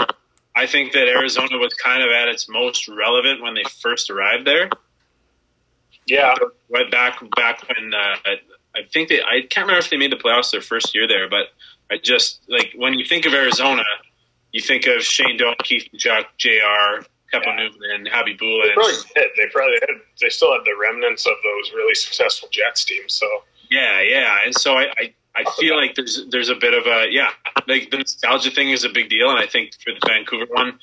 I 0.55 0.65
think 0.65 0.93
that 0.93 1.07
Arizona 1.07 1.57
was 1.57 1.73
kind 1.73 2.01
of 2.01 2.09
at 2.09 2.29
its 2.29 2.49
most 2.49 2.87
relevant 2.87 3.43
when 3.43 3.53
they 3.53 3.63
first 3.63 4.09
arrived 4.09 4.47
there. 4.47 4.69
Yeah, 6.07 6.33
Right 6.69 6.89
back 6.89 7.19
back 7.35 7.67
when 7.67 7.93
uh, 7.93 8.15
I, 8.25 8.35
I 8.75 8.83
think 8.91 9.09
they 9.09 9.21
I 9.21 9.41
can't 9.41 9.67
remember 9.67 9.79
if 9.79 9.89
they 9.89 9.97
made 9.97 10.11
the 10.11 10.15
playoffs 10.15 10.51
their 10.51 10.61
first 10.61 10.95
year 10.95 11.07
there, 11.07 11.29
but 11.29 11.47
I 11.91 11.97
just 12.01 12.41
like 12.47 12.73
when 12.75 12.93
you 12.93 13.05
think 13.05 13.25
of 13.25 13.33
Arizona, 13.33 13.83
you 14.51 14.61
think 14.61 14.87
of 14.87 15.03
Shane 15.03 15.37
Doan, 15.37 15.55
Keith 15.63 15.89
Tkachuk, 15.93 16.25
Jr. 16.37 17.05
Kepa 17.33 17.45
Yeah. 17.45 17.55
Newman, 17.55 17.91
and 17.93 18.07
Happy 18.07 18.33
they 18.33 18.37
probably 18.37 18.93
did. 19.15 19.29
They 19.37 19.47
probably 19.51 19.77
had. 19.81 19.95
They 20.21 20.29
still 20.29 20.53
had 20.53 20.61
the 20.65 20.75
remnants 20.79 21.25
of 21.25 21.33
those 21.43 21.73
really 21.73 21.95
successful 21.95 22.49
Jets 22.51 22.85
teams. 22.85 23.13
So 23.13 23.27
Yeah, 23.69 24.01
yeah, 24.01 24.37
and 24.45 24.55
so 24.55 24.77
I, 24.77 24.85
I, 24.97 25.13
I 25.35 25.43
feel 25.59 25.75
like 25.75 25.95
there's 25.95 26.25
there's 26.29 26.49
a 26.49 26.55
bit 26.55 26.73
of 26.73 26.85
a 26.85 27.07
yeah, 27.11 27.31
like 27.67 27.91
the 27.91 27.97
nostalgia 27.97 28.51
thing 28.51 28.71
is 28.71 28.83
a 28.83 28.89
big 28.89 29.09
deal, 29.09 29.29
and 29.29 29.39
I 29.39 29.45
think 29.45 29.73
for 29.83 29.93
the 29.93 29.99
Vancouver 30.07 30.45
one, 30.51 30.79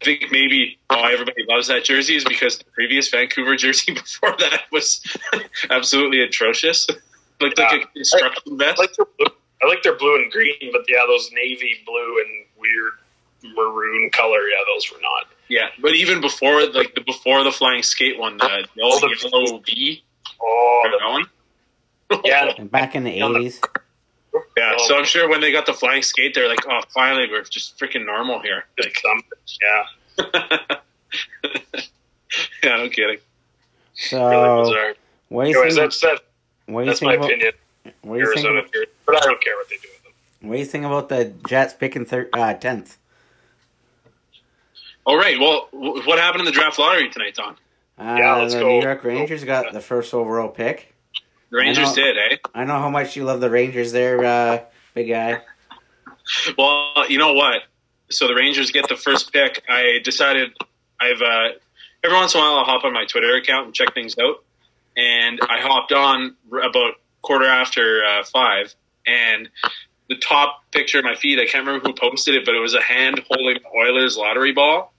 I 0.00 0.04
think 0.04 0.26
maybe 0.30 0.78
why 0.88 1.12
everybody 1.12 1.44
loves 1.48 1.68
that 1.68 1.84
jersey 1.84 2.16
is 2.16 2.24
because 2.24 2.58
the 2.58 2.64
previous 2.64 3.08
Vancouver 3.08 3.56
jersey 3.64 3.94
before 3.94 4.34
that 4.38 4.62
was 4.72 5.00
absolutely 5.70 6.20
atrocious, 6.20 6.86
looked 7.40 7.58
like 7.58 7.82
a 7.82 7.86
construction 7.86 8.58
vest. 8.58 8.78
I 8.78 8.82
like 8.82 8.94
their 8.96 9.06
blue, 9.18 9.26
I 9.62 9.66
like 9.66 9.82
their 9.82 9.96
blue 9.96 10.16
and 10.16 10.30
green, 10.30 10.70
but 10.72 10.82
yeah, 10.88 11.04
those 11.06 11.30
navy 11.32 11.76
blue 11.86 12.18
and 12.24 12.44
weird 12.58 12.92
maroon 13.54 14.10
color, 14.10 14.40
yeah, 14.40 14.58
those 14.74 14.90
were 14.90 15.00
not. 15.00 15.28
Yeah, 15.48 15.68
but 15.80 15.94
even 15.94 16.20
before 16.20 16.66
like 16.66 16.94
the 16.94 17.00
before 17.00 17.42
the 17.44 17.52
flying 17.52 17.82
skate 17.82 18.18
one, 18.18 18.36
the 18.38 18.66
yellow, 18.74 18.92
Oh, 18.94 19.00
the- 19.00 19.28
yellow 19.30 19.58
V, 19.66 20.02
Oh, 20.40 20.82
that 21.00 21.08
one? 21.08 21.26
the, 22.08 22.20
yeah, 22.24 22.64
back 22.64 22.94
in 22.94 23.04
the 23.04 23.18
80s. 23.20 23.60
Yeah, 24.56 24.74
Oh. 24.78 24.84
so 24.88 24.96
I'm 24.98 25.04
sure 25.04 25.28
when 25.28 25.40
they 25.40 25.50
got 25.52 25.66
the 25.66 25.72
flying 25.72 26.02
skate, 26.02 26.34
they're 26.34 26.48
like, 26.48 26.66
"Oh, 26.68 26.80
finally, 26.92 27.26
we're 27.30 27.42
just 27.42 27.78
freaking 27.78 28.04
normal 28.04 28.40
here." 28.40 28.64
Like, 28.78 28.96
something. 28.98 29.38
Yeah, 29.62 30.76
yeah, 32.62 32.76
no 32.76 32.88
kidding. 32.88 33.06
really 33.06 33.20
So, 33.94 34.62
bizarre. 34.64 34.94
what 35.28 35.44
do 35.44 35.50
you 35.50 35.56
Anyways, 35.56 35.74
think? 35.76 35.84
that's 35.84 36.00
that, 36.00 36.20
What 36.66 36.80
do 36.82 36.84
you 36.84 36.90
that's 36.90 37.02
my 37.02 37.14
about? 37.14 37.26
opinion. 37.30 37.52
What 38.02 38.16
do 38.16 38.20
you 38.20 38.26
think? 38.26 38.36
Arizona, 38.46 38.58
About, 38.60 38.72
jersey, 38.72 38.90
but 39.06 39.16
I 39.16 39.20
don't 39.20 39.40
care 39.42 39.56
what 39.56 39.68
they 39.68 39.76
do 39.76 39.88
with 39.92 40.02
them. 40.02 40.12
what 40.48 40.52
do 40.54 40.58
you 40.58 40.64
think 40.66 40.84
about 40.84 41.08
the 41.08 41.32
Jets 41.48 41.74
picking 41.74 42.04
thir- 42.04 42.28
uh, 42.32 42.54
tenth? 42.54 42.98
All 45.06 45.16
right. 45.16 45.38
Well, 45.38 45.68
what 45.72 46.18
happened 46.18 46.40
in 46.40 46.46
the 46.46 46.52
draft 46.52 46.80
lottery 46.80 47.08
tonight, 47.08 47.36
Don? 47.36 47.54
Uh, 47.96 48.16
Yeah, 48.18 48.36
let's 48.36 48.54
the 48.54 48.60
go. 48.60 48.68
New 48.68 48.82
York 48.82 49.04
Rangers 49.04 49.44
got 49.44 49.72
the 49.72 49.80
first 49.80 50.12
overall 50.12 50.48
pick. 50.48 50.92
The 51.50 51.58
Rangers 51.58 51.96
know. 51.96 52.04
did, 52.04 52.16
eh? 52.18 52.36
I 52.54 52.64
know 52.64 52.78
how 52.80 52.90
much 52.90 53.14
you 53.14 53.24
love 53.24 53.40
the 53.40 53.48
Rangers, 53.48 53.92
there, 53.92 54.24
uh, 54.24 54.58
big 54.94 55.08
guy. 55.08 55.42
Well, 56.58 57.08
you 57.08 57.18
know 57.18 57.34
what? 57.34 57.62
So 58.10 58.26
the 58.26 58.34
Rangers 58.34 58.72
get 58.72 58.88
the 58.88 58.96
first 58.96 59.32
pick. 59.32 59.62
I 59.68 60.00
decided 60.02 60.50
I've 61.00 61.22
uh, 61.22 61.48
every 62.02 62.16
once 62.16 62.34
in 62.34 62.40
a 62.40 62.42
while 62.42 62.54
I'll 62.58 62.64
hop 62.64 62.84
on 62.84 62.92
my 62.92 63.04
Twitter 63.04 63.36
account 63.36 63.66
and 63.66 63.74
check 63.74 63.94
things 63.94 64.16
out. 64.18 64.44
And 64.96 65.38
I 65.40 65.60
hopped 65.60 65.92
on 65.92 66.34
about 66.50 66.94
quarter 67.22 67.44
after 67.44 68.02
uh, 68.04 68.24
five, 68.24 68.74
and 69.06 69.48
the 70.08 70.16
top 70.16 70.64
picture 70.72 70.98
of 70.98 71.04
my 71.04 71.14
feed, 71.14 71.38
I 71.38 71.46
can't 71.46 71.64
remember 71.66 71.88
who 71.88 71.94
posted 71.94 72.34
it, 72.34 72.44
but 72.44 72.54
it 72.54 72.60
was 72.60 72.74
a 72.74 72.82
hand 72.82 73.22
holding 73.28 73.58
the 73.62 73.78
Oilers 73.78 74.16
lottery 74.16 74.52
ball. 74.52 74.92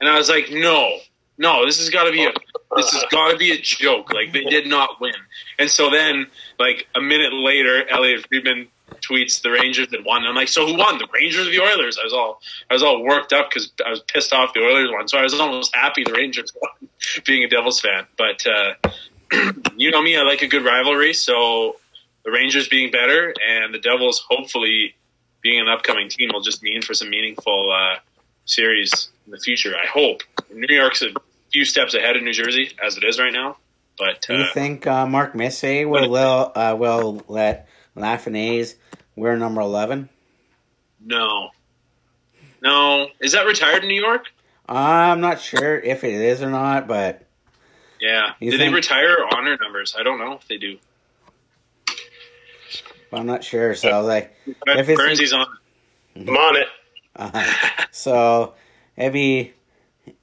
And 0.00 0.08
I 0.08 0.16
was 0.16 0.28
like, 0.28 0.50
no, 0.50 0.98
no, 1.38 1.64
this 1.64 1.78
has 1.78 1.90
got 1.90 2.04
to 2.04 2.12
be 2.12 2.24
a 2.24 2.32
this 2.76 2.92
has 2.92 3.04
got 3.10 3.30
to 3.30 3.36
be 3.36 3.52
a 3.52 3.58
joke. 3.58 4.12
Like 4.12 4.32
they 4.32 4.44
did 4.44 4.66
not 4.66 5.00
win. 5.00 5.14
And 5.58 5.70
so 5.70 5.90
then, 5.90 6.26
like 6.58 6.86
a 6.94 7.00
minute 7.00 7.32
later, 7.32 7.88
Elliotte 7.88 8.26
Friedman 8.28 8.68
tweets 9.00 9.42
the 9.42 9.50
Rangers 9.50 9.90
had 9.90 10.04
won. 10.04 10.24
I'm 10.26 10.34
like, 10.34 10.48
so 10.48 10.66
who 10.66 10.76
won? 10.76 10.98
The 10.98 11.08
Rangers 11.14 11.46
or 11.46 11.50
the 11.50 11.60
Oilers? 11.60 11.98
I 11.98 12.04
was 12.04 12.12
all 12.12 12.40
I 12.70 12.74
was 12.74 12.82
all 12.82 13.02
worked 13.02 13.32
up 13.32 13.50
because 13.50 13.72
I 13.84 13.90
was 13.90 14.00
pissed 14.00 14.32
off 14.32 14.52
the 14.52 14.60
Oilers 14.60 14.90
won. 14.92 15.08
So 15.08 15.18
I 15.18 15.22
was 15.22 15.34
almost 15.34 15.74
happy 15.74 16.04
the 16.04 16.12
Rangers 16.12 16.52
won, 16.60 16.90
being 17.24 17.44
a 17.44 17.48
Devils 17.48 17.80
fan. 17.80 18.06
But 18.16 18.44
uh, 18.46 18.74
you 19.76 19.90
know 19.90 20.02
me, 20.02 20.16
I 20.16 20.22
like 20.22 20.42
a 20.42 20.48
good 20.48 20.64
rivalry. 20.64 21.14
So 21.14 21.76
the 22.24 22.30
Rangers 22.32 22.68
being 22.68 22.90
better 22.90 23.32
and 23.48 23.72
the 23.72 23.78
Devils 23.78 24.24
hopefully 24.28 24.96
being 25.40 25.60
an 25.60 25.68
upcoming 25.68 26.08
team 26.08 26.30
will 26.32 26.40
just 26.40 26.62
mean 26.62 26.82
for 26.82 26.94
some 26.94 27.08
meaningful 27.08 27.72
uh, 27.72 28.00
series 28.44 29.08
in 29.28 29.32
the 29.32 29.38
future. 29.38 29.74
I 29.76 29.86
hope 29.86 30.22
New 30.52 30.74
York's 30.74 31.02
a 31.02 31.08
few 31.52 31.64
steps 31.64 31.92
ahead 31.94 32.16
of 32.16 32.22
New 32.22 32.32
Jersey 32.32 32.72
as 32.82 32.96
it 32.96 33.04
is 33.04 33.18
right 33.18 33.32
now. 33.32 33.58
But 33.98 34.22
Do 34.26 34.34
you 34.36 34.44
uh, 34.44 34.52
think 34.54 34.86
uh, 34.86 35.06
Mark 35.06 35.34
Messier 35.34 35.86
will 35.86 36.08
will, 36.08 36.52
uh, 36.54 36.74
will 36.78 37.22
let 37.28 37.68
Lafreniere 37.96 38.74
wear 39.16 39.36
number 39.36 39.60
eleven? 39.60 40.08
no, 41.04 41.50
no, 42.60 43.06
is 43.20 43.32
that 43.32 43.46
retired 43.46 43.82
in 43.82 43.88
New 43.88 44.00
York? 44.00 44.24
I'm 44.68 45.20
not 45.20 45.40
sure 45.40 45.78
if 45.78 46.04
it 46.04 46.12
is 46.14 46.42
or 46.42 46.50
not, 46.50 46.88
but 46.88 47.22
Yeah. 48.00 48.32
You 48.40 48.50
do 48.52 48.58
they 48.58 48.68
retire 48.68 49.16
or 49.20 49.36
honor 49.36 49.56
numbers? 49.60 49.94
I 49.98 50.02
don't 50.02 50.18
know 50.18 50.32
if 50.34 50.46
they 50.48 50.58
do. 50.58 50.78
I'm 53.12 53.26
not 53.26 53.42
sure. 53.42 53.74
So 53.74 53.88
I 53.88 53.98
was 53.98 54.06
like, 54.06 54.34
If 54.46 54.88
it's- 54.88 54.96
Burnsy's 54.98 55.32
on. 55.32 55.46
I'm 56.16 56.28
on 56.28 56.56
it. 56.56 56.68
uh, 57.16 57.44
so 57.90 58.54
maybe 58.98 59.54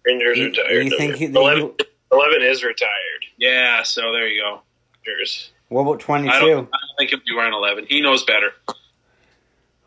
Rangers 0.06 0.38
You- 0.38 0.46
retired. 0.48 0.86
you 0.86 0.98
think 0.98 1.16
he- 1.16 1.26
11, 1.26 1.72
11 2.12 2.42
is 2.44 2.64
retired. 2.64 2.92
Yeah, 3.38 3.82
so 3.84 4.12
there 4.12 4.28
you 4.28 4.42
go. 4.42 4.62
Rangers. 5.08 5.52
what 5.70 5.82
about 5.82 6.00
22? 6.00 6.32
I 6.34 6.40
don't, 6.40 6.50
I 6.50 6.52
don't 6.54 6.72
think 6.98 7.10
he'll 7.10 7.20
be 7.20 7.36
wearing 7.36 7.54
11. 7.54 7.86
He 7.88 8.02
knows 8.02 8.24
better. 8.24 8.54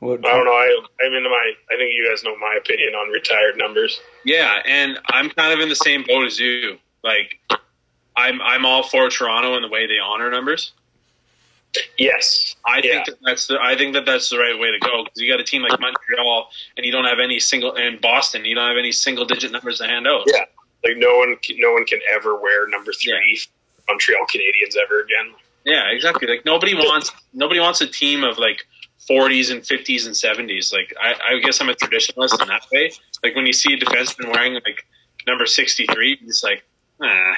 What, 0.01 0.25
I 0.25 0.31
don't 0.31 0.45
know. 0.45 0.53
I 0.53 0.81
I'm 1.05 1.13
in 1.13 1.25
my. 1.25 1.53
I 1.73 1.77
think 1.77 1.93
you 1.93 2.07
guys 2.09 2.23
know 2.23 2.37
my 2.37 2.55
opinion 2.57 2.95
on 2.95 3.09
retired 3.11 3.57
numbers. 3.57 4.01
Yeah, 4.25 4.63
and 4.65 4.97
I'm 5.07 5.29
kind 5.31 5.53
of 5.53 5.59
in 5.59 5.69
the 5.69 5.75
same 5.75 6.05
boat 6.05 6.25
as 6.25 6.39
you. 6.39 6.79
Like, 7.03 7.41
I'm 8.17 8.41
I'm 8.41 8.65
all 8.65 8.85
for 8.85 9.09
Toronto 9.11 9.55
and 9.57 9.65
the 9.65 9.69
way 9.69 9.89
they 9.89 9.99
honor 9.99 10.31
numbers. 10.31 10.73
Yes. 11.99 12.57
I 12.67 12.79
Yeah. 12.79 12.83
think 13.05 13.07
that 13.07 13.19
that's 13.25 13.47
the 13.47 13.59
I 13.61 13.77
think 13.77 13.93
that 13.95 14.05
that's 14.07 14.31
the 14.31 14.39
right 14.39 14.59
way 14.59 14.71
to 14.71 14.79
go 14.79 15.05
because 15.05 15.21
you 15.21 15.31
got 15.31 15.41
a 15.41 15.45
team 15.45 15.63
like 15.63 15.79
Montreal 15.79 16.51
and 16.77 16.85
you 16.87 16.93
don't 16.93 17.05
have 17.05 17.19
any 17.21 17.39
single 17.41 17.75
and 17.75 18.01
Boston 18.01 18.45
you 18.45 18.55
don't 18.55 18.69
have 18.69 18.79
any 18.79 18.93
single 18.93 19.25
digit 19.25 19.53
numbers 19.53 19.79
to 19.79 19.87
hand 19.87 20.07
out. 20.07 20.23
Yeah. 20.27 20.45
Like 20.85 20.97
no 20.97 21.17
one, 21.19 21.37
no 21.57 21.73
one 21.73 21.85
can 21.85 21.99
ever 22.09 22.37
wear 22.41 22.67
number 22.69 22.93
three. 22.93 23.39
Montreal 23.89 24.27
Canadiens 24.27 24.77
ever 24.83 25.01
again. 25.01 25.35
Yeah, 25.65 25.89
exactly. 25.91 26.29
Like 26.29 26.45
nobody 26.45 26.75
wants 26.75 27.11
nobody 27.33 27.61
wants 27.61 27.81
a 27.81 27.87
team 27.87 28.23
of 28.25 28.39
like 28.39 28.65
40s 29.09 29.51
and 29.51 29.63
50s 29.63 30.07
and 30.07 30.15
70s. 30.15 30.73
Like 30.73 30.95
I, 31.01 31.15
I 31.35 31.39
guess 31.41 31.61
I'm 31.61 31.69
a 31.69 31.75
traditionalist 31.75 32.41
in 32.41 32.49
that 32.49 32.67
way. 32.73 32.93
Like 33.23 33.35
when 33.35 33.47
you 33.47 33.53
see 33.53 33.75
a 33.75 33.79
defenseman 33.79 34.33
wearing 34.33 34.55
like 34.55 34.87
number 35.27 35.47
63, 35.47 36.21
it's 36.23 36.43
like, 36.43 36.63
ah, 37.03 37.37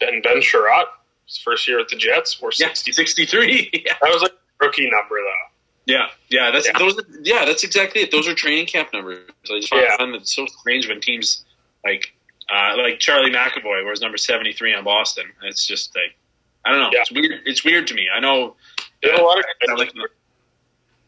And 0.00 0.22
Ben 0.22 0.38
Sherratt, 0.38 0.84
his 1.26 1.38
first 1.38 1.66
year 1.68 1.80
at 1.80 1.88
the 1.88 1.96
Jets, 1.96 2.40
wore 2.40 2.50
yeah, 2.58 2.68
60. 2.68 2.92
63. 2.92 3.70
yeah, 3.86 3.92
That 4.00 4.10
was 4.12 4.22
like 4.22 4.32
a 4.32 4.64
rookie 4.64 4.88
number 4.90 5.16
though. 5.16 5.92
yeah, 5.92 6.06
yeah. 6.28 6.50
That's 6.50 6.66
Yeah. 6.66 6.78
those. 6.78 6.96
Are, 6.98 7.02
yeah, 7.22 7.44
that's 7.44 7.64
exactly 7.64 8.02
it. 8.02 8.10
Those 8.10 8.26
are 8.28 8.34
training 8.34 8.66
camp 8.66 8.90
numbers. 8.92 9.28
I 9.50 9.60
just 9.60 9.72
Yeah. 9.72 9.96
find 9.96 10.14
it 10.14 10.26
so 10.26 10.46
strange 10.46 10.88
when 10.88 11.00
teams 11.00 11.44
like 11.84 12.12
uh, 12.48 12.74
like 12.76 12.98
Charlie 13.00 13.30
McAvoy 13.30 13.84
wears 13.84 14.00
number 14.00 14.16
73 14.16 14.74
on 14.74 14.84
Boston. 14.84 15.24
It's 15.42 15.66
just 15.66 15.94
like 15.96 16.16
I 16.64 16.70
don't 16.70 16.80
know. 16.80 16.90
Yeah. 16.92 17.00
It's 17.00 17.12
weird. 17.12 17.40
It's 17.44 17.64
weird 17.64 17.86
to 17.88 17.94
me. 17.94 18.08
I 18.14 18.20
know. 18.20 18.56
There 19.02 19.12
are 19.14 19.20
a 19.20 19.24
lot 19.24 19.38
of 19.38 19.44
I 19.68 19.72
like- 19.74 19.92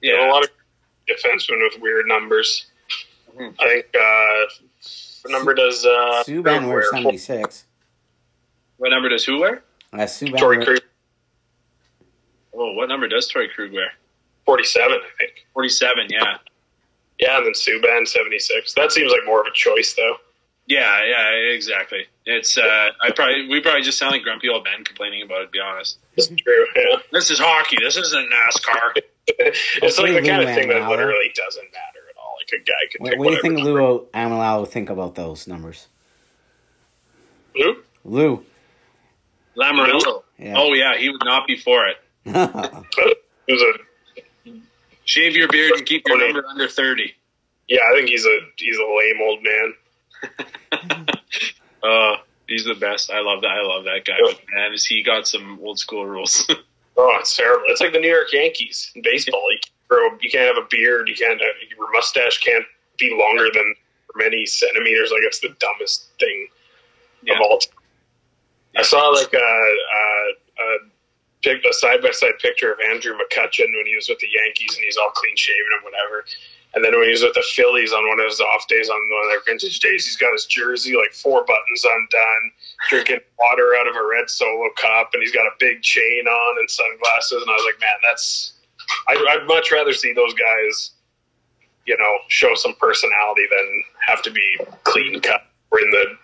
there 0.02 0.28
a 0.28 0.32
lot 0.32 0.44
of 0.44 0.50
defensemen 1.08 1.58
with 1.72 1.80
weird 1.80 2.06
numbers. 2.06 2.66
Mhm. 3.36 3.54
I 3.58 3.66
think 3.66 3.86
uh, 3.94 4.64
what 5.22 5.32
number 5.32 5.54
does 5.54 5.84
uh, 5.84 6.22
Subban 6.26 6.44
wear? 6.44 6.68
wears 6.68 6.90
seventy 6.90 7.18
six. 7.18 7.64
what 8.76 8.90
number 8.90 9.08
does 9.08 9.24
who 9.24 9.40
wear? 9.40 9.62
Subban 9.94 10.38
Torrey 10.38 10.58
wear- 10.58 10.66
Krug, 10.66 10.78
Oh, 12.54 12.72
what 12.72 12.88
number 12.88 13.06
does 13.08 13.28
Torrey 13.28 13.48
Krug 13.54 13.72
wear? 13.72 13.92
forty-seven, 14.44 14.98
I 14.98 15.18
think. 15.18 15.46
47. 15.54 16.06
Yeah. 16.10 16.38
Yeah, 17.18 17.36
and 17.38 17.46
then 17.46 17.52
Subban 17.52 18.06
seventy-six. 18.06 18.74
That 18.74 18.92
seems 18.92 19.10
like 19.12 19.20
more 19.26 19.40
of 19.40 19.46
a 19.46 19.52
choice 19.54 19.94
though. 19.94 20.16
Yeah, 20.66 21.04
yeah, 21.04 21.30
exactly. 21.54 22.06
It's 22.26 22.56
uh, 22.58 22.90
I 23.02 23.10
probably 23.10 23.48
we 23.48 23.60
probably 23.60 23.82
just 23.82 23.98
sound 23.98 24.12
like 24.12 24.22
grumpy 24.22 24.48
old 24.48 24.64
men 24.64 24.84
complaining 24.84 25.22
about 25.22 25.42
it. 25.42 25.44
To 25.46 25.50
be 25.50 25.60
honest, 25.60 25.98
It's 26.16 26.28
true. 26.28 26.66
Yeah. 26.76 26.96
this 27.12 27.30
is 27.30 27.38
hockey. 27.38 27.76
This 27.80 27.96
isn't 27.96 28.30
NASCAR. 28.30 29.02
it's 29.28 29.98
like 29.98 30.12
the 30.12 30.20
Lou 30.20 30.26
kind 30.26 30.42
of 30.42 30.54
thing 30.54 30.68
that 30.68 30.88
literally 30.88 31.32
doesn't 31.34 31.64
matter 31.72 32.04
at 32.10 32.16
all. 32.16 32.36
Like 32.38 32.60
a 32.60 32.64
guy 32.64 32.74
could 32.92 33.00
What, 33.00 33.18
what 33.18 33.28
do 33.28 33.34
you 33.36 33.42
think 33.42 33.54
number. 33.54 33.72
Lou 33.82 34.06
Lamoriello 34.14 34.60
would 34.60 34.70
think 34.70 34.90
about 34.90 35.14
those 35.14 35.46
numbers? 35.48 35.88
Lou? 37.56 37.82
Lou. 38.04 38.44
Lamoriello. 39.58 40.22
Yeah. 40.38 40.54
Oh 40.56 40.72
yeah, 40.72 40.96
he 40.96 41.08
would 41.10 41.22
not 41.24 41.46
be 41.46 41.56
for 41.56 41.86
it. 41.86 41.96
A 42.26 42.84
Shave 45.04 45.34
your 45.34 45.48
beard 45.48 45.72
and 45.72 45.86
keep 45.86 46.06
your 46.06 46.18
number 46.18 46.46
under 46.46 46.68
thirty. 46.68 47.14
yeah? 47.66 47.80
I 47.90 47.96
think 47.96 48.08
he's 48.10 48.24
a 48.26 48.38
he's 48.56 48.76
a 48.78 48.82
lame 48.82 49.20
old 49.22 49.42
man. 49.42 49.74
Uh, 51.80 52.16
he's 52.48 52.64
the 52.64 52.74
best. 52.74 53.08
I 53.08 53.20
love 53.20 53.40
that. 53.42 53.50
I 53.52 53.62
love 53.62 53.84
that 53.84 54.04
guy. 54.04 54.16
But 54.20 54.40
man, 54.52 54.72
is 54.72 54.84
he 54.84 55.02
got 55.04 55.28
some 55.28 55.60
old 55.62 55.78
school 55.78 56.06
rules? 56.06 56.46
Oh, 57.00 57.16
it's 57.20 57.36
terrible. 57.36 57.62
It's 57.68 57.80
like 57.80 57.92
the 57.92 58.00
New 58.00 58.08
York 58.10 58.32
Yankees 58.32 58.90
in 58.96 59.02
baseball. 59.02 59.40
You 59.52 59.58
can't, 59.62 59.86
grow, 59.86 60.18
you 60.20 60.28
can't 60.28 60.52
have 60.56 60.64
a 60.64 60.66
beard. 60.68 61.08
You 61.08 61.14
can't 61.14 61.40
have 61.40 61.50
your 61.70 61.88
mustache 61.92 62.38
can't 62.44 62.64
be 62.98 63.16
longer 63.16 63.46
than 63.54 63.72
many 64.16 64.44
centimeters. 64.44 65.12
Like 65.12 65.20
it's 65.22 65.38
the 65.38 65.54
dumbest 65.60 66.08
thing 66.18 66.48
Yeah. 67.22 67.34
of 67.36 67.40
all. 67.42 67.58
time. 67.58 67.77
I 68.76 68.82
saw 68.82 69.08
like 69.08 69.32
a, 69.32 69.36
a, 69.38 70.32
a, 70.64 71.72
side 71.72 72.02
by 72.02 72.10
side 72.10 72.38
picture 72.40 72.72
of 72.72 72.78
Andrew 72.90 73.14
McCutchen 73.14 73.66
when 73.72 73.86
he 73.86 73.94
was 73.94 74.08
with 74.08 74.18
the 74.18 74.28
Yankees 74.44 74.76
and 74.76 74.84
he's 74.84 74.96
all 74.96 75.10
clean 75.10 75.36
shaven 75.36 75.70
and 75.76 75.84
whatever. 75.84 76.24
And 76.74 76.84
then 76.84 76.92
when 76.92 77.04
he 77.04 77.10
was 77.10 77.22
with 77.22 77.34
the 77.34 77.44
Phillies 77.54 77.92
on 77.92 78.06
one 78.08 78.20
of 78.20 78.26
his 78.26 78.40
off 78.40 78.68
days, 78.68 78.90
on 78.90 79.00
one 79.10 79.24
of 79.24 79.30
their 79.30 79.40
vintage 79.46 79.80
days, 79.80 80.04
he's 80.04 80.16
got 80.16 80.32
his 80.32 80.44
jersey 80.44 80.96
like 80.96 81.14
four 81.14 81.44
buttons 81.44 81.84
undone, 81.84 82.52
drinking 82.88 83.20
water 83.38 83.74
out 83.74 83.88
of 83.88 83.96
a 83.96 84.06
red 84.06 84.28
solo 84.28 84.68
cup, 84.76 85.10
and 85.14 85.22
he's 85.22 85.32
got 85.32 85.46
a 85.46 85.56
big 85.58 85.82
chain 85.82 86.26
on 86.28 86.58
and 86.58 86.70
sunglasses. 86.70 87.40
And 87.40 87.50
I 87.50 87.54
was 87.54 87.64
like, 87.64 87.80
man, 87.80 87.98
that's. 88.04 88.52
I'd, 89.08 89.24
I'd 89.30 89.46
much 89.46 89.72
rather 89.72 89.92
see 89.92 90.12
those 90.12 90.34
guys, 90.34 90.90
you 91.86 91.96
know, 91.96 92.18
show 92.28 92.54
some 92.54 92.74
personality 92.74 93.44
than 93.50 93.84
have 94.06 94.22
to 94.22 94.30
be 94.30 94.58
clean 94.84 95.20
cut. 95.20 95.46
We're 95.70 95.80
in 95.80 95.90
the 95.90 96.16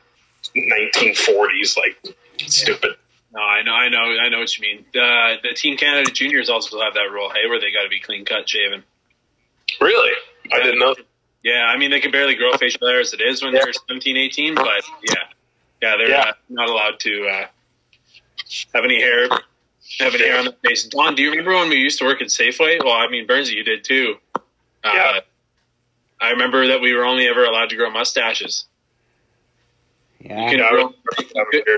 1940s, 0.57 1.77
like 1.77 2.17
stupid. 2.49 2.93
no, 3.33 3.41
I 3.41 3.63
know, 3.63 3.73
I 3.73 3.89
know, 3.89 4.17
I 4.21 4.29
know 4.29 4.39
what 4.39 4.57
you 4.59 4.63
mean. 4.63 4.85
Uh, 4.95 5.37
the 5.43 5.55
Team 5.55 5.77
Canada 5.77 6.11
Juniors 6.11 6.49
also 6.49 6.81
have 6.81 6.95
that 6.95 7.11
rule. 7.13 7.31
Hey, 7.31 7.49
where 7.49 7.61
they 7.61 7.71
got 7.73 7.83
to 7.83 7.89
be 7.89 8.01
clean 8.01 8.25
cut, 8.25 8.49
shaven. 8.49 8.83
Really, 9.81 10.13
I 10.53 10.59
didn't 10.63 10.79
know. 10.79 10.95
Yeah, 11.43 11.65
I 11.67 11.77
mean 11.77 11.91
they 11.91 12.01
can 12.01 12.11
barely 12.11 12.35
grow 12.37 12.53
facial 12.55 12.87
hair 12.89 13.01
as 13.01 13.13
it 13.13 13.21
is 13.21 13.43
when 13.43 13.53
Yeah. 13.55 13.61
they're 13.65 13.73
17, 13.73 14.17
18, 14.17 14.55
but 14.55 14.67
yeah, 15.09 15.15
yeah, 15.83 15.97
they're 15.97 16.09
Yeah. 16.11 16.21
Uh, 16.29 16.33
not 16.49 16.69
allowed 16.71 17.01
to 17.01 17.27
uh, 17.29 17.47
have 18.75 18.85
any 18.85 19.01
hair, 19.01 19.29
have 20.01 20.15
any 20.15 20.25
hair 20.25 20.39
on 20.39 20.45
their 20.47 20.55
face. 20.65 20.85
Don, 20.85 21.15
do 21.15 21.23
you 21.23 21.31
remember 21.31 21.53
when 21.55 21.69
we 21.69 21.77
used 21.77 21.99
to 21.99 22.05
work 22.07 22.23
at 22.23 22.29
Safeway? 22.29 22.83
Well, 22.83 22.95
I 22.95 23.09
mean, 23.09 23.27
Bernsey, 23.27 23.53
you 23.55 23.63
did 23.65 23.85
too. 23.85 24.17
Uh, 24.35 24.41
Yeah. 24.85 25.21
I 26.21 26.31
remember 26.31 26.69
that 26.69 26.81
we 26.81 26.95
were 26.95 27.05
only 27.05 27.27
ever 27.27 27.45
allowed 27.45 27.69
to 27.71 27.77
grow 27.77 27.91
mustaches. 27.91 28.67
yeah. 30.21 30.51
You 30.51 30.59
Yeah, 30.59 30.65
I 30.67 30.71
grow- 30.71 30.87
was- 30.87 31.75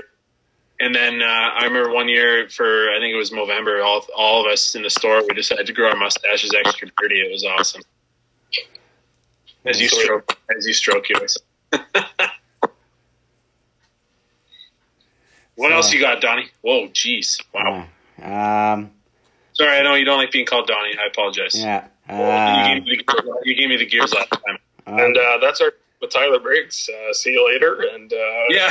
and 0.79 0.93
then 0.95 1.21
uh, 1.21 1.25
I 1.25 1.65
remember 1.65 1.91
one 1.91 2.07
year 2.09 2.47
for 2.49 2.89
I 2.91 2.99
think 2.99 3.13
it 3.13 3.17
was 3.17 3.31
November, 3.31 3.81
all 3.81 4.05
all 4.15 4.45
of 4.45 4.51
us 4.51 4.75
in 4.75 4.81
the 4.83 4.89
store 4.89 5.21
we 5.27 5.33
decided 5.33 5.65
to 5.67 5.73
grow 5.73 5.89
our 5.89 5.95
mustaches 5.95 6.53
extra 6.57 6.89
dirty. 6.99 7.19
It 7.21 7.31
was 7.31 7.43
awesome. 7.45 7.81
As 9.65 9.81
you 9.81 9.89
stroke, 9.89 10.37
as 10.57 10.65
you 10.65 10.73
stroke 10.73 11.09
yours. 11.09 11.37
what 11.71 11.81
So- 15.57 15.71
else 15.71 15.91
you 15.93 15.99
got, 15.99 16.21
Donnie? 16.21 16.49
Whoa, 16.61 16.87
jeez, 16.89 17.41
wow. 17.53 17.85
Yeah. 18.19 18.73
Um. 18.73 18.91
Sorry, 19.53 19.77
I 19.79 19.81
know 19.81 19.95
you 19.95 20.05
don't 20.05 20.17
like 20.19 20.31
being 20.31 20.45
called 20.45 20.67
Donnie. 20.67 20.95
I 20.97 21.07
apologize. 21.07 21.55
Yeah. 21.59 21.87
you, 22.07 22.75
gave 22.75 22.83
me 22.85 22.95
the, 23.05 23.41
you 23.43 23.55
gave 23.55 23.69
me 23.69 23.77
the 23.77 23.87
gears 23.87 24.13
last 24.13 24.29
time. 24.29 24.57
um, 24.85 24.99
And 24.99 25.17
uh, 25.17 25.39
that's 25.41 25.59
our 25.61 25.73
with 25.99 26.11
Tyler 26.11 26.39
Briggs. 26.39 26.87
Uh, 26.87 27.11
see 27.11 27.31
you 27.31 27.43
later. 27.43 27.81
And 27.91 28.13
uh, 28.13 28.17
Yeah. 28.49 28.69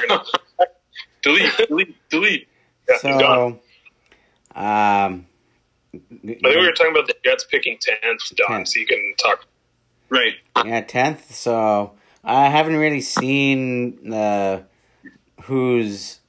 We're 1.27 1.39
gonna- 1.39 1.67
delete, 1.67 1.69
delete, 1.69 2.09
delete. 2.11 2.49
yeah, 2.89 2.95
he's 2.95 3.03
gone. 3.03 3.59
so, 4.55 4.61
um, 4.61 5.27
I 5.95 5.99
think 6.27 6.43
we 6.43 6.57
were 6.57 6.73
talking 6.73 6.93
about 6.93 7.07
the 7.07 7.15
Jets 7.25 7.45
picking 7.45 7.79
tenth, 7.81 8.21
Don. 8.37 8.49
Tenth. 8.49 8.69
So 8.69 8.81
you 8.81 8.87
can 8.87 9.15
talk. 9.19 9.45
Right. 10.09 10.35
yeah, 10.65 10.81
tenth. 10.83 11.35
So 11.35 11.93
I 12.23 12.49
haven't 12.49 12.77
really 12.77 13.01
seen 13.01 14.11
the 14.11 14.65
who's 15.43 16.21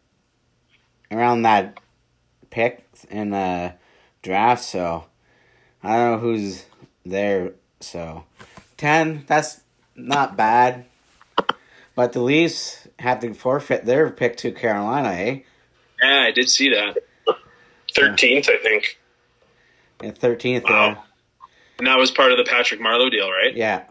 around 1.12 1.44
that 1.44 1.80
pick 2.50 2.86
in 3.10 3.32
the 3.32 3.74
draft. 4.22 4.64
So 4.64 5.06
I 5.84 5.96
don't 5.98 6.12
know 6.14 6.18
who's 6.20 6.66
there. 7.06 7.54
So 7.82 8.24
ten. 8.78 9.26
That's 9.28 9.62
not 9.96 10.36
bad. 10.38 10.86
But 11.96 12.14
the 12.14 12.22
Leafs 12.22 12.87
have 13.00 13.20
to 13.22 13.34
forfeit 13.34 13.86
their 13.86 14.10
pick 14.10 14.38
to 14.38 14.52
Carolina, 14.52 15.10
eh? 15.10 15.40
Yeah, 16.02 16.22
I 16.28 16.32
did 16.32 16.50
see 16.50 16.70
that. 16.70 16.98
Thirteenth, 17.96 18.50
I 18.50 18.58
think. 18.58 19.00
And 20.02 20.18
thirteenth 20.18 20.66
Wow. 20.66 20.70
there. 20.94 21.04
And 21.80 21.88
that 21.88 21.98
was 21.98 22.12
part 22.12 22.32
of 22.32 22.38
the 22.38 22.44
Patrick 22.44 22.80
Marleau 22.80 23.10
deal, 23.10 23.30
right? 23.32 23.56
Yeah. 23.56 23.84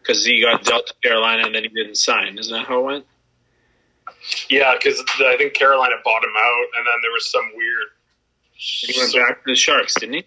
Because 0.00 0.24
he 0.24 0.40
got 0.40 0.64
dealt 0.64 0.86
to 0.88 0.94
Carolina 1.02 1.44
and 1.46 1.54
then 1.54 1.62
he 1.62 1.68
didn't 1.68 1.96
sign. 1.96 2.38
Isn't 2.38 2.52
that 2.52 2.66
how 2.66 2.80
it 2.80 2.82
went? 2.84 3.06
Yeah, 4.50 4.74
because 4.78 5.02
I 5.20 5.36
think 5.36 5.54
Carolina 5.54 5.94
bought 6.04 6.22
him 6.24 6.30
out, 6.36 6.64
and 6.76 6.86
then 6.86 6.94
there 7.02 7.12
was 7.12 7.30
some 7.30 7.44
weird. 7.54 7.88
And 8.82 8.90
he 8.90 8.98
went 9.00 9.14
back 9.14 9.44
to 9.44 9.50
the 9.50 9.54
Sharks, 9.56 9.94
didn't 9.94 10.14
he? 10.14 10.24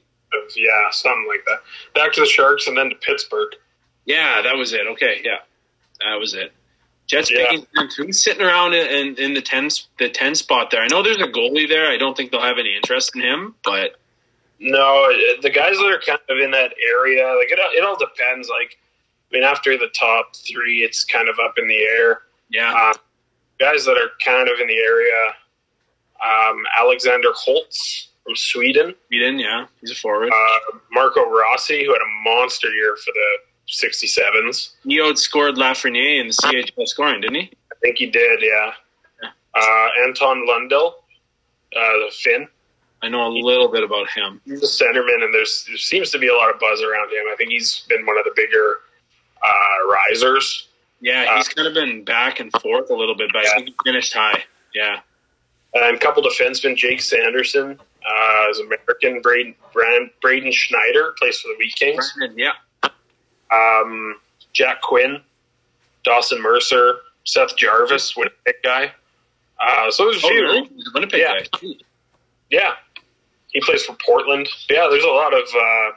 Yeah, 0.55 0.89
something 0.91 1.25
like 1.27 1.43
that. 1.45 1.59
Back 1.95 2.13
to 2.13 2.21
the 2.21 2.27
Sharks, 2.27 2.67
and 2.67 2.77
then 2.77 2.89
to 2.89 2.95
Pittsburgh. 2.95 3.53
Yeah, 4.05 4.41
that 4.43 4.55
was 4.55 4.73
it. 4.73 4.85
Okay, 4.93 5.21
yeah, 5.23 5.37
that 6.01 6.15
was 6.19 6.33
it. 6.35 6.51
Jets 7.07 7.31
Yeah. 7.31 7.47
picking 7.49 7.65
who's 7.97 8.21
sitting 8.23 8.45
around 8.45 8.73
in, 8.73 8.87
in, 8.87 9.15
in 9.15 9.33
the 9.33 9.41
ten 9.41 9.69
the 9.97 10.09
ten 10.09 10.35
spot 10.35 10.71
there. 10.71 10.81
I 10.81 10.87
know 10.87 11.01
there's 11.01 11.17
a 11.21 11.27
goalie 11.27 11.67
there. 11.67 11.87
I 11.89 11.97
don't 11.97 12.15
think 12.15 12.31
they'll 12.31 12.41
have 12.41 12.57
any 12.59 12.75
interest 12.75 13.15
in 13.15 13.21
him, 13.21 13.55
but 13.63 13.99
No, 14.59 15.07
the 15.41 15.49
guys 15.49 15.77
that 15.77 15.85
are 15.85 16.01
kind 16.05 16.19
of 16.29 16.37
in 16.39 16.51
that 16.51 16.73
area, 16.95 17.25
like 17.37 17.51
it, 17.51 17.59
it 17.77 17.83
all 17.85 17.97
depends. 17.97 18.49
Like, 18.49 18.77
I 19.31 19.35
mean, 19.35 19.43
after 19.43 19.77
the 19.77 19.87
top 19.97 20.35
three, 20.35 20.83
it's 20.83 21.05
kind 21.05 21.29
of 21.29 21.35
up 21.43 21.53
in 21.57 21.67
the 21.67 21.77
air. 21.77 22.21
yeah, 22.49 22.73
Uh, 22.73 22.93
guys 23.59 23.85
that 23.85 23.97
are 23.97 24.11
kind 24.23 24.49
of 24.49 24.59
in 24.59 24.67
the 24.67 24.77
area, 24.77 25.33
um, 26.23 26.63
Alexander 26.79 27.29
Holtz 27.33 28.09
from 28.23 28.35
Sweden, 28.35 28.95
Eden, 29.11 29.39
yeah, 29.39 29.67
he's 29.79 29.91
a 29.91 29.95
forward. 29.95 30.29
uh, 30.33 30.77
Marco 30.91 31.23
Rossi, 31.29 31.85
who 31.85 31.93
had 31.93 32.01
a 32.01 32.23
monster 32.23 32.69
year 32.73 32.95
for 32.97 33.11
the 33.13 33.37
67s. 33.69 34.71
he 34.85 35.15
scored 35.15 35.55
Lafreniere 35.55 36.21
in 36.21 36.27
the 36.27 36.33
CHL 36.33 36.87
scoring, 36.87 37.21
didn't 37.21 37.35
he? 37.35 37.51
I 37.71 37.75
think 37.81 37.97
he 37.97 38.07
did, 38.07 38.41
yeah. 38.41 38.71
Uh, 39.53 39.87
Anton 40.05 40.45
Lundell, 40.47 41.03
uh, 41.75 41.79
the 41.79 42.11
Finn. 42.11 42.47
I 43.01 43.09
know 43.09 43.27
a 43.27 43.29
little 43.29 43.69
bit 43.69 43.83
about 43.83 44.09
him. 44.09 44.41
He's 44.45 44.63
a 44.63 44.83
centerman, 44.83 45.23
and 45.23 45.33
there's 45.33 45.65
there 45.67 45.77
seems 45.77 46.09
to 46.11 46.19
be 46.19 46.27
a 46.27 46.33
lot 46.35 46.53
of 46.53 46.59
buzz 46.59 46.81
around 46.81 47.11
him. 47.11 47.25
I 47.31 47.35
think 47.35 47.51
he's 47.51 47.85
been 47.87 48.05
one 48.05 48.17
of 48.17 48.23
the 48.23 48.33
bigger 48.35 48.77
uh, 49.43 49.87
risers. 49.91 50.67
Yeah, 50.99 51.35
he's 51.37 51.47
kind 51.47 51.67
of 51.67 51.73
been 51.75 52.03
back 52.03 52.39
and 52.39 52.51
forth 52.53 52.89
a 52.89 52.93
little 52.95 53.15
bit, 53.15 53.29
but 53.31 53.45
I 53.45 53.53
think 53.55 53.67
he 53.67 53.75
finished 53.85 54.13
high. 54.13 54.43
Yeah, 54.73 54.99
And 55.75 55.95
a 55.95 55.99
couple 55.99 56.23
defensemen, 56.23 56.75
Jake 56.75 57.01
Sanderson, 57.01 57.79
uh, 57.79 58.49
is 58.49 58.59
American. 58.59 59.21
Braden, 59.21 59.55
Brand, 59.73 60.09
Braden 60.21 60.51
Schneider 60.51 61.13
plays 61.19 61.39
for 61.39 61.49
the 61.49 61.55
Wheat 61.59 61.75
Kings. 61.75 62.13
Brandon, 62.17 62.37
yeah, 62.37 62.51
Um, 63.51 64.19
Jack 64.53 64.81
Quinn, 64.81 65.21
Dawson 66.03 66.41
Mercer, 66.41 66.99
Seth 67.25 67.55
Jarvis, 67.55 68.15
Winnipeg 68.15 68.55
guy. 68.63 68.91
Uh, 69.59 69.89
so 69.91 70.05
there's 70.05 70.23
a 70.23 70.27
oh, 70.27 70.29
few. 70.29 70.47
a 70.47 70.91
Winnipeg 70.93 71.19
Yeah. 71.19 71.39
guy. 71.51 71.69
Yeah, 72.49 72.73
he 73.49 73.59
plays 73.61 73.83
for 73.83 73.95
Portland. 74.05 74.47
Yeah, 74.69 74.87
there's 74.89 75.03
a 75.03 75.07
lot 75.09 75.33
of 75.33 75.41
uh, 75.41 75.91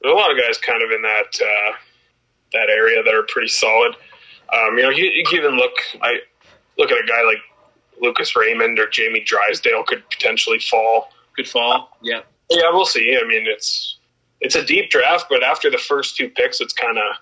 there's 0.00 0.12
a 0.12 0.16
lot 0.16 0.30
of 0.30 0.38
guys 0.40 0.58
kind 0.58 0.82
of 0.82 0.90
in 0.92 1.02
that 1.02 1.40
uh, 1.40 1.72
that 2.52 2.68
area 2.70 3.02
that 3.02 3.14
are 3.14 3.24
pretty 3.28 3.48
solid. 3.48 3.96
Um, 4.52 4.76
you 4.76 4.82
know, 4.84 4.90
you, 4.90 5.04
you 5.06 5.24
can 5.24 5.38
even 5.38 5.56
look. 5.56 5.72
I 6.02 6.18
look 6.78 6.90
at 6.92 6.98
a 7.02 7.06
guy 7.06 7.22
like 7.22 7.38
Lucas 8.00 8.36
Raymond 8.36 8.78
or 8.78 8.86
Jamie 8.88 9.24
Drysdale 9.24 9.82
could 9.84 10.08
potentially 10.10 10.58
fall. 10.60 11.08
Could 11.34 11.48
fall. 11.48 11.96
Yeah, 12.02 12.20
Yeah, 12.50 12.70
we'll 12.70 12.84
see. 12.86 13.18
I 13.20 13.26
mean, 13.26 13.44
it's 13.46 13.96
it's 14.44 14.54
a 14.54 14.64
deep 14.64 14.90
draft, 14.90 15.26
but 15.28 15.42
after 15.42 15.70
the 15.70 15.78
first 15.78 16.16
two 16.16 16.28
picks, 16.28 16.60
it's 16.60 16.72
kind 16.72 16.98
of. 16.98 17.16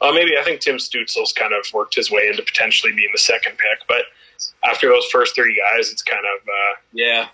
Well, 0.00 0.14
maybe 0.14 0.38
I 0.38 0.42
think 0.42 0.60
Tim 0.60 0.76
Stützle's 0.76 1.34
kind 1.34 1.52
of 1.52 1.66
worked 1.74 1.94
his 1.94 2.10
way 2.10 2.28
into 2.28 2.42
potentially 2.42 2.92
being 2.94 3.10
the 3.12 3.18
second 3.18 3.58
pick, 3.58 3.86
but 3.86 4.02
after 4.64 4.88
those 4.88 5.04
first 5.12 5.34
three 5.34 5.54
guys, 5.60 5.90
it's 5.92 6.02
kind 6.02 6.24
of 6.24 6.48
uh, 6.48 6.80
yeah. 6.92 7.28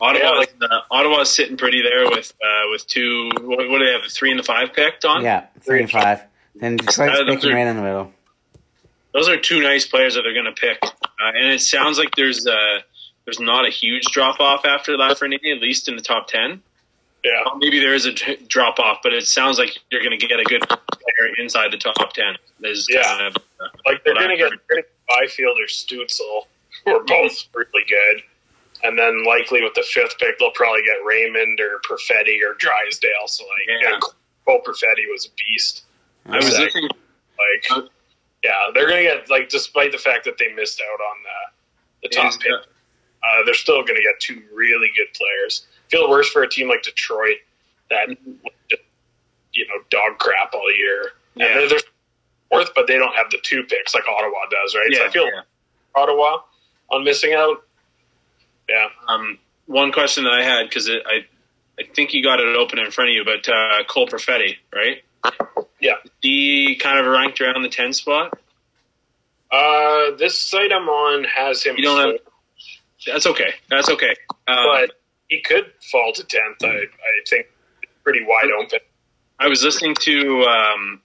Ottawa, 0.00 0.22
Yeah, 0.24 0.30
like- 0.30 0.54
uh, 0.60 0.80
Ottawa's 0.92 1.30
sitting 1.34 1.56
pretty 1.56 1.82
there 1.82 2.08
with 2.08 2.32
uh, 2.44 2.68
with 2.70 2.86
two. 2.86 3.30
What, 3.40 3.68
what 3.68 3.78
do 3.78 3.84
they 3.86 3.92
have? 3.92 4.02
Three 4.12 4.30
and 4.30 4.38
the 4.38 4.44
five 4.44 4.72
picked 4.72 5.04
on. 5.04 5.22
Yeah. 5.24 5.46
Three 5.60 5.80
and 5.80 5.90
five. 5.90 6.22
Then 6.54 6.76
Detroit's 6.76 7.18
Uh, 7.18 7.24
those 7.24 7.36
picking 7.36 7.50
are- 7.52 7.54
right 7.56 7.66
in 7.66 7.76
the 7.76 7.82
middle. 7.82 8.12
those 9.12 9.28
are 9.28 9.36
two 9.36 9.60
nice 9.60 9.84
players 9.86 10.14
that 10.14 10.22
they're 10.22 10.34
going 10.34 10.46
to 10.46 10.52
pick, 10.60 10.78
uh, 10.82 10.88
and 11.34 11.50
it 11.52 11.60
sounds 11.62 11.98
like 11.98 12.14
there's 12.16 12.46
uh, 12.46 12.78
there's 13.24 13.40
not 13.40 13.66
a 13.66 13.70
huge 13.70 14.04
drop 14.12 14.38
off 14.40 14.64
after 14.64 14.96
Lafreniere, 14.96 15.54
at 15.56 15.60
least 15.62 15.88
in 15.88 15.96
the 15.96 16.02
top 16.02 16.28
ten. 16.28 16.62
Yeah. 17.24 17.42
Well, 17.44 17.56
maybe 17.58 17.78
there 17.78 17.94
is 17.94 18.06
a 18.06 18.12
drop 18.48 18.78
off, 18.80 18.98
but 19.02 19.12
it 19.12 19.26
sounds 19.26 19.58
like 19.58 19.78
you're 19.90 20.02
going 20.02 20.18
to 20.18 20.26
get 20.26 20.40
a 20.40 20.44
good 20.44 20.62
player 20.68 21.34
inside 21.38 21.70
the 21.72 21.78
top 21.78 22.12
ten. 22.14 22.36
There's 22.60 22.86
Yeah. 22.90 23.02
kind 23.02 23.26
of, 23.26 23.36
uh, 23.60 23.68
Like 23.86 24.02
they're 24.04 24.14
going 24.14 24.30
to 24.30 24.36
get 24.36 24.50
heard. 24.50 24.60
they're 24.68 24.76
gonna 24.76 24.82
get 24.82 24.90
Byfield 25.08 25.58
or 25.60 25.66
Stützle, 25.66 26.46
who 26.84 26.96
are 26.96 27.04
both 27.04 27.44
really 27.54 27.84
good, 27.88 28.22
and 28.82 28.98
then 28.98 29.24
likely 29.24 29.62
with 29.62 29.74
the 29.74 29.82
fifth 29.82 30.18
pick, 30.18 30.38
they'll 30.38 30.50
probably 30.52 30.82
get 30.82 30.96
Raymond 31.04 31.60
or 31.60 31.80
Perfetti 31.88 32.38
or 32.42 32.54
Drysdale. 32.54 33.26
So 33.28 33.44
like, 33.44 33.68
Yeah. 33.82 33.90
yeah, 33.90 33.98
Cole 34.44 34.62
Perfetti 34.66 35.08
was 35.10 35.26
a 35.26 35.30
beast. 35.44 35.84
I 36.28 36.36
was 36.36 36.46
Exactly. 36.48 36.82
looking. 36.82 36.98
Like, 37.38 37.90
yeah, 38.42 38.70
they're 38.74 38.86
going 38.88 39.04
to 39.04 39.16
get 39.16 39.30
like, 39.30 39.48
despite 39.48 39.92
the 39.92 39.98
fact 39.98 40.24
that 40.24 40.38
they 40.38 40.48
missed 40.54 40.80
out 40.80 41.00
on 41.00 41.16
the 41.22 41.28
the 42.02 42.14
top 42.16 42.32
pick, 42.40 42.50
uh, 42.52 43.44
they're 43.44 43.54
still 43.54 43.80
going 43.84 43.94
to 43.94 44.02
get 44.02 44.18
two 44.18 44.42
really 44.52 44.90
good 44.96 45.06
players. 45.14 45.68
Feel 45.92 46.08
worse 46.08 46.28
for 46.30 46.42
a 46.42 46.48
team 46.48 46.68
like 46.68 46.82
Detroit 46.82 47.36
that 47.90 48.08
you 49.52 49.66
know 49.68 49.74
dog 49.90 50.18
crap 50.18 50.54
all 50.54 50.72
year. 50.74 51.10
Yeah. 51.34 51.46
And 51.46 51.54
they're, 51.60 51.68
they're 51.68 51.78
fourth, 52.50 52.70
but 52.74 52.86
they 52.86 52.96
don't 52.98 53.14
have 53.14 53.30
the 53.30 53.38
two 53.42 53.62
picks 53.64 53.94
like 53.94 54.04
Ottawa 54.08 54.38
does, 54.50 54.74
right? 54.74 54.88
so 54.90 55.00
Yeah, 55.02 55.06
I 55.06 55.10
feel 55.10 55.26
yeah. 55.26 55.40
Ottawa 55.94 56.38
on 56.90 57.04
missing 57.04 57.34
out. 57.34 57.62
Yeah, 58.70 58.86
Um, 59.06 59.38
one 59.66 59.92
question 59.92 60.24
that 60.24 60.32
I 60.32 60.42
had 60.42 60.62
because 60.68 60.88
I 60.88 61.26
I 61.78 61.82
think 61.94 62.14
you 62.14 62.22
got 62.22 62.40
it 62.40 62.56
open 62.56 62.78
in 62.78 62.90
front 62.90 63.10
of 63.10 63.14
you, 63.14 63.24
but 63.24 63.46
uh, 63.48 63.84
Cole 63.86 64.06
Perfetti, 64.08 64.56
right? 64.74 65.02
Yeah. 65.78 65.96
He 66.22 66.76
kind 66.76 66.98
of 66.98 67.04
ranked 67.06 67.38
around 67.42 67.62
the 67.62 67.68
ten 67.68 67.92
spot. 67.92 68.32
uh, 69.50 70.12
this 70.16 70.38
site 70.38 70.72
I'm 70.72 70.88
on 70.88 71.24
has 71.24 71.62
him, 71.62 71.76
You 71.76 71.82
don't 71.82 71.98
have- 72.12 72.20
That's 73.06 73.26
okay. 73.26 73.52
That's 73.68 73.90
okay. 73.90 74.14
Um, 74.46 74.56
but 74.64 75.01
he 75.32 75.40
could 75.40 75.72
fall 75.90 76.12
to 76.12 76.22
tenth. 76.24 76.62
I, 76.62 76.76
I 76.76 77.12
think 77.26 77.46
pretty 78.04 78.22
wide 78.22 78.50
open. 78.60 78.80
I 79.40 79.48
was 79.48 79.64
listening 79.64 79.94
to, 80.00 80.42
um, 80.42 81.00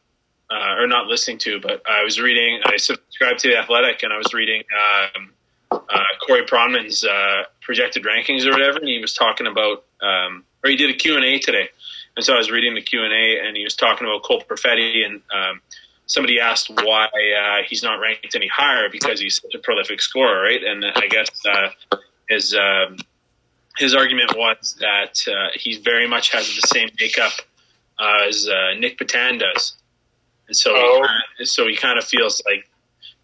uh, 0.51 0.81
or 0.81 0.87
not 0.87 1.07
listening 1.07 1.37
to, 1.39 1.61
but 1.61 1.81
I 1.89 2.03
was 2.03 2.19
reading. 2.19 2.59
I 2.65 2.75
subscribed 2.75 3.39
to 3.39 3.47
the 3.47 3.57
Athletic, 3.57 4.03
and 4.03 4.11
I 4.11 4.17
was 4.17 4.33
reading 4.33 4.63
um, 4.83 5.31
uh, 5.71 6.11
Corey 6.25 6.45
Pronman's 6.45 7.05
uh, 7.05 7.43
projected 7.61 8.03
rankings 8.03 8.45
or 8.45 8.51
whatever, 8.51 8.79
and 8.79 8.89
he 8.89 8.99
was 8.99 9.13
talking 9.13 9.47
about, 9.47 9.85
um, 10.01 10.43
or 10.61 10.69
he 10.69 10.75
did 10.75 10.89
a 10.89 10.93
Q 10.93 11.15
and 11.15 11.23
A 11.23 11.39
today, 11.39 11.69
and 12.17 12.25
so 12.25 12.33
I 12.33 12.37
was 12.37 12.51
reading 12.51 12.75
the 12.75 12.81
Q 12.81 13.03
and 13.03 13.13
A, 13.13 13.47
and 13.47 13.55
he 13.55 13.63
was 13.63 13.75
talking 13.75 14.05
about 14.05 14.23
Cole 14.23 14.43
Perfetti, 14.49 15.05
and 15.05 15.21
um, 15.33 15.61
somebody 16.05 16.39
asked 16.39 16.69
why 16.69 17.05
uh, 17.05 17.63
he's 17.65 17.81
not 17.81 18.01
ranked 18.01 18.35
any 18.35 18.47
higher 18.47 18.89
because 18.91 19.21
he's 19.21 19.41
such 19.41 19.55
a 19.55 19.59
prolific 19.59 20.01
scorer, 20.01 20.41
right? 20.43 20.63
And 20.63 20.83
I 20.85 21.07
guess 21.07 21.29
uh, 21.45 21.97
his 22.29 22.53
um, 22.53 22.97
his 23.77 23.93
argument 23.95 24.35
was 24.35 24.75
that 24.79 25.23
uh, 25.27 25.49
he 25.55 25.77
very 25.79 26.07
much 26.07 26.31
has 26.31 26.47
the 26.55 26.67
same 26.67 26.89
makeup 26.99 27.33
uh, 27.99 28.25
as 28.27 28.47
uh, 28.47 28.73
Nick 28.79 28.97
Petan 28.99 29.39
does, 29.39 29.77
and 30.47 30.55
so 30.55 30.71
Oh. 30.75 31.01
he 31.01 31.07
kinda, 31.07 31.45
so 31.45 31.67
he 31.67 31.75
kind 31.75 31.97
of 31.97 32.05
feels 32.05 32.41
like 32.45 32.69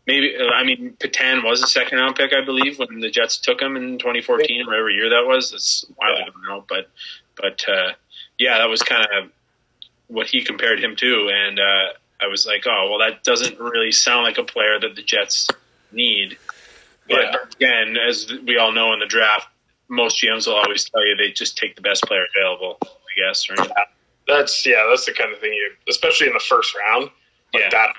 maybe 0.08 0.36
I 0.38 0.64
mean 0.64 0.96
Petan 1.00 1.44
was 1.44 1.64
a 1.64 1.68
second 1.68 2.00
round 2.00 2.16
pick, 2.16 2.34
I 2.34 2.44
believe, 2.44 2.80
when 2.80 3.00
the 3.00 3.10
Jets 3.10 3.38
took 3.38 3.62
him 3.62 3.76
in 3.78 3.98
2014 4.00 4.62
or 4.62 4.66
whatever 4.68 4.90
year 4.90 5.10
that 5.10 5.26
was. 5.26 5.54
It's 5.54 5.86
a 5.90 5.94
while 5.94 6.14
ago 6.14 6.32
now, 6.48 6.66
but 6.68 6.90
but 7.36 7.64
uh, 7.68 7.94
yeah, 8.40 8.58
that 8.60 8.70
was 8.70 8.82
kind 8.84 9.06
of 9.18 9.30
what 10.08 10.28
he 10.28 10.44
compared 10.44 10.84
him 10.84 10.96
to, 10.98 11.30
and 11.34 11.60
uh, 11.60 11.94
I 12.22 12.28
was 12.28 12.46
like, 12.46 12.66
oh 12.68 12.88
well, 12.90 13.00
that 13.00 13.24
doesn't 13.24 13.60
really 13.60 13.92
sound 13.92 14.24
like 14.24 14.38
a 14.38 14.44
player 14.44 14.80
that 14.80 14.96
the 14.96 15.04
Jets 15.04 15.48
need. 15.92 16.38
But 17.08 17.20
Yeah. 17.20 17.36
again, 17.56 17.98
as 17.98 18.32
we 18.46 18.58
all 18.58 18.72
know 18.72 18.94
in 18.94 19.00
the 19.00 19.06
draft, 19.06 19.48
most 19.94 20.22
GMs 20.22 20.48
will 20.48 20.56
always 20.56 20.90
tell 20.90 21.06
you 21.06 21.16
they 21.16 21.32
just 21.32 21.58
take 21.58 21.76
the 21.76 21.82
best 21.82 22.04
player 22.04 22.26
available. 22.36 22.78
I 22.82 23.28
guess, 23.28 23.50
right? 23.50 23.70
That's 24.28 24.66
yeah, 24.66 24.86
that's 24.90 25.06
the 25.06 25.14
kind 25.14 25.32
of 25.34 25.40
thing 25.40 25.54
you, 25.54 25.72
especially 25.90 26.28
in 26.28 26.34
the 26.34 26.40
first 26.40 26.76
round, 26.76 27.10
like 27.54 27.64
Yeah. 27.64 27.70
that. 27.72 27.90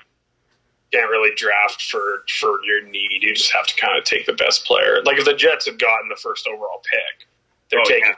Can't 0.91 1.09
really 1.09 1.33
draft 1.35 1.81
for 1.81 2.23
for 2.39 2.63
your 2.63 2.81
need. 2.83 3.19
You 3.21 3.33
just 3.33 3.51
have 3.51 3.67
to 3.67 3.75
kind 3.75 3.97
of 3.97 4.03
take 4.05 4.25
the 4.25 4.33
best 4.33 4.65
player. 4.65 5.01
Like 5.03 5.17
if 5.17 5.25
the 5.25 5.33
Jets 5.33 5.65
had 5.65 5.79
gotten 5.79 6.09
the 6.09 6.15
first 6.15 6.47
overall 6.47 6.81
pick, 6.89 7.27
they're 7.69 7.79
Oh, 7.79 7.83
taking 7.85 8.13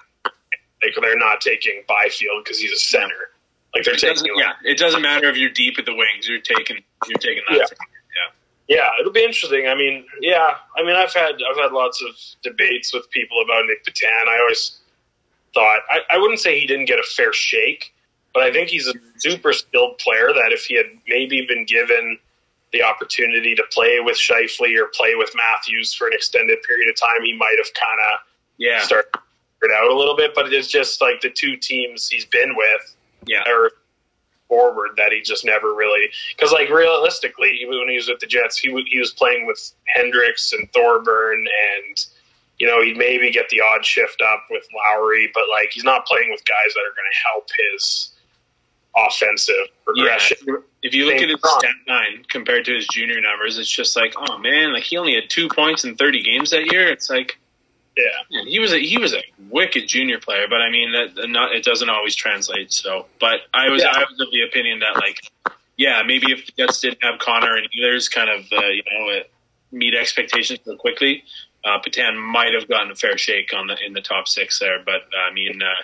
like 0.84 0.94
they're 1.02 1.18
not 1.18 1.42
taking 1.42 1.84
Byfield 1.88 2.44
because 2.44 2.60
he's 2.60 2.72
a 2.72 2.78
center. 2.78 3.32
Like 3.74 3.84
they're 3.84 3.96
It 3.96 4.00
taking 4.00 4.26
yeah, 4.38 4.54
it 4.64 4.78
doesn't 4.78 5.02
matter 5.02 5.28
if 5.30 5.38
you're 5.38 5.50
deep 5.50 5.80
at 5.80 5.86
the 5.86 5.94
wings. 5.96 6.28
You're 6.28 6.40
taking 6.42 6.84
you're 7.08 7.18
taking 7.18 7.44
that. 7.50 7.58
Yeah. 7.58 7.66
Yeah, 8.68 8.90
it'll 9.00 9.14
be 9.14 9.24
interesting. 9.24 9.68
I 9.68 9.76
mean, 9.76 10.06
yeah, 10.20 10.56
I 10.76 10.84
mean, 10.84 10.96
I've 10.96 11.14
had 11.14 11.36
I've 11.50 11.58
had 11.58 11.72
lots 11.72 12.02
of 12.02 12.10
debates 12.44 12.94
with 12.94 13.10
people 13.12 13.42
about 13.42 13.66
Nick 13.66 13.86
Petan. 13.86 14.28
I 14.28 14.40
always 14.40 14.80
thought 15.54 15.80
I, 15.90 16.00
I 16.12 16.18
wouldn't 16.18 16.40
say 16.40 16.60
he 16.60 16.68
didn't 16.68 16.86
get 16.86 17.00
a 17.00 17.04
fair 17.04 17.32
shake, 17.32 17.94
but 18.34 18.44
I 18.44 18.52
think 18.52 18.70
he's 18.70 18.88
a 18.88 18.94
super 19.18 19.54
skilled 19.54 19.98
player 20.00 20.34
that 20.34 20.52
if 20.52 20.66
he 20.66 20.76
had 20.76 20.88
maybe 21.08 21.46
been 21.48 21.66
given 21.66 22.18
the 22.74 22.84
opportunity 22.84 23.56
to 23.56 23.64
play 23.72 24.02
with 24.02 24.18
Scheifele 24.18 24.78
or 24.78 24.88
play 24.94 25.16
with 25.16 25.32
Matthews 25.36 25.94
for 25.94 26.08
an 26.08 26.14
extended 26.14 26.62
period 26.64 26.90
of 26.90 26.98
time, 27.00 27.24
he 27.24 27.34
might 27.38 27.56
have 27.58 27.74
kind 27.74 28.00
of 28.14 28.20
Yeah. 28.58 28.82
started 28.82 29.08
it 29.64 29.72
out 29.72 29.90
a 29.90 29.96
little 29.96 30.18
bit. 30.18 30.36
But 30.36 30.52
it's 30.52 30.68
just 30.68 31.00
like 31.02 31.22
the 31.22 31.30
two 31.30 31.56
teams 31.56 32.10
he's 32.10 32.26
been 32.26 32.56
with 32.58 32.96
Yeah. 33.26 33.48
or 33.50 33.72
forward 34.48 34.92
that 34.98 35.12
he 35.12 35.22
just 35.22 35.46
never 35.46 35.74
really 35.74 36.10
because 36.36 36.52
like 36.52 36.70
realistically 36.70 37.58
even 37.62 37.78
when 37.80 37.90
he 37.90 37.96
was 37.96 38.08
with 38.08 38.20
the 38.20 38.28
Jets 38.28 38.58
he 38.58 38.70
w- 38.70 38.86
he 38.90 39.00
was 39.00 39.12
playing 39.12 39.46
with 39.46 39.74
Hendricks 39.96 40.54
and 40.54 40.72
Thorburn 40.72 41.40
and 41.40 42.06
you 42.60 42.68
know 42.68 42.82
he'd 42.82 42.98
maybe 42.98 43.32
get 43.32 43.50
the 43.50 43.62
odd 43.62 43.86
shift 43.86 44.22
up 44.22 44.46
with 44.50 44.66
Lowry 44.76 45.30
but 45.34 45.44
like 45.52 45.70
he's 45.72 45.84
not 45.84 46.06
playing 46.06 46.32
with 46.32 46.44
guys 46.46 46.74
that 46.74 46.80
are 46.80 46.96
going 46.96 47.10
to 47.12 47.18
help 47.34 47.50
his 47.74 48.12
offensive 48.98 49.68
progression. 49.86 50.38
Yeah. 50.48 50.56
If 50.84 50.94
you 50.94 51.06
look 51.06 51.20
Same 51.20 51.30
at 51.30 51.30
his 51.30 51.40
stat 51.40 51.72
line 51.88 52.24
compared 52.30 52.66
to 52.66 52.74
his 52.74 52.88
junior 52.88 53.20
numbers, 53.22 53.58
it's 53.58 53.70
just 53.70 53.96
like, 53.96 54.14
oh 54.18 54.38
man, 54.38 54.74
like 54.74 54.84
he 54.84 54.98
only 54.98 55.16
had 55.16 55.30
two 55.30 55.48
points 55.50 55.84
in 55.84 55.96
thirty 55.96 56.22
games 56.22 56.52
that 56.52 56.72
year. 56.72 56.88
It's 56.88 57.10
like 57.10 57.38
Yeah. 57.98 58.44
he 58.46 58.60
was 58.60 58.74
a 58.74 58.80
he 58.80 58.98
was 58.98 59.14
a 59.14 59.22
wicked 59.50 59.88
junior 59.88 60.20
player, 60.20 60.46
but 60.50 60.62
I 60.62 60.70
mean 60.70 60.92
that 60.92 61.30
not 61.30 61.54
it 61.54 61.64
doesn't 61.64 61.90
always 61.90 62.16
translate. 62.16 62.72
So, 62.72 63.08
but 63.20 63.42
I 63.54 63.70
was 63.70 63.82
Yeah. 63.82 63.92
I 63.96 64.06
was 64.10 64.20
of 64.20 64.32
the 64.32 64.44
opinion 64.44 64.80
that 64.80 64.96
like, 64.96 65.20
yeah, 65.78 66.02
maybe 66.06 66.32
if 66.32 66.46
the 66.46 66.52
Jets 66.58 66.80
didn't 66.82 67.04
have 67.04 67.20
Connor 67.20 67.56
and 67.56 67.68
Ehlers 67.72 68.10
kind 68.12 68.30
of 68.30 68.42
uh, 68.52 68.68
you 68.68 68.84
know 68.92 69.10
uh, 69.10 69.24
meet 69.72 69.96
expectations 69.96 70.60
so 70.64 70.76
quickly, 70.76 71.24
uh, 71.66 71.80
Petan 71.80 72.16
might 72.16 72.54
have 72.54 72.68
gotten 72.68 72.92
a 72.92 72.96
fair 72.96 73.18
shake 73.18 73.54
on 73.54 73.68
the 73.68 73.76
in 73.86 73.94
the 73.94 74.02
top 74.02 74.28
six 74.28 74.60
there. 74.60 74.80
But 74.86 75.02
I 75.28 75.34
mean, 75.34 75.62
uh, 75.62 75.84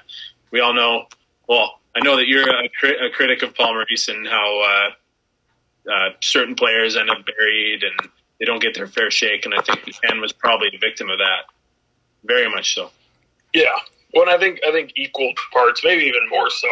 we 0.52 0.60
all 0.60 0.74
know. 0.74 1.08
Well, 1.48 1.80
I 1.96 2.00
know 2.00 2.16
that 2.16 2.28
you're 2.28 2.50
a, 2.50 3.06
a 3.06 3.10
critic 3.10 3.44
of 3.44 3.56
Paul 3.56 3.74
Maurice 3.74 4.08
and 4.08 4.26
how 4.28 4.62
uh, 5.88 5.92
uh, 5.92 6.10
certain 6.22 6.56
players 6.56 6.96
end 6.96 7.10
up 7.10 7.26
buried 7.26 7.84
and 7.84 8.10
they 8.40 8.46
don't 8.46 8.62
get 8.62 8.74
their 8.76 8.88
fair 8.88 9.12
shake, 9.12 9.46
and 9.46 9.54
I 9.54 9.62
think 9.62 9.80
Petan 9.82 10.20
was 10.20 10.34
probably 10.34 10.70
a 10.74 10.78
victim 10.78 11.10
of 11.10 11.18
that. 11.20 11.46
Very 12.24 12.50
much 12.50 12.76
so. 12.76 12.90
Yeah. 13.54 13.76
Well, 14.14 14.24
and 14.24 14.32
I 14.32 14.38
think 14.38 14.60
I 14.68 14.72
think 14.72 14.94
equal 14.96 15.34
parts, 15.52 15.82
maybe 15.84 16.04
even 16.04 16.28
more 16.30 16.50
so. 16.50 16.68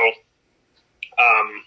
Um, 1.20 1.64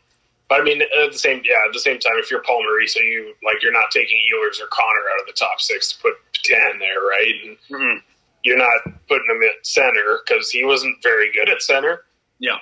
but 0.49 0.61
I 0.61 0.65
mean, 0.65 0.83
at 0.83 1.13
the 1.13 1.19
same 1.19 1.43
yeah, 1.45 1.67
at 1.67 1.73
the 1.73 1.81
same 1.81 1.99
time, 1.99 2.15
if 2.17 2.31
you're 2.31 2.43
Paul 2.43 2.63
Maurice, 2.63 2.95
so 2.95 3.01
you 3.01 3.35
like 3.45 3.63
you're 3.63 3.73
not 3.73 3.91
taking 3.91 4.17
Ehlers 4.17 4.61
or 4.61 4.67
Connor 4.69 5.05
out 5.13 5.21
of 5.21 5.27
the 5.27 5.33
top 5.33 5.61
six 5.61 5.93
to 5.93 6.03
put 6.03 6.15
Petan 6.33 6.79
there, 6.79 7.01
right? 7.01 7.35
And 7.45 7.57
Mm-mm. 7.71 8.03
you're 8.45 8.59
not 8.59 8.85
putting 9.09 9.27
him 9.29 9.43
at 9.43 9.67
center 9.67 10.21
because 10.27 10.51
he 10.51 10.65
wasn't 10.65 11.03
very 11.03 11.33
good 11.33 11.49
at 11.49 11.63
center. 11.63 12.05
Yeah. 12.39 12.59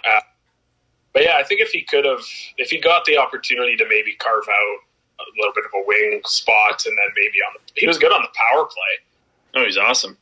But 1.12 1.24
yeah, 1.24 1.36
I 1.36 1.44
think 1.44 1.60
if 1.60 1.70
he 1.70 1.82
could 1.82 2.04
have, 2.04 2.24
if 2.56 2.70
he 2.70 2.80
got 2.80 3.04
the 3.04 3.18
opportunity 3.18 3.76
to 3.76 3.84
maybe 3.88 4.14
carve 4.14 4.48
out 4.48 4.78
a 5.20 5.24
little 5.38 5.52
bit 5.52 5.64
of 5.64 5.70
a 5.74 5.84
wing 5.86 6.22
spot, 6.24 6.84
and 6.86 6.96
then 6.96 7.14
maybe 7.14 7.38
on 7.46 7.54
the, 7.54 7.72
he 7.76 7.86
was 7.86 7.98
good 7.98 8.12
on 8.12 8.22
the 8.22 8.28
power 8.34 8.64
play. 8.64 9.60
Oh, 9.60 9.64
he's 9.64 9.76
awesome. 9.76 10.16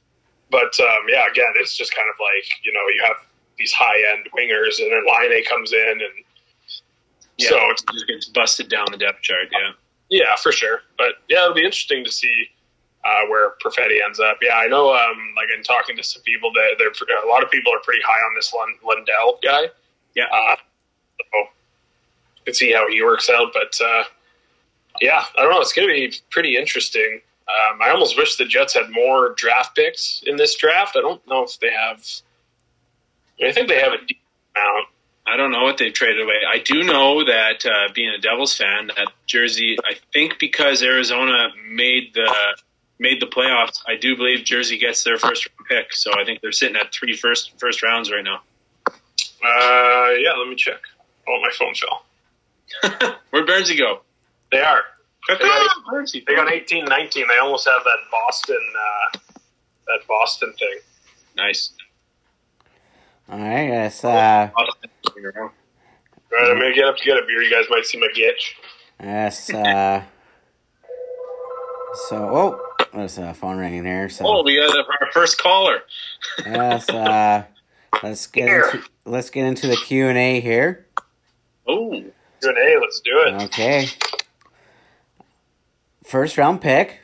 But 0.51 0.79
um, 0.81 1.03
yeah, 1.09 1.27
again, 1.31 1.53
it's 1.57 1.77
just 1.77 1.95
kind 1.95 2.09
of 2.13 2.17
like 2.19 2.47
you 2.65 2.73
know 2.73 2.81
you 2.95 3.03
have 3.07 3.17
these 3.59 3.73
high 3.73 4.13
end 4.13 4.27
wingers, 4.37 4.81
and 4.81 4.91
then 4.91 5.03
Laine 5.07 5.45
comes 5.45 5.73
in, 5.73 5.91
and 5.91 6.25
Yeah. 7.39 7.49
so 7.51 7.71
it's, 7.71 7.85
He 7.91 7.95
just 7.97 8.07
gets 8.09 8.27
busted 8.27 8.69
down 8.69 8.87
the 8.91 8.97
depth 8.99 9.23
chart. 9.23 9.49
Yeah. 9.53 9.71
yeah, 10.09 10.37
for 10.37 10.51
sure. 10.53 10.83
But 10.99 11.15
yeah, 11.29 11.43
it'll 11.45 11.55
be 11.55 11.65
interesting 11.65 12.05
to 12.05 12.11
see 12.13 12.47
uh, 13.05 13.27
where 13.29 13.53
Perfetti 13.65 14.03
ends 14.05 14.19
up. 14.21 14.39
Yeah, 14.43 14.57
I 14.57 14.67
know. 14.67 14.93
Um, 14.95 15.17
like 15.37 15.49
in 15.57 15.63
talking 15.63 15.97
to 15.97 16.03
some 16.03 16.23
people, 16.23 16.53
that 16.53 16.77
they're 16.79 16.89
a 17.25 17.29
lot 17.29 17.43
of 17.45 17.51
people 17.51 17.73
are 17.73 17.81
pretty 17.85 18.03
high 18.05 18.13
on 18.27 18.35
this 18.35 18.53
Lund- 18.53 18.77
Lundell 18.85 19.39
guy. 19.43 19.67
Yeah. 20.15 20.25
Uh, 20.33 20.57
so 21.19 21.49
can 22.45 22.55
see 22.55 22.73
how 22.73 22.89
he 22.89 23.03
works 23.03 23.29
out, 23.31 23.53
but 23.53 23.79
uh, 23.85 24.05
yeah, 25.01 25.23
I 25.39 25.43
don't 25.43 25.51
know. 25.53 25.61
It's 25.61 25.73
going 25.75 25.87
to 25.89 25.95
be 25.95 26.13
pretty 26.31 26.57
interesting. 26.57 27.21
Um, 27.73 27.81
I 27.83 27.91
almost 27.91 28.17
wish 28.17 28.37
the 28.37 28.45
Jets 28.45 28.75
had 28.75 28.91
more 28.91 29.35
draft 29.37 29.75
picks 29.75 30.23
in 30.27 30.37
this 30.37 30.55
draft. 30.57 30.97
I 30.97 31.01
don't 31.01 31.27
know 31.27 31.45
if 31.45 31.59
they 31.59 31.71
have. 31.71 32.05
I 33.43 33.53
think 33.53 33.69
they 33.69 33.81
have 33.81 33.93
a 33.93 33.99
decent 33.99 34.19
amount. 34.55 34.87
I 35.27 35.37
don't 35.37 35.53
know 35.53 35.63
what 35.63 35.79
they've 35.79 35.93
traded 35.93 36.23
away. 36.23 36.41
I 36.49 36.59
do 36.59 36.83
know 36.83 37.25
that 37.25 37.65
uh, 37.65 37.93
being 37.95 38.11
a 38.11 38.19
Devils 38.19 38.57
fan, 38.57 38.91
that 38.97 39.09
Jersey, 39.27 39.77
I 39.85 39.95
think 40.13 40.39
because 40.39 40.83
Arizona 40.83 41.49
made 41.69 42.15
the 42.15 42.33
made 42.99 43.21
the 43.21 43.27
playoffs, 43.27 43.81
I 43.87 43.97
do 43.97 44.17
believe 44.17 44.45
Jersey 44.45 44.79
gets 44.79 45.05
their 45.05 45.19
first 45.19 45.49
round 45.49 45.69
pick. 45.69 45.95
So 45.95 46.13
I 46.19 46.25
think 46.25 46.41
they're 46.43 46.53
sitting 46.53 46.77
at 46.77 46.93
three 46.93 47.17
first 47.17 47.53
first 47.59 47.83
rounds 47.83 48.11
right 48.11 48.25
now. 48.25 48.43
Uh, 48.87 50.11
yeah, 50.19 50.33
let 50.39 50.49
me 50.49 50.55
check. 50.55 50.81
Oh, 51.29 51.41
my 51.41 51.51
phone 51.59 51.75
fell. 51.75 53.17
Where'd 53.31 53.49
Burnsy 53.49 53.79
go? 53.79 54.01
They 54.51 54.61
are. 54.61 54.83
They 55.29 55.37
got, 55.37 55.71
Burnsy. 55.93 56.25
they 56.27 56.35
got 56.35 56.51
18, 56.51 56.85
19. 56.87 57.27
They 57.29 57.39
almost 57.39 57.69
have 57.69 57.83
that 57.85 57.99
Boston, 58.11 58.59
uh, 58.77 59.19
that 59.87 60.01
Boston 60.09 60.53
thing. 60.59 60.79
Nice. 61.37 61.71
All 63.31 63.39
right, 63.39 63.69
yes. 63.69 64.03
Uh, 64.05 64.51
All 64.57 64.67
right, 65.15 66.51
I'm 66.51 66.57
gonna 66.59 66.75
get 66.75 66.85
up 66.85 66.97
to 66.97 67.05
get 67.05 67.17
a 67.17 67.23
beer. 67.27 67.43
You 67.43 67.51
guys 67.51 67.65
might 67.71 67.85
see 67.85 67.99
my 67.99 68.09
gitch. 68.17 68.55
yes. 69.01 69.53
Uh, 69.53 70.03
so, 72.09 72.17
oh, 72.17 72.87
there's 72.95 73.19
a 73.19 73.35
phone 73.35 73.59
ringing 73.59 73.85
here. 73.85 74.09
So, 74.09 74.25
Oh, 74.27 74.43
we 74.43 74.57
got 74.57 74.77
our 74.77 75.13
first 75.13 75.39
caller. 75.39 75.81
yes. 76.45 76.89
Uh, 76.89 77.45
let's 78.03 78.27
get 78.27 78.49
into, 78.49 78.83
let's 79.05 79.31
get 79.31 79.45
into 79.45 79.67
the 79.67 79.77
Q 79.77 80.07
and 80.07 80.19
A 80.19 80.41
here. 80.41 80.87
Oh, 81.69 81.91
Q 81.91 82.13
and 82.43 82.59
A. 82.59 82.81
let's 82.81 83.01
do 83.01 83.13
it. 83.27 83.43
Okay. 83.45 83.87
First 86.11 86.37
round 86.37 86.61
pick 86.61 87.03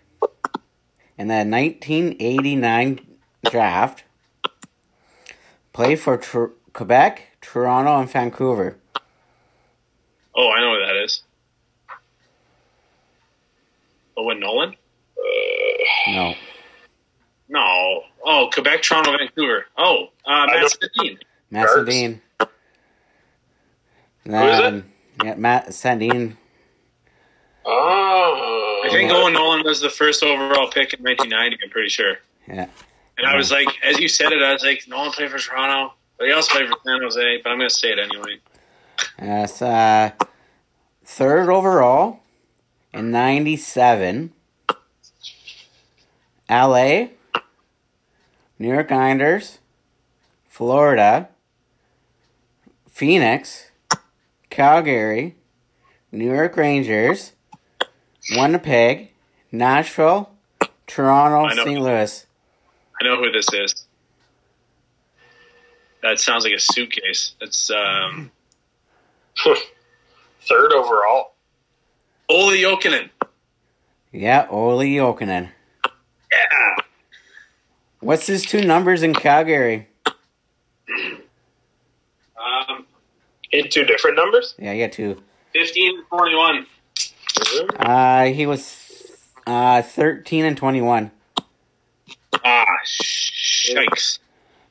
in 1.16 1.28
the 1.28 1.44
1989 1.44 2.98
draft. 3.48 4.02
Played 5.72 6.00
for 6.00 6.16
Tr- 6.16 6.46
Quebec, 6.72 7.36
Toronto, 7.40 8.00
and 8.00 8.10
Vancouver. 8.10 8.76
oh, 10.34 10.50
I 10.50 10.60
know 10.60 10.70
what 10.70 10.80
that 10.88 10.96
is. 11.04 11.22
Owen 14.16 14.40
Nolan? 14.40 14.74
No. 16.08 16.34
No. 17.48 18.02
Oh, 18.24 18.50
Quebec, 18.52 18.82
Toronto, 18.82 19.16
Vancouver. 19.16 19.66
Oh, 19.78 20.06
uh, 20.26 20.30
I 20.30 20.46
Matt 20.46 20.60
know- 20.62 20.66
Sedin. 21.04 21.18
Matt 21.52 21.66
Darts. 21.66 21.78
Sandin. 21.90 22.20
Who 24.24 24.34
is 24.48 24.58
it? 24.58 24.84
Yeah, 25.24 25.34
Mats 25.36 25.80
Sundin. 25.80 26.36
Oh, 27.68 28.82
I 28.84 28.88
think 28.90 29.10
Owen 29.10 29.32
Nolan 29.32 29.64
was 29.64 29.80
the 29.80 29.90
first 29.90 30.22
overall 30.22 30.70
pick 30.70 30.94
in 30.94 31.02
1990. 31.02 31.58
I'm 31.64 31.70
pretty 31.70 31.88
sure. 31.88 32.18
Yeah. 32.46 32.68
And 33.18 33.26
I 33.26 33.36
was 33.36 33.50
like, 33.50 33.66
as 33.82 33.98
you 33.98 34.08
said 34.08 34.32
it, 34.32 34.40
I 34.40 34.52
was 34.52 34.62
like, 34.62 34.86
Nolan 34.86 35.10
played 35.10 35.30
for 35.32 35.38
Toronto, 35.38 35.94
but 36.16 36.28
he 36.28 36.32
also 36.32 36.54
played 36.54 36.68
for 36.68 36.76
San 36.86 37.02
Jose. 37.02 37.40
But 37.42 37.50
I'm 37.50 37.58
going 37.58 37.68
to 37.68 37.74
say 37.74 37.90
it 37.90 37.98
anyway. 37.98 38.38
Yes. 39.20 39.60
Uh, 39.60 40.12
third 41.04 41.48
overall 41.50 42.20
in 42.94 43.10
97. 43.10 44.32
LA. 46.48 47.06
New 48.58 48.68
York 48.68 48.92
Islanders. 48.92 49.58
Florida. 50.48 51.28
Phoenix. 52.88 53.72
Calgary. 54.50 55.34
New 56.12 56.32
York 56.32 56.56
Rangers. 56.56 57.32
Winnipeg. 58.30 59.10
Nashville. 59.52 60.30
Toronto. 60.86 61.54
St. 61.64 61.80
Louis. 61.80 62.26
I 63.00 63.04
know 63.04 63.16
who 63.16 63.30
this 63.30 63.46
is. 63.52 63.86
That 66.02 66.20
sounds 66.20 66.44
like 66.44 66.52
a 66.54 66.58
suitcase. 66.60 67.34
It's 67.40 67.70
um, 67.70 68.30
third 70.48 70.72
overall. 70.72 71.34
Olli 72.28 72.58
Jokinen. 72.62 73.10
Yeah, 74.12 74.46
Olli 74.50 74.94
Jokinen. 74.94 75.50
Yeah. 76.32 76.84
What's 78.00 78.26
his 78.26 78.44
two 78.44 78.62
numbers 78.64 79.02
in 79.02 79.14
Calgary? 79.14 79.88
Um, 82.38 82.86
In 83.52 83.68
two 83.68 83.84
different 83.84 84.16
numbers. 84.16 84.54
Yeah, 84.58 84.72
you 84.72 84.84
got 84.86 84.92
two. 84.92 85.20
15 85.54 86.04
41. 86.08 86.66
Uh, 87.78 88.26
he 88.26 88.46
was 88.46 88.86
uh, 89.46 89.82
13 89.82 90.44
and 90.44 90.56
21. 90.56 91.10
Ah, 92.44 92.64
shikes. 92.84 94.18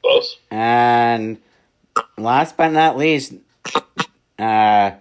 Close. 0.02 0.38
And 0.52 1.38
last 2.18 2.58
but 2.58 2.70
not 2.70 2.98
least, 2.98 3.34
uh, 4.38 4.92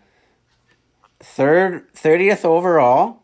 third, 1.20 1.92
30th 1.94 2.44
overall 2.44 3.22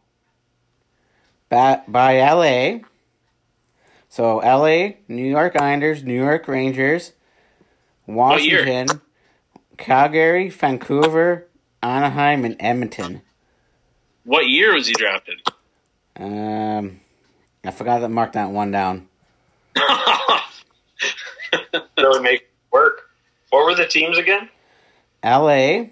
by, 1.48 1.82
by 1.86 2.18
LA. 2.20 2.80
So 4.08 4.38
LA, 4.38 4.94
New 5.08 5.28
York 5.28 5.56
Islanders, 5.56 6.02
New 6.02 6.14
York 6.14 6.48
Rangers, 6.48 7.12
Washington, 8.06 9.00
Calgary, 9.76 10.48
Vancouver, 10.48 11.46
Anaheim, 11.82 12.44
and 12.44 12.56
Edmonton. 12.58 13.22
What 14.30 14.46
year 14.48 14.74
was 14.74 14.86
he 14.86 14.92
drafted? 14.92 15.42
Um, 16.14 17.00
I 17.64 17.72
forgot 17.72 17.98
to 17.98 18.08
mark 18.08 18.34
that 18.34 18.50
one 18.50 18.70
down. 18.70 19.08
Really 21.98 22.20
make 22.20 22.48
work. 22.70 23.10
What 23.48 23.64
were 23.64 23.74
the 23.74 23.86
teams 23.88 24.16
again? 24.16 24.48
L.A., 25.24 25.90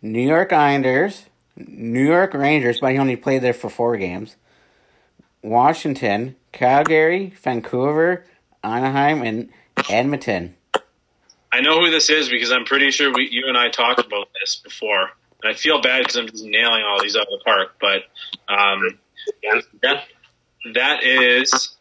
New 0.00 0.26
York 0.26 0.54
Islanders, 0.54 1.26
New 1.54 2.06
York 2.06 2.32
Rangers, 2.32 2.80
but 2.80 2.92
he 2.92 2.98
only 2.98 3.16
played 3.16 3.42
there 3.42 3.52
for 3.52 3.68
four 3.68 3.98
games. 3.98 4.36
Washington, 5.42 6.34
Calgary, 6.52 7.34
Vancouver, 7.42 8.24
Anaheim, 8.64 9.20
and 9.20 9.50
Edmonton. 9.90 10.56
I 11.52 11.60
know 11.60 11.78
who 11.78 11.90
this 11.90 12.08
is 12.08 12.30
because 12.30 12.50
I'm 12.50 12.64
pretty 12.64 12.90
sure 12.90 13.12
we, 13.12 13.28
you 13.30 13.48
and 13.48 13.58
I 13.58 13.68
talked 13.68 14.00
about 14.00 14.28
this 14.40 14.56
before. 14.56 15.10
And 15.42 15.52
I 15.52 15.54
feel 15.54 15.80
bad 15.80 16.02
because 16.02 16.16
I'm 16.16 16.28
just 16.28 16.44
nailing 16.44 16.82
all 16.82 17.00
these 17.02 17.16
out 17.16 17.22
of 17.22 17.38
the 17.38 17.44
park, 17.44 17.76
but 17.80 18.04
um, 18.52 18.98
Again? 19.42 19.62
that 19.82 20.04
that 20.74 21.04
is 21.04 21.76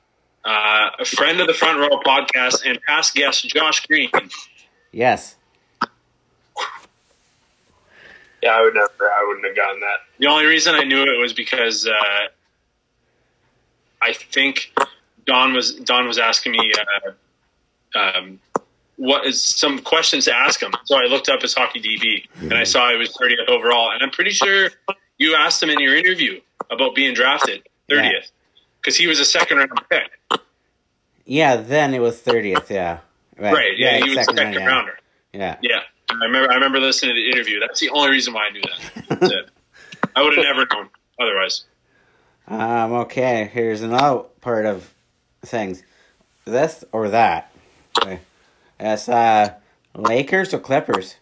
uh, 0.46 0.90
a 1.00 1.06
friend 1.06 1.42
of 1.42 1.48
the 1.48 1.54
Front 1.54 1.80
Row 1.80 2.00
podcast 2.06 2.66
and 2.66 2.80
past 2.84 3.16
guest 3.16 3.48
Josh 3.48 3.86
Green. 3.86 4.12
Yes. 4.92 5.36
Yeah, 8.42 8.52
I 8.52 8.62
would 8.62 8.76
never. 8.76 9.12
I 9.12 9.26
wouldn't 9.28 9.46
have 9.46 9.56
gotten 9.56 9.80
that. 9.80 9.98
The 10.20 10.28
only 10.28 10.46
reason 10.46 10.76
I 10.76 10.84
knew 10.84 11.02
it 11.02 11.20
was 11.20 11.34
because 11.34 11.88
uh, 11.88 12.28
I 14.02 14.14
think 14.14 14.72
Don 15.26 15.54
was 15.54 15.76
Don 15.76 16.08
was 16.08 16.20
asking 16.20 16.52
me 16.54 16.72
uh, 17.96 18.00
um, 18.00 18.40
what 18.98 19.26
is 19.26 19.44
some 19.44 19.80
questions 19.80 20.26
to 20.26 20.36
ask 20.36 20.62
him. 20.62 20.74
So 20.86 20.98
I 20.98 21.06
looked 21.06 21.30
up 21.30 21.42
his 21.42 21.54
hockey 21.54 21.80
DB 21.80 22.28
and 22.42 22.54
I 22.54 22.64
saw 22.64 22.92
he 22.92 22.98
was 22.98 23.16
30th 23.16 23.48
overall, 23.48 23.92
and 23.92 24.02
I'm 24.04 24.10
pretty 24.12 24.32
sure 24.32 24.70
you 25.18 25.36
asked 25.36 25.62
him 25.64 25.70
in 25.70 25.80
your 25.80 25.96
interview 25.96 26.42
about 26.70 26.96
being 26.96 27.14
drafted 27.14 27.68
30th 27.90 28.32
because 28.82 28.98
he 28.98 29.08
was 29.08 29.20
a 29.20 29.26
second 29.26 29.58
round 29.58 29.72
pick. 29.90 30.42
Yeah, 31.26 31.58
then 31.58 31.94
it 31.94 32.00
was 32.00 32.22
30th, 32.22 32.70
yeah. 32.70 33.00
Right? 33.38 33.78
Yeah, 33.78 33.98
he 33.98 34.10
was 34.10 34.18
a 34.20 34.24
second 34.24 34.38
second 34.38 34.56
round, 34.56 34.56
yeah. 34.56 34.68
rounder. 34.68 35.00
Yeah. 35.34 35.58
Yeah, 35.62 35.80
I 36.10 36.26
remember. 36.26 36.52
I 36.52 36.56
remember 36.56 36.80
listening 36.80 37.16
to 37.16 37.22
the 37.22 37.30
interview. 37.30 37.60
That's 37.60 37.80
the 37.80 37.90
only 37.90 38.10
reason 38.10 38.34
why 38.34 38.48
I 38.48 38.52
knew 38.52 38.62
that. 38.62 39.20
That's 39.20 39.32
it. 39.32 39.50
I 40.16 40.24
would 40.24 40.36
have 40.36 40.44
never 40.44 40.66
known 40.74 40.90
otherwise. 41.20 41.66
Um, 42.48 42.94
okay, 42.94 43.50
here's 43.54 43.82
another 43.82 44.24
part 44.42 44.66
of 44.66 44.92
things. 45.44 45.84
This 46.46 46.84
or 46.92 47.10
that. 47.10 47.52
Okay. 48.02 48.20
It's 48.80 49.10
uh 49.10 49.54
Lakers 49.96 50.54
or 50.54 50.60
Clippers? 50.60 51.16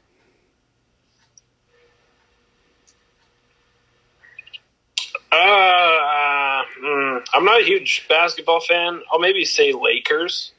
Uh, 5.31 6.63
mm, 6.81 7.25
I'm 7.33 7.43
not 7.43 7.61
a 7.61 7.63
huge 7.63 8.05
basketball 8.07 8.61
fan. 8.61 9.01
I'll 9.11 9.19
maybe 9.19 9.43
say 9.43 9.73
Lakers. 9.73 10.53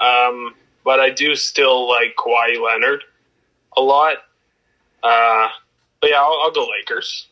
Um, 0.00 0.54
but 0.84 1.00
I 1.00 1.10
do 1.10 1.34
still 1.36 1.88
like 1.88 2.14
Kawhi 2.16 2.60
Leonard 2.60 3.04
a 3.76 3.80
lot. 3.80 4.16
Uh, 5.02 5.48
but 6.00 6.10
yeah, 6.10 6.20
I'll, 6.20 6.38
I'll 6.42 6.50
go 6.50 6.66
Lakers. 6.66 7.28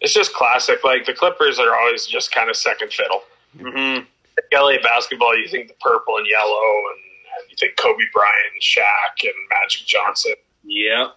It's 0.00 0.14
just 0.14 0.32
classic. 0.32 0.84
Like 0.84 1.06
the 1.06 1.12
Clippers 1.12 1.58
are 1.58 1.74
always 1.76 2.06
just 2.06 2.32
kind 2.32 2.48
of 2.48 2.56
second 2.56 2.92
fiddle. 2.92 3.22
Mm-hmm. 3.58 4.04
LA 4.52 4.80
basketball, 4.82 5.36
you 5.36 5.48
think 5.48 5.68
the 5.68 5.74
purple 5.80 6.16
and 6.16 6.26
yellow, 6.26 6.54
and, 6.54 6.98
and 6.98 7.04
you 7.04 7.09
think 7.60 7.76
Kobe 7.76 8.02
Bryant, 8.12 8.52
and 8.54 8.62
Shaq, 8.62 9.22
and 9.22 9.34
Magic 9.50 9.86
Johnson. 9.86 10.34
Yeah. 10.64 11.08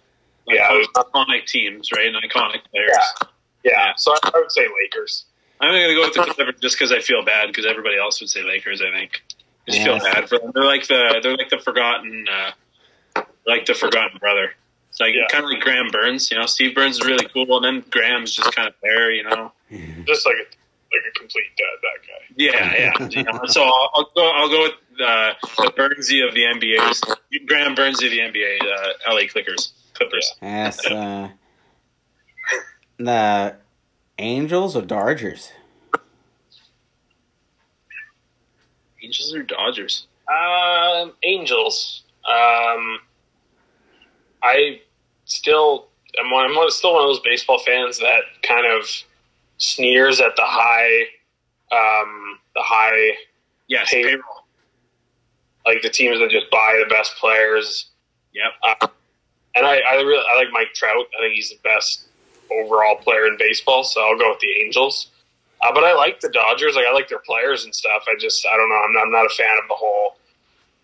Yeah, 0.46 0.68
Iconic, 0.68 0.84
iconic 0.94 1.46
teams, 1.46 1.90
right? 1.92 2.06
And 2.06 2.16
iconic 2.16 2.60
players. 2.70 2.90
Yeah. 2.92 3.28
Yeah, 3.64 3.92
so 3.96 4.12
I, 4.12 4.18
I 4.34 4.38
would 4.40 4.52
say 4.52 4.66
Lakers. 4.82 5.24
I'm 5.58 5.70
gonna 5.72 5.94
go 5.94 6.02
with 6.02 6.12
the 6.12 6.22
Clippers 6.34 6.60
just 6.60 6.76
because 6.78 6.92
I 6.92 6.98
feel 7.00 7.24
bad 7.24 7.46
because 7.46 7.64
everybody 7.64 7.96
else 7.96 8.20
would 8.20 8.28
say 8.28 8.42
Lakers. 8.42 8.82
I 8.82 8.90
think 8.90 9.22
I 9.66 9.70
just 9.70 9.82
feel 9.82 9.98
bad 9.98 10.28
for 10.28 10.38
them. 10.38 10.50
They're 10.54 10.64
like 10.66 10.86
the 10.86 11.20
they're 11.22 11.34
like 11.36 11.48
the 11.48 11.56
forgotten 11.58 12.26
uh, 12.30 13.22
like 13.46 13.64
the 13.64 13.72
forgotten 13.72 14.18
brother. 14.18 14.52
It's 14.90 15.00
like 15.00 15.14
Yeah. 15.14 15.26
kind 15.30 15.44
of 15.44 15.50
like 15.50 15.60
Graham 15.60 15.88
Burns. 15.90 16.30
You 16.30 16.38
know, 16.38 16.44
Steve 16.44 16.74
Burns 16.74 16.96
is 16.98 17.06
really 17.06 17.26
cool, 17.32 17.56
and 17.56 17.64
then 17.64 17.84
Graham's 17.90 18.34
just 18.34 18.54
kind 18.54 18.68
of 18.68 18.74
there. 18.82 19.10
You 19.10 19.22
know. 19.22 19.50
Just 20.06 20.26
like 20.26 20.36
a, 20.36 20.44
like 20.44 21.04
a 21.08 21.18
complete 21.18 21.44
dud, 21.56 21.80
that 21.80 22.06
guy. 22.06 22.34
Yeah, 22.36 22.74
yeah. 23.00 23.08
You 23.10 23.22
know, 23.22 23.40
so 23.46 23.62
I'll, 23.64 23.90
I'll 23.94 24.10
go. 24.14 24.30
I'll 24.30 24.48
go 24.50 24.62
with 24.64 24.72
uh, 25.00 25.34
the 25.58 25.72
Burnsy 25.76 26.26
of 26.26 26.34
the 26.34 26.42
NBA's 26.42 27.00
Graham 27.46 27.74
Burnsy 27.74 28.06
of 28.06 28.12
the 28.12 28.18
NBA. 28.18 28.58
Uh, 28.62 29.12
LA 29.12 29.22
Clippers. 29.30 29.72
Clippers. 29.94 30.34
Yes, 30.42 30.84
uh 30.90 31.28
the 32.96 33.56
Angels 34.18 34.76
or 34.76 34.82
Dodgers? 34.82 35.50
Angels 39.02 39.34
or 39.34 39.42
Dodgers? 39.42 40.06
Um, 40.28 41.12
Angels. 41.22 42.04
Um, 42.24 43.00
I 44.42 44.80
still 45.24 45.88
am 46.18 46.30
one, 46.30 46.46
I'm 46.46 46.70
still 46.70 46.94
one 46.94 47.02
of 47.02 47.08
those 47.08 47.20
baseball 47.20 47.58
fans 47.58 47.98
that 47.98 48.22
kind 48.42 48.66
of 48.66 48.86
sneers 49.58 50.20
at 50.20 50.36
the 50.36 50.42
high, 50.44 51.02
um, 51.72 52.38
the 52.54 52.62
high, 52.62 53.16
Yes. 53.66 53.90
Hey. 53.90 54.04
Payroll. 54.04 54.33
Like 55.66 55.82
the 55.82 55.90
teams 55.90 56.18
that 56.20 56.30
just 56.30 56.50
buy 56.50 56.80
the 56.82 56.88
best 56.92 57.16
players. 57.16 57.86
Yep. 58.32 58.52
Uh, 58.82 58.86
and 59.54 59.66
I, 59.66 59.80
I 59.88 59.94
really 59.96 60.24
I 60.32 60.36
like 60.36 60.48
Mike 60.52 60.74
Trout. 60.74 61.06
I 61.18 61.22
think 61.22 61.34
he's 61.34 61.50
the 61.50 61.58
best 61.62 62.06
overall 62.52 62.96
player 62.96 63.26
in 63.26 63.36
baseball. 63.38 63.84
So 63.84 64.00
I'll 64.00 64.18
go 64.18 64.30
with 64.30 64.40
the 64.40 64.50
Angels. 64.64 65.08
Uh, 65.62 65.72
but 65.72 65.84
I 65.84 65.94
like 65.94 66.20
the 66.20 66.28
Dodgers. 66.28 66.74
Like 66.76 66.86
I 66.88 66.92
like 66.92 67.08
their 67.08 67.20
players 67.20 67.64
and 67.64 67.74
stuff. 67.74 68.02
I 68.08 68.14
just 68.18 68.44
I 68.46 68.56
don't 68.56 68.68
know. 68.68 68.82
I'm 68.84 68.92
not, 68.92 69.02
I'm 69.04 69.12
not 69.12 69.26
a 69.26 69.34
fan 69.34 69.56
of 69.62 69.68
the 69.68 69.74
whole. 69.74 70.16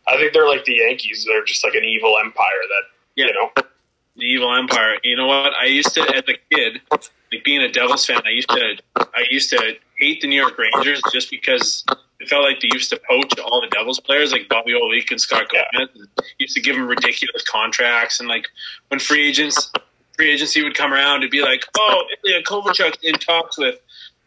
I 0.09 0.17
think 0.17 0.33
they're 0.33 0.49
like 0.49 0.65
the 0.65 0.75
Yankees. 0.77 1.25
They're 1.29 1.45
just 1.45 1.63
like 1.65 1.75
an 1.75 1.85
evil 1.85 2.17
empire 2.19 2.63
that 2.69 2.83
Yeah. 3.17 3.27
you 3.27 3.33
know. 3.35 3.51
the 4.17 4.25
evil 4.25 4.55
empire. 4.55 4.97
You 5.05 5.17
know 5.17 5.27
what? 5.27 5.53
I 5.61 5.67
used 5.67 5.95
to, 5.95 6.01
as 6.03 6.23
a 6.29 6.35
kid, 6.55 6.81
like 6.91 7.45
being 7.45 7.61
a 7.63 7.71
Devils 7.71 8.07
fan, 8.07 8.21
I 8.25 8.31
used 8.31 8.49
to, 8.49 8.77
I 8.97 9.25
used 9.31 9.51
to 9.51 9.77
hate 9.99 10.21
the 10.21 10.27
New 10.29 10.41
York 10.41 10.57
Rangers 10.59 11.01
just 11.13 11.31
because 11.31 11.85
it 12.21 12.29
felt 12.29 12.45
like 12.45 12.61
they 12.61 12.69
used 12.73 12.91
to 12.91 13.01
poach 13.09 13.39
all 13.41 13.61
the 13.61 13.67
Devils 13.69 13.99
players, 14.01 14.31
like 14.33 14.49
Bobby 14.49 14.73
Holik 14.73 15.11
and 15.11 15.21
Scott 15.21 15.47
Gomez. 15.51 15.89
Used 16.39 16.55
to 16.55 16.61
give 16.61 16.77
them 16.77 16.87
ridiculous 16.87 17.43
contracts, 17.45 18.21
and 18.21 18.29
like 18.29 18.47
when 18.89 19.01
free 19.01 19.29
agents, 19.29 19.73
free 20.17 20.31
agency 20.31 20.63
would 20.63 20.75
come 20.77 20.93
around, 20.93 21.19
it'd 21.19 21.31
be 21.31 21.43
like, 21.43 21.65
oh, 21.79 22.03
Ilya 22.27 22.43
Kovalchuk's 22.43 22.99
in 23.03 23.15
talks 23.15 23.57
with 23.59 23.77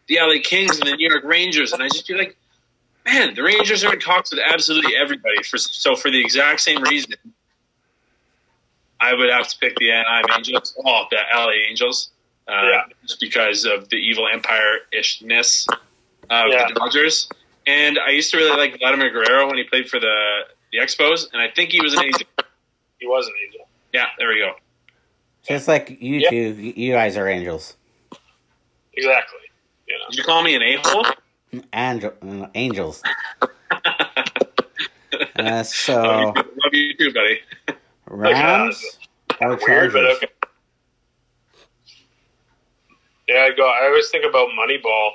the 0.08 0.18
LA 0.20 0.34
Kings 0.42 0.78
and 0.78 0.88
the 0.88 0.96
New 0.96 1.08
York 1.08 1.24
Rangers, 1.24 1.72
and 1.72 1.82
I 1.82 1.88
just 1.88 2.06
be 2.06 2.14
like. 2.14 2.36
Man, 3.06 3.34
the 3.34 3.42
Rangers 3.42 3.84
are 3.84 3.92
in 3.92 4.00
talks 4.00 4.30
with 4.30 4.40
absolutely 4.50 4.96
everybody. 4.96 5.42
For 5.42 5.58
so 5.58 5.94
for 5.94 6.10
the 6.10 6.18
exact 6.18 6.62
same 6.62 6.80
reason, 6.84 7.12
I 8.98 9.12
would 9.12 9.28
have 9.30 9.46
to 9.48 9.58
pick 9.58 9.76
the 9.76 9.90
Anaheim 9.92 10.24
Angels. 10.34 10.74
Oh, 10.84 11.04
the 11.10 11.18
LA 11.34 11.50
Angels. 11.68 12.10
Uh, 12.48 12.52
Yeah. 12.72 12.82
Just 13.02 13.20
because 13.20 13.66
of 13.66 13.88
the 13.90 13.96
evil 13.96 14.26
empire 14.32 14.78
ishness 14.90 15.66
of 16.30 16.48
Yeah. 16.50 16.66
the 16.68 16.74
Dodgers. 16.74 17.28
And 17.66 17.98
I 17.98 18.10
used 18.10 18.30
to 18.32 18.36
really 18.36 18.56
like 18.56 18.78
Vladimir 18.78 19.10
Guerrero 19.10 19.46
when 19.46 19.56
he 19.56 19.64
played 19.64 19.88
for 19.88 19.98
the, 19.98 20.40
the 20.72 20.78
Expos, 20.78 21.26
and 21.32 21.40
I 21.40 21.48
think 21.54 21.70
he 21.70 21.80
was 21.80 21.94
an 21.94 22.04
angel. 22.04 22.26
He 23.00 23.06
was 23.08 23.26
an 23.26 23.34
angel. 23.46 23.68
Yeah, 23.92 24.06
there 24.18 24.28
we 24.28 24.38
go. 24.38 24.52
Just 25.46 25.68
like 25.68 25.98
you 26.00 26.20
Yeah. 26.20 26.30
two, 26.30 26.54
you 26.54 26.92
guys 26.94 27.16
are 27.18 27.28
angels. 27.28 27.76
Exactly. 28.94 29.40
You 29.86 29.94
know. 29.98 30.04
Did 30.10 30.18
you 30.18 30.24
call 30.24 30.42
me 30.42 30.54
an 30.54 30.62
a-hole? 30.62 31.04
Angel, 31.74 32.12
uh, 32.22 32.46
angels. 32.54 33.02
Uh, 35.36 35.62
so 35.62 36.02
love, 36.02 36.36
you, 36.36 36.42
love 36.42 36.72
you 36.72 36.96
too, 36.96 37.12
buddy. 37.12 37.40
Rams 38.06 38.98
or 39.40 39.48
Weird, 39.50 39.60
but 39.60 39.66
Chargers? 39.66 40.16
okay. 40.16 40.26
Yeah, 43.28 43.48
I 43.50 43.50
go. 43.56 43.66
I 43.68 43.86
always 43.86 44.10
think 44.10 44.24
about 44.28 44.48
Moneyball, 44.50 45.10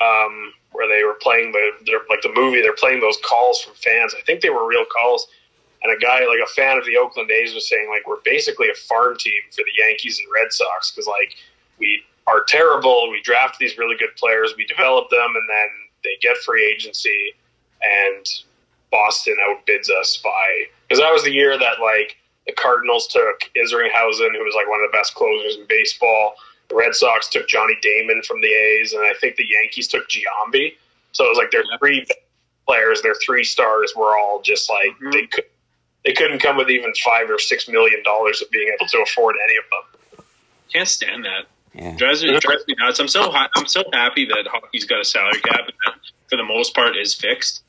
um, 0.00 0.52
where 0.76 0.88
they 0.88 1.04
were 1.04 1.18
playing 1.20 1.52
the, 1.52 1.98
like 2.08 2.22
the 2.22 2.32
movie. 2.34 2.60
They're 2.60 2.74
playing 2.74 3.00
those 3.00 3.18
calls 3.24 3.60
from 3.62 3.74
fans. 3.74 4.14
I 4.16 4.22
think 4.22 4.42
they 4.42 4.50
were 4.50 4.68
real 4.68 4.84
calls. 4.84 5.26
And 5.82 5.94
a 5.94 5.98
guy, 5.98 6.20
like 6.20 6.40
a 6.44 6.52
fan 6.52 6.78
of 6.78 6.84
the 6.84 6.96
Oakland 6.96 7.30
A's, 7.30 7.54
was 7.54 7.68
saying 7.68 7.88
like 7.88 8.06
we're 8.06 8.22
basically 8.24 8.68
a 8.68 8.74
farm 8.74 9.16
team 9.18 9.40
for 9.50 9.62
the 9.62 9.84
Yankees 9.84 10.18
and 10.18 10.28
Red 10.34 10.52
Sox 10.52 10.90
because 10.90 11.06
like 11.06 11.36
we 11.78 12.02
are 12.26 12.42
terrible. 12.46 13.10
We 13.10 13.20
draft 13.22 13.58
these 13.58 13.78
really 13.78 13.96
good 13.96 14.14
players, 14.16 14.54
we 14.56 14.66
develop 14.66 15.10
them, 15.10 15.32
and 15.34 15.48
then 15.48 15.68
they 16.02 16.16
get 16.20 16.36
free 16.38 16.64
agency, 16.64 17.34
and 17.82 18.26
Boston 18.90 19.36
outbids 19.48 19.90
us 19.90 20.16
by 20.16 20.64
because 20.88 21.00
that 21.00 21.12
was 21.12 21.24
the 21.24 21.32
year 21.32 21.58
that 21.58 21.80
like 21.80 22.16
the 22.46 22.52
Cardinals 22.52 23.06
took 23.08 23.40
Isringhausen, 23.56 24.32
who 24.32 24.44
was 24.44 24.54
like 24.54 24.68
one 24.68 24.80
of 24.80 24.90
the 24.90 24.96
best 24.96 25.14
closers 25.14 25.56
in 25.56 25.66
baseball. 25.68 26.34
The 26.68 26.74
Red 26.74 26.94
Sox 26.94 27.28
took 27.28 27.48
Johnny 27.48 27.76
Damon 27.80 28.22
from 28.26 28.40
the 28.40 28.48
A's, 28.48 28.92
and 28.92 29.02
I 29.02 29.12
think 29.20 29.36
the 29.36 29.46
Yankees 29.48 29.86
took 29.88 30.08
Giambi. 30.08 30.74
So 31.12 31.24
it 31.24 31.28
was 31.28 31.38
like 31.38 31.50
their 31.50 31.64
three 31.78 32.04
players, 32.66 33.00
their 33.02 33.14
three 33.24 33.44
stars 33.44 33.92
were 33.96 34.18
all 34.18 34.42
just 34.42 34.68
like 34.68 34.98
Mhm. 35.00 35.12
they 35.12 35.26
could 35.26 35.44
they 36.04 36.12
couldn't 36.12 36.38
come 36.38 36.56
with 36.56 36.70
even 36.70 36.92
five 37.04 37.28
or 37.30 37.38
six 37.38 37.66
million 37.68 38.00
dollars 38.04 38.40
of 38.40 38.48
being 38.52 38.68
able 38.72 38.86
to 38.86 38.98
afford 39.02 39.34
any 39.48 39.56
of 39.56 39.64
them. 39.70 40.24
Can't 40.72 40.86
stand 40.88 41.24
that. 41.24 41.46
Yeah. 41.74 41.96
Drives 41.96 42.22
me, 42.22 42.28
drives 42.40 42.64
me 42.68 42.74
nuts. 42.78 42.98
I'm 43.00 43.08
so 43.08 43.32
I'm 43.32 43.66
so 43.66 43.82
happy 43.92 44.24
that 44.26 44.46
hockey's 44.46 44.84
got 44.84 45.00
a 45.00 45.04
salary 45.04 45.40
cap 45.40 45.60
and 45.60 45.72
that 45.84 45.94
for 46.28 46.36
the 46.36 46.44
most 46.44 46.74
part 46.74 46.96
is 46.96 47.12
fixed. 47.14 47.62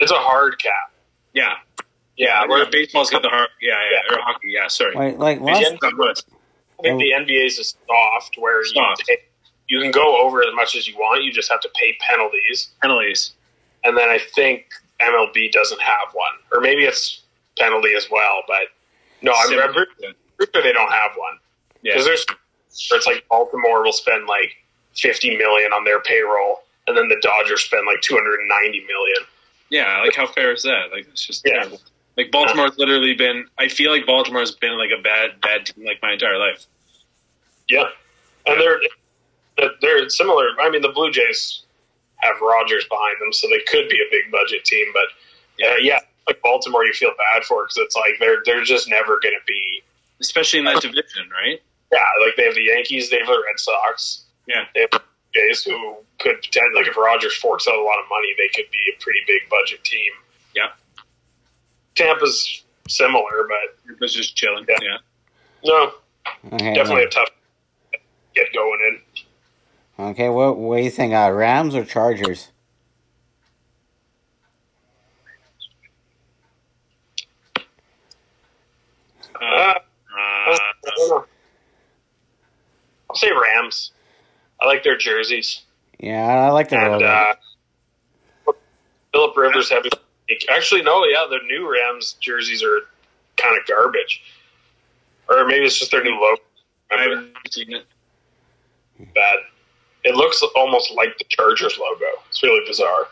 It's 0.00 0.10
a 0.12 0.16
hard 0.16 0.58
cap. 0.60 0.92
Yeah, 1.34 1.54
Yeah, 2.16 2.40
where 2.46 2.62
where 2.62 2.66
baseball's 2.70 3.10
got 3.10 3.22
the 3.22 3.28
hard. 3.28 3.48
Yeah, 3.60 3.74
yeah, 3.92 4.16
or 4.16 4.20
hockey. 4.22 4.48
Yeah, 4.50 4.66
sorry. 4.68 4.94
Like, 4.96 5.18
like 5.18 5.40
last, 5.40 5.66
N- 5.72 5.78
I 6.78 6.82
think 6.82 7.00
the 7.00 7.12
oh. 7.14 7.20
NBA's 7.24 7.58
is 7.58 7.74
soft, 7.86 8.36
where 8.38 8.60
you 8.64 8.72
Soft. 8.72 9.04
take, 9.06 9.30
you 9.68 9.80
can 9.80 9.90
go 9.90 10.18
over 10.24 10.40
as 10.42 10.54
much 10.54 10.76
as 10.76 10.86
you 10.86 10.94
want. 10.96 11.24
You 11.24 11.32
just 11.32 11.50
have 11.50 11.60
to 11.60 11.70
pay 11.80 11.96
penalties, 12.08 12.70
penalties. 12.82 13.32
and 13.84 13.96
then 13.96 14.08
I 14.08 14.18
think 14.18 14.66
MLB 15.02 15.50
doesn't 15.52 15.80
have 15.80 16.12
one, 16.12 16.32
or 16.52 16.60
maybe 16.60 16.84
it's 16.84 17.22
penalty 17.58 17.94
as 17.96 18.08
well. 18.10 18.42
But 18.46 18.68
no, 19.22 19.32
I'm, 19.32 19.58
I'm 19.60 19.72
pretty 19.72 19.92
pretty 20.36 20.52
sure 20.54 20.62
they 20.62 20.72
don't 20.72 20.92
have 20.92 21.10
one 21.16 21.34
Yeah, 21.82 21.92
because 21.94 22.04
there's 22.06 22.26
it's 22.70 23.06
like 23.06 23.24
Baltimore 23.28 23.82
will 23.82 23.92
spend 23.92 24.26
like 24.26 24.52
50 24.96 25.36
million 25.36 25.72
on 25.72 25.84
their 25.84 26.00
payroll, 26.00 26.60
and 26.86 26.96
then 26.96 27.08
the 27.08 27.18
Dodgers 27.22 27.62
spend 27.62 27.86
like 27.86 28.00
290 28.02 28.80
million. 28.86 29.26
yeah. 29.70 30.00
Like 30.00 30.14
how 30.14 30.26
fair 30.28 30.52
is 30.52 30.62
that? 30.62 30.90
Like 30.92 31.06
it's 31.08 31.26
just 31.26 31.42
Yeah. 31.44 31.54
terrible. 31.64 31.80
Like 32.18 32.32
Baltimore's 32.32 32.76
literally 32.78 33.14
been. 33.14 33.46
I 33.58 33.68
feel 33.68 33.92
like 33.92 34.04
Baltimore's 34.04 34.50
been 34.50 34.76
like 34.76 34.90
a 34.90 35.00
bad 35.00 35.40
bad 35.40 35.66
team 35.66 35.86
like 35.86 36.02
my 36.02 36.14
entire 36.14 36.36
life. 36.36 36.66
Yeah, 37.68 37.84
and 38.46 38.60
they're 38.60 38.80
they're 39.80 40.08
similar. 40.10 40.48
I 40.60 40.68
mean, 40.68 40.82
the 40.82 40.88
Blue 40.88 41.12
Jays 41.12 41.62
have 42.16 42.34
Rogers 42.40 42.84
behind 42.88 43.16
them, 43.20 43.32
so 43.32 43.48
they 43.48 43.60
could 43.68 43.88
be 43.88 43.96
a 43.96 44.10
big 44.10 44.32
budget 44.32 44.64
team. 44.64 44.86
But 44.92 45.64
uh, 45.64 45.76
yeah, 45.80 46.00
like 46.26 46.42
Baltimore, 46.42 46.84
you 46.84 46.92
feel 46.92 47.12
bad 47.32 47.44
for 47.44 47.62
because 47.64 47.76
it's 47.78 47.94
like 47.94 48.14
they're 48.18 48.42
they're 48.44 48.64
just 48.64 48.88
never 48.90 49.20
going 49.22 49.34
to 49.38 49.44
be. 49.46 49.82
especially 50.20 50.58
in 50.58 50.64
that 50.64 50.82
division, 50.82 51.30
right? 51.30 51.62
Yeah, 51.92 52.02
like 52.26 52.34
they 52.36 52.44
have 52.44 52.56
the 52.56 52.64
Yankees, 52.64 53.10
they 53.10 53.18
have 53.18 53.28
the 53.28 53.42
Red 53.46 53.58
Sox, 53.58 54.24
Yeah, 54.48 54.64
they 54.74 54.80
have 54.80 54.90
the 54.90 55.02
Jays 55.34 55.62
who 55.62 55.96
could 56.18 56.42
pretend 56.42 56.74
like 56.74 56.88
if 56.88 56.96
Rogers 56.96 57.34
forks 57.36 57.68
out 57.68 57.78
a 57.78 57.82
lot 57.82 57.98
of 58.02 58.06
money, 58.10 58.34
they 58.36 58.48
could 58.54 58.70
be 58.72 58.92
a 58.92 59.00
pretty 59.00 59.20
big 59.26 59.48
budget 59.48 59.84
team. 59.84 60.12
Yeah. 61.98 62.06
Tampa's 62.06 62.64
similar, 62.88 63.48
but 63.48 63.92
it 63.92 64.00
was 64.00 64.14
just 64.14 64.36
chilling. 64.36 64.64
Yeah. 64.68 64.76
Yeah, 65.62 65.72
no, 65.72 65.92
okay, 66.54 66.74
definitely 66.74 67.04
a 67.04 67.08
tough 67.08 67.28
get 68.34 68.46
going 68.54 69.00
in. 69.98 70.04
okay. 70.10 70.28
What, 70.28 70.56
what 70.56 70.76
do 70.78 70.82
you 70.84 70.90
think? 70.90 71.12
Uh, 71.12 71.30
Rams 71.32 71.74
or 71.74 71.84
Chargers? 71.84 72.48
Uh, 79.40 79.74
I 80.16 80.58
don't 80.96 81.08
know. 81.10 81.24
I'll 83.10 83.16
say 83.16 83.30
Rams. 83.30 83.92
I 84.60 84.66
like 84.66 84.82
their 84.82 84.96
jerseys. 84.96 85.62
Yeah, 85.98 86.26
I 86.26 86.50
like 86.50 86.68
the 86.68 86.78
and 86.78 87.02
uh, 87.02 87.34
Philip 89.12 89.36
Rivers 89.36 89.70
having 89.70 89.90
actually 90.50 90.82
no, 90.82 91.04
yeah, 91.04 91.26
the 91.28 91.38
new 91.46 91.70
Rams 91.70 92.16
jerseys 92.20 92.62
are 92.62 92.80
kind 93.36 93.58
of 93.58 93.66
garbage, 93.66 94.22
or 95.28 95.46
maybe 95.46 95.64
it's 95.64 95.78
just 95.78 95.90
their 95.90 96.04
new 96.04 96.18
logo. 96.20 96.42
I 96.90 97.02
haven't 97.02 97.34
seen 97.50 97.74
it. 97.74 97.84
Bad. 99.14 99.36
It 100.04 100.14
looks 100.14 100.42
almost 100.56 100.92
like 100.94 101.16
the 101.18 101.24
Chargers 101.28 101.78
logo. 101.78 102.06
It's 102.28 102.42
really 102.42 102.66
bizarre. 102.66 103.08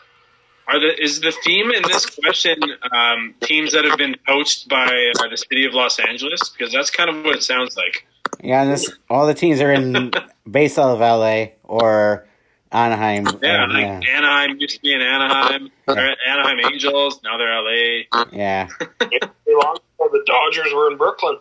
Are 0.67 0.79
the 0.79 1.01
is 1.01 1.21
the 1.21 1.31
theme 1.43 1.71
in 1.71 1.81
this 1.83 2.05
question 2.05 2.57
um, 2.91 3.33
teams 3.41 3.71
that 3.71 3.85
have 3.85 3.97
been 3.97 4.15
poached 4.27 4.67
by 4.67 5.13
uh, 5.19 5.29
the 5.29 5.37
city 5.37 5.65
of 5.65 5.73
Los 5.73 5.97
Angeles? 5.99 6.49
Because 6.49 6.73
that's 6.73 6.91
kind 6.91 7.09
of 7.09 7.23
what 7.23 7.37
it 7.37 7.43
sounds 7.43 7.77
like. 7.77 8.05
yeah, 8.43 8.65
this 8.65 8.91
all 9.09 9.25
the 9.25 9.33
teams 9.33 9.61
are 9.61 9.71
in 9.71 10.11
based 10.51 10.77
out 10.77 10.89
of 10.89 10.99
LA 10.99 11.53
or 11.63 12.26
Anaheim. 12.71 13.25
Yeah, 13.41 13.65
like 13.65 14.03
yeah, 14.03 14.17
Anaheim 14.17 14.57
used 14.59 14.75
to 14.75 14.81
be 14.81 14.93
in 14.93 15.01
Anaheim, 15.01 15.69
or 15.87 15.97
Anaheim 15.97 16.59
Angels. 16.71 17.21
Now 17.23 17.37
they're 17.37 17.61
LA. 17.61 18.27
yeah. 18.31 18.67
Too 18.99 19.59
long 19.63 19.77
ago, 19.77 20.09
the 20.11 20.23
Dodgers 20.25 20.73
were 20.73 20.91
in 20.91 20.97
Brooklyn. 20.97 21.37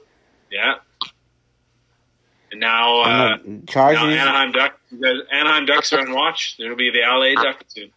Yeah, 0.50 0.74
and 2.52 2.60
now 2.60 3.02
uh, 3.02 3.36
And 3.44 3.66
the 3.66 3.74
now 3.74 4.06
Anaheim 4.06 4.52
Ducks. 4.52 4.78
Anaheim 5.32 5.66
Ducks 5.66 5.92
are 5.92 6.00
on 6.00 6.12
watch. 6.12 6.56
It'll 6.58 6.76
be 6.76 6.90
the 6.90 7.00
LA 7.00 7.34
Ducks 7.42 7.64
soon. 7.74 7.90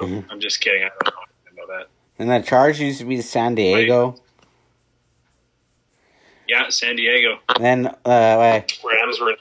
Mhm. 0.00 0.24
I'm 0.30 0.40
just 0.40 0.60
kidding. 0.60 0.82
I 0.84 0.88
don't 1.04 1.14
know 1.14 1.22
anything 1.46 1.64
about 1.64 1.78
that. 1.78 1.86
And 2.18 2.30
the 2.30 2.46
Chargers 2.46 2.80
used 2.80 2.98
to 3.00 3.06
be 3.06 3.16
the 3.16 3.22
San 3.22 3.54
Diego. 3.54 4.16
Yeah, 6.46 6.68
San 6.68 6.96
Diego. 6.96 7.38
Then 7.58 7.86
uh, 7.86 7.92
wait, 8.04 8.78
Rams 8.84 9.20
were 9.20 9.30
in 9.30 9.36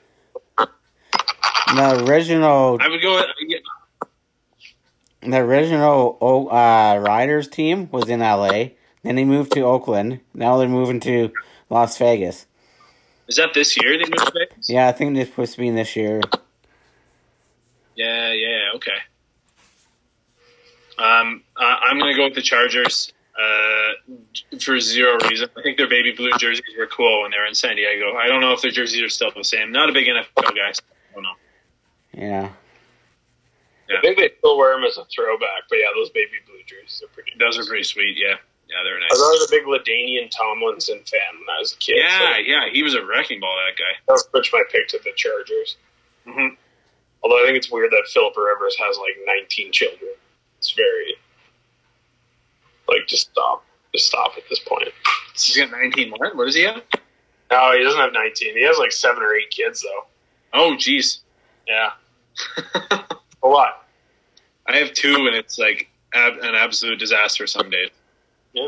the 1.76 2.06
original, 2.08 2.78
I 2.80 2.90
would 2.90 3.02
go. 3.02 3.22
The 5.22 5.38
original 5.38 6.18
uh, 6.52 6.98
Riders 6.98 7.48
team 7.48 7.90
was 7.92 8.10
in 8.10 8.22
LA. 8.22 8.70
Then 9.04 9.16
they 9.16 9.26
moved 9.26 9.52
to 9.54 9.62
Oakland. 9.62 10.22
Now 10.34 10.58
they're 10.58 10.68
moving 10.68 11.00
to 11.02 11.32
Las 11.70 11.98
Vegas. 11.98 12.46
is 13.28 13.36
that 13.36 13.54
this 13.54 13.78
year 13.82 13.98
they 13.98 14.06
moved 14.06 14.26
to 14.26 14.32
Vegas? 14.34 14.70
Yeah, 14.70 14.88
I 14.88 14.92
think 14.92 15.16
they're 15.16 15.26
supposed 15.26 15.54
to 15.54 15.60
be 15.60 15.68
in 15.68 15.76
this 15.76 15.96
year. 15.96 16.22
Yeah, 17.96 18.32
yeah, 18.32 18.70
okay. 18.76 18.92
Um, 20.98 21.44
uh, 21.56 21.64
I'm 21.64 21.98
going 22.00 22.14
to 22.14 22.18
go 22.18 22.26
with 22.26 22.36
the 22.36 22.42
Chargers 22.42 23.14
uh, 23.40 24.58
for 24.60 24.80
zero 24.80 25.18
reason. 25.30 25.50
I 25.58 25.62
think 25.62 25.78
their 25.78 25.88
baby 25.88 26.12
blue 26.12 26.32
jerseys 26.38 26.64
were 26.78 26.88
cool 26.88 27.22
when 27.22 27.32
they 27.32 27.38
were 27.38 27.46
in 27.46 27.56
San 27.56 27.76
Diego. 27.76 28.16
I 28.16 28.28
don't 28.28 28.42
know 28.42 28.52
if 28.54 28.62
their 28.62 28.72
jerseys 28.72 29.02
are 29.02 29.10
still 29.10 29.32
the 29.36 29.44
same. 29.44 29.72
Not 29.72 29.90
a 29.90 29.94
big 29.94 30.08
NFL 30.08 30.56
guy. 30.56 30.74
So 32.16 32.20
I 32.20 32.22
don't 32.22 32.30
know. 32.30 32.50
Yeah. 33.90 33.98
I 33.98 34.02
think 34.02 34.18
they 34.18 34.30
still 34.38 34.58
wear 34.58 34.76
them 34.76 34.84
as 34.86 34.98
a 34.98 35.06
throwback, 35.06 35.66
but 35.68 35.78
yeah, 35.78 35.88
those 35.96 36.10
baby 36.12 36.38
blue 36.46 36.62
jerseys 36.66 37.02
are 37.04 37.08
pretty. 37.08 37.32
Those 37.40 37.58
are 37.58 37.66
pretty 37.66 37.84
sweet. 37.84 38.18
Yeah, 38.18 38.36
yeah, 38.70 38.84
they're 38.84 39.00
nice. 39.00 39.10
I 39.12 39.16
was 39.16 39.50
a 39.50 39.52
big 39.52 39.66
LaDainian 39.66 40.30
Tomlinson 40.30 41.00
fan 41.10 41.40
when 41.40 41.50
I 41.50 41.60
was 41.60 41.74
a 41.74 41.78
kid. 41.78 41.98
Yeah, 41.98 42.36
so 42.36 42.38
yeah, 42.38 42.70
he 42.72 42.84
was 42.84 42.94
a 42.94 43.04
wrecking 43.04 43.40
ball. 43.40 43.56
That 43.66 43.78
guy. 43.80 43.98
I'll 44.08 44.18
switch 44.20 44.52
my 44.54 44.62
pick 44.72 44.88
to 44.90 45.00
the 45.04 45.12
Chargers. 45.16 45.78
hmm 46.28 46.54
Although 47.24 47.42
I 47.42 47.46
think 47.46 47.58
it's 47.58 47.72
weird 47.72 47.92
that 47.92 48.08
Philip 48.14 48.38
Rivers 48.38 48.78
has 48.80 48.98
like 48.98 49.16
19 49.26 49.72
children. 49.74 50.12
It's 50.60 50.72
very 50.72 51.16
like 52.88 53.08
just 53.08 53.32
stop, 53.32 53.64
just 53.94 54.08
stop 54.08 54.34
at 54.38 54.44
this 54.50 54.60
point. 54.60 54.88
He's 55.34 55.58
got 55.58 55.72
19. 55.72 56.12
more. 56.12 56.34
What 56.36 56.46
does 56.46 56.56
he 56.56 56.64
have? 56.64 56.82
No, 57.52 57.72
he 57.76 57.84
doesn't 57.84 58.00
have 58.00 58.14
19. 58.14 58.56
He 58.56 58.64
has 58.66 58.78
like 58.78 58.92
seven 58.92 59.24
or 59.24 59.34
eight 59.34 59.50
kids 59.50 59.82
though. 59.82 60.06
Oh, 60.54 60.76
jeez. 60.78 61.20
Yeah, 61.70 61.92
a 63.44 63.48
lot. 63.48 63.86
I 64.68 64.78
have 64.78 64.92
two, 64.94 65.28
and 65.28 65.36
it's 65.36 65.58
like 65.60 65.88
ab- 66.14 66.40
an 66.42 66.56
absolute 66.56 67.00
disaster 67.00 67.46
some 67.48 67.70
days. 67.70 67.90
Yeah. 68.54 68.68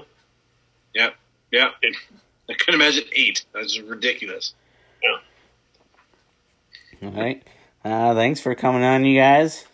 Yeah. 0.94 1.10
Yeah. 1.52 1.70
I 2.50 2.54
couldn't 2.54 2.76
imagine 2.82 3.04
eight. 3.14 3.46
That's 3.54 3.80
ridiculous. 3.80 4.54
All 7.04 7.10
right. 7.12 7.42
Uh, 7.84 8.14
thanks 8.14 8.40
for 8.42 8.54
coming 8.54 8.84
on, 8.84 9.04
you 9.06 9.20
guys. 9.20 9.66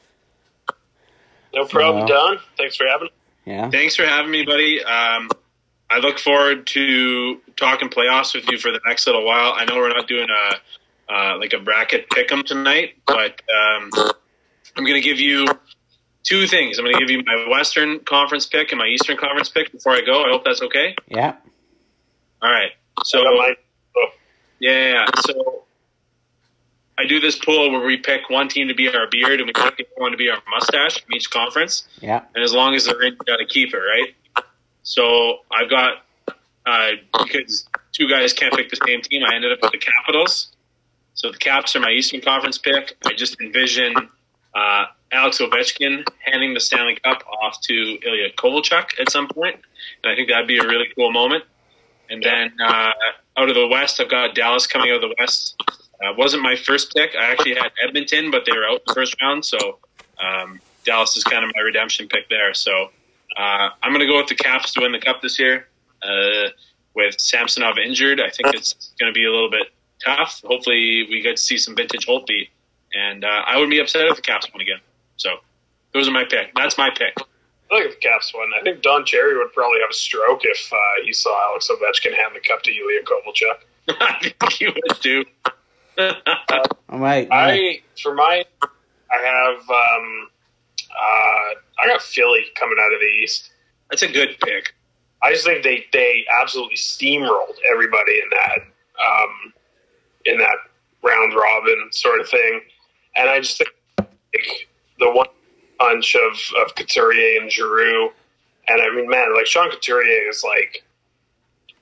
No 1.53 1.65
problem, 1.65 2.05
Uh, 2.05 2.07
Don. 2.07 2.37
Thanks 2.57 2.77
for 2.77 2.87
having. 2.87 3.07
me. 3.45 3.53
Yeah. 3.53 3.69
Thanks 3.69 3.95
for 3.97 4.05
having 4.05 4.31
me, 4.31 4.45
buddy. 4.45 4.81
Um, 4.83 5.29
I 5.89 5.97
look 5.99 6.17
forward 6.19 6.67
to 6.67 7.41
talking 7.57 7.89
playoffs 7.89 8.33
with 8.33 8.49
you 8.49 8.57
for 8.57 8.71
the 8.71 8.79
next 8.85 9.05
little 9.07 9.25
while. 9.25 9.53
I 9.55 9.65
know 9.65 9.75
we're 9.75 9.89
not 9.89 10.07
doing 10.07 10.27
a 10.29 10.55
uh, 11.09 11.37
like 11.39 11.53
a 11.53 11.59
bracket 11.59 12.09
pick'em 12.09 12.45
tonight, 12.45 12.95
but 13.05 13.41
um, 13.49 13.89
I'm 14.75 14.83
going 14.83 14.95
to 14.95 15.01
give 15.01 15.19
you 15.19 15.47
two 16.23 16.47
things. 16.47 16.77
I'm 16.77 16.85
going 16.85 16.95
to 16.95 16.99
give 16.99 17.09
you 17.09 17.23
my 17.23 17.47
Western 17.49 17.99
Conference 17.99 18.45
pick 18.45 18.71
and 18.71 18.79
my 18.79 18.87
Eastern 18.87 19.17
Conference 19.17 19.49
pick 19.49 19.71
before 19.71 19.93
I 19.93 20.01
go. 20.01 20.23
I 20.23 20.29
hope 20.29 20.43
that's 20.43 20.61
okay. 20.61 20.95
Yeah. 21.07 21.35
All 22.41 22.51
right. 22.51 22.71
So 23.03 23.19
I 23.19 23.55
yeah, 24.59 24.71
yeah, 24.71 24.93
yeah. 24.93 25.05
So 25.25 25.63
I 26.97 27.05
do 27.05 27.19
this 27.19 27.37
pool 27.37 27.71
where 27.71 27.85
we 27.85 27.97
pick 27.97 28.29
one 28.29 28.47
team 28.49 28.67
to 28.69 28.73
be 28.73 28.89
our 28.89 29.07
beard 29.09 29.39
and 29.39 29.47
we 29.47 29.53
pick 29.53 29.87
one 29.97 30.11
to 30.11 30.17
be 30.17 30.29
our 30.29 30.39
mustache 30.49 31.03
from 31.03 31.13
each 31.13 31.29
conference. 31.29 31.87
Yeah. 32.01 32.23
and 32.33 32.43
as 32.43 32.53
long 32.53 32.73
as 32.75 32.85
they're 32.85 33.01
in, 33.03 33.13
you 33.13 33.19
got 33.25 33.37
to 33.37 33.45
keep 33.45 33.73
it, 33.73 33.77
right? 33.77 34.43
So 34.83 35.39
I've 35.51 35.69
got 35.69 36.05
uh, 36.65 36.91
because 37.23 37.67
two 37.93 38.09
guys 38.09 38.33
can't 38.33 38.53
pick 38.55 38.69
the 38.69 38.79
same 38.85 39.01
team. 39.01 39.23
I 39.23 39.35
ended 39.35 39.51
up 39.51 39.59
with 39.61 39.71
the 39.71 39.77
Capitals. 39.77 40.51
So 41.17 41.31
the 41.31 41.37
Caps 41.37 41.75
are 41.75 41.79
my 41.79 41.89
Eastern 41.89 42.21
Conference 42.21 42.59
pick. 42.59 42.95
I 43.03 43.13
just 43.13 43.41
envision 43.41 43.91
uh, 44.53 44.85
Alex 45.11 45.39
Ovechkin 45.39 46.07
handing 46.19 46.53
the 46.53 46.59
Stanley 46.59 46.95
Cup 47.03 47.23
off 47.41 47.59
to 47.61 47.73
Ilya 47.73 48.33
Kovalchuk 48.37 48.99
at 49.01 49.11
some 49.11 49.27
point, 49.27 49.55
and 50.03 50.11
I 50.11 50.15
think 50.15 50.29
that'd 50.29 50.47
be 50.47 50.59
a 50.59 50.63
really 50.63 50.85
cool 50.95 51.11
moment. 51.11 51.43
And 52.11 52.21
then 52.21 52.53
uh, 52.63 52.91
out 53.35 53.49
of 53.49 53.55
the 53.55 53.67
West, 53.67 53.99
I've 53.99 54.11
got 54.11 54.35
Dallas 54.35 54.67
coming 54.67 54.91
out 54.91 55.03
of 55.03 55.09
the 55.09 55.15
West. 55.19 55.59
Uh, 55.99 56.13
wasn't 56.15 56.43
my 56.43 56.55
first 56.55 56.93
pick. 56.93 57.15
I 57.19 57.31
actually 57.31 57.55
had 57.55 57.71
Edmonton, 57.83 58.29
but 58.29 58.43
they 58.45 58.55
were 58.55 58.65
out 58.65 58.75
in 58.75 58.81
the 58.85 58.93
first 58.93 59.19
round, 59.19 59.43
so 59.43 59.79
um, 60.23 60.59
Dallas 60.85 61.17
is 61.17 61.23
kind 61.23 61.43
of 61.43 61.51
my 61.55 61.61
redemption 61.63 62.07
pick 62.07 62.29
there. 62.29 62.53
So 62.53 62.91
uh, 63.35 63.69
I'm 63.81 63.91
going 63.91 64.01
to 64.01 64.05
go 64.05 64.17
with 64.17 64.27
the 64.27 64.35
Caps 64.35 64.71
to 64.73 64.81
win 64.81 64.91
the 64.91 64.99
cup 64.99 65.23
this 65.23 65.39
year. 65.39 65.67
Uh, 66.03 66.49
with 66.93 67.19
Samsonov 67.19 67.79
injured, 67.79 68.21
I 68.21 68.29
think 68.29 68.53
it's 68.53 68.93
going 68.99 69.11
to 69.11 69.17
be 69.17 69.25
a 69.25 69.31
little 69.31 69.49
bit 69.49 69.67
tough. 70.03 70.41
Hopefully, 70.45 71.07
we 71.09 71.21
get 71.21 71.37
to 71.37 71.41
see 71.41 71.57
some 71.57 71.75
vintage 71.75 72.07
Holtby, 72.07 72.49
and 72.93 73.23
uh, 73.23 73.43
I 73.45 73.57
would 73.57 73.69
be 73.69 73.79
upset 73.79 74.07
if 74.07 74.15
the 74.15 74.21
Caps 74.21 74.47
won 74.53 74.61
again. 74.61 74.79
So, 75.17 75.29
those 75.93 76.07
are 76.07 76.11
my 76.11 76.23
pick. 76.23 76.53
That's 76.55 76.77
my 76.77 76.89
pick. 76.89 77.13
I 77.19 77.75
think 77.81 77.85
if 77.87 77.99
the 77.99 78.07
Caps 78.07 78.33
won, 78.33 78.49
I 78.57 78.63
think 78.63 78.81
Don 78.81 79.05
Cherry 79.05 79.37
would 79.37 79.51
probably 79.53 79.79
have 79.81 79.89
a 79.89 79.93
stroke 79.93 80.41
if 80.43 80.71
uh, 80.71 80.77
he 81.03 81.11
saw 81.11 81.49
Alex 81.49 81.69
Ovechkin 81.69 82.15
hand 82.15 82.33
the 82.33 82.39
cup 82.39 82.63
to 82.63 82.71
Ilya 82.71 83.01
Kovalchuk. 83.03 83.57
I 84.01 84.19
think 84.21 84.61
you 84.61 84.73
would 84.73 84.99
do. 85.01 85.25
All 86.89 86.99
right. 86.99 87.27
I 87.31 87.81
for 88.01 88.13
my, 88.13 88.45
I 88.61 89.17
have 89.17 89.59
um, 89.69 90.29
uh, 90.91 91.55
I 91.83 91.87
got 91.87 92.01
Philly 92.01 92.45
coming 92.55 92.77
out 92.79 92.93
of 92.93 92.99
the 92.99 93.23
East. 93.23 93.49
That's 93.89 94.03
a 94.03 94.07
good 94.07 94.37
pick. 94.43 94.73
I 95.21 95.31
just 95.31 95.45
think 95.45 95.63
they 95.63 95.85
they 95.91 96.25
absolutely 96.41 96.75
steamrolled 96.75 97.55
everybody 97.71 98.13
in 98.13 98.29
that 98.29 98.59
um, 99.03 99.53
in 100.27 100.37
that 100.37 100.57
round 101.03 101.33
robin 101.33 101.87
sort 101.91 102.19
of 102.19 102.29
thing, 102.29 102.61
and 103.15 103.29
I 103.29 103.39
just 103.39 103.57
think 103.57 103.69
like, 103.99 104.67
the 104.99 105.09
one 105.11 105.27
punch 105.79 106.15
of 106.15 106.33
of 106.63 106.75
Couturier 106.75 107.41
and 107.41 107.51
Giroux, 107.51 108.09
and 108.67 108.81
I 108.81 108.95
mean, 108.95 109.09
man, 109.09 109.33
like 109.35 109.45
Sean 109.45 109.69
Couturier 109.71 110.29
is 110.29 110.43
like 110.43 110.83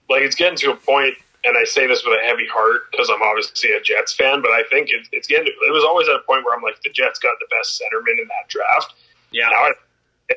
like 0.10 0.22
it's 0.22 0.36
getting 0.36 0.58
to 0.60 0.72
a 0.72 0.76
point, 0.76 1.16
and 1.44 1.58
I 1.58 1.64
say 1.64 1.88
this 1.88 2.04
with 2.06 2.20
a 2.22 2.24
heavy 2.26 2.48
heart 2.48 2.92
because 2.92 3.10
I'm 3.10 3.22
obviously 3.24 3.72
a 3.74 3.82
Jets 3.82 4.14
fan, 4.14 4.42
but 4.42 4.52
I 4.52 4.64
think 4.70 4.90
it, 4.90 5.08
it's 5.12 5.28
getting. 5.28 5.46
To, 5.46 5.52
it 5.52 5.74
was 5.74 5.84
always 5.84 6.08
at 6.08 6.16
a 6.16 6.20
point 6.28 6.46
where 6.46 6.56
I'm 6.56 6.62
like, 6.64 6.82
the 6.84 6.92
Jets 6.92 7.20
got 7.20 7.34
the 7.40 7.48
best 7.58 7.82
centerman 7.82 8.22
in 8.22 8.28
that 8.28 8.48
draft. 8.50 8.94
Yeah, 9.32 9.46
Now 9.50 9.64
I, 9.66 9.72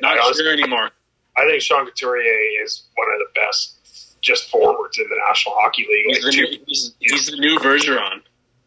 not 0.01 0.17
I 0.17 0.21
honestly- 0.25 0.43
sure 0.43 0.53
anymore. 0.53 0.89
I 1.37 1.45
think 1.47 1.61
Sean 1.61 1.85
Couturier 1.85 2.63
is 2.65 2.83
one 2.95 3.07
of 3.13 3.19
the 3.19 3.39
best 3.39 3.78
just 4.21 4.49
forwards 4.49 4.97
in 4.97 5.05
the 5.09 5.17
National 5.27 5.55
Hockey 5.59 5.85
League. 5.89 6.05
He's 6.07 6.21
the 6.21 6.27
Like, 6.29 6.35
new, 6.35 6.57
two- 6.57 6.63
he's, 6.67 6.93
he's 6.99 7.25
the 7.27 7.37
new 7.37 7.57
Bergeron. 7.59 8.21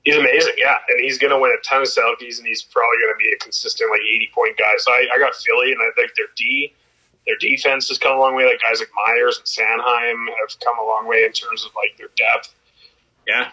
he's 0.04 0.16
amazing, 0.16 0.54
yeah, 0.58 0.78
and 0.88 1.00
he's 1.00 1.18
going 1.18 1.30
to 1.32 1.38
win 1.38 1.52
a 1.56 1.60
ton 1.62 1.82
of 1.82 1.88
Selkes, 1.88 2.38
and 2.38 2.46
he's 2.46 2.62
probably 2.62 2.96
going 3.00 3.14
to 3.14 3.18
be 3.18 3.32
a 3.32 3.38
consistent 3.38 3.90
like 3.90 4.00
eighty 4.02 4.30
point 4.34 4.56
guy. 4.58 4.72
So 4.78 4.90
I, 4.92 5.06
I 5.14 5.18
got 5.18 5.34
Philly, 5.34 5.72
and 5.72 5.80
I 5.80 5.90
think 5.96 6.14
their 6.16 6.26
D, 6.36 6.72
their 7.26 7.36
defense 7.38 7.88
has 7.88 7.98
come 7.98 8.16
a 8.16 8.20
long 8.20 8.34
way. 8.34 8.44
Like 8.46 8.60
guys 8.60 8.80
like 8.80 8.90
Myers 9.06 9.38
and 9.38 9.46
Sanheim 9.46 10.26
have 10.40 10.58
come 10.60 10.78
a 10.78 10.84
long 10.86 11.06
way 11.06 11.24
in 11.24 11.32
terms 11.32 11.64
of 11.64 11.70
like 11.76 11.96
their 11.98 12.08
depth. 12.16 12.54
Yeah, 13.28 13.46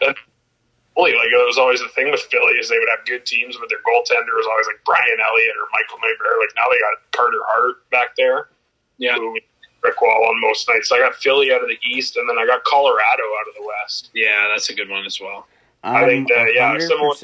Holy, 0.97 1.14
like 1.14 1.30
it 1.32 1.47
was 1.47 1.58
always 1.58 1.80
the 1.80 1.88
thing 1.95 2.10
with 2.12 2.20
Philly 2.32 2.54
is 2.60 2.68
they 2.68 2.80
would 2.80 2.89
have 2.89 3.06
good 3.06 3.26
teams, 3.26 3.56
but 3.56 3.70
their 3.70 3.80
goaltender 3.86 4.34
was 4.36 4.47
always 4.50 4.68
like 4.68 4.82
Brian 4.86 5.06
Elliott 5.22 5.56
or 5.56 5.70
Michael 5.72 6.00
Mayer. 6.02 6.34
Like 6.41 6.52
now 6.58 6.66
they 6.72 6.80
got 6.80 6.95
Carter 7.16 7.39
Hart 7.47 7.89
back 7.91 8.16
there. 8.18 8.50
yeah, 8.97 9.16
who 9.16 9.38
Rick 9.84 10.02
Wall 10.02 10.26
on 10.30 10.42
most 10.42 10.68
nights. 10.68 10.92
I 10.92 11.00
got 11.00 11.16
Philly 11.16 11.52
out 11.54 11.62
of 11.62 11.70
the 11.70 11.78
East, 11.90 12.18
and 12.18 12.28
then 12.30 12.38
I 12.38 12.46
got 12.46 12.64
Colorado 12.66 13.24
out 13.40 13.48
of 13.48 13.56
the 13.56 13.66
West. 13.66 14.10
yeah. 14.14 14.48
That's 14.50 14.70
a 14.70 14.74
good 14.74 14.90
one 14.90 15.06
as 15.06 15.20
well. 15.20 15.48
I 15.84 16.06
think 16.06 16.28
that, 16.30 16.54
yeah, 16.54 16.74
100%. 16.74 16.88
similar- 16.88 17.16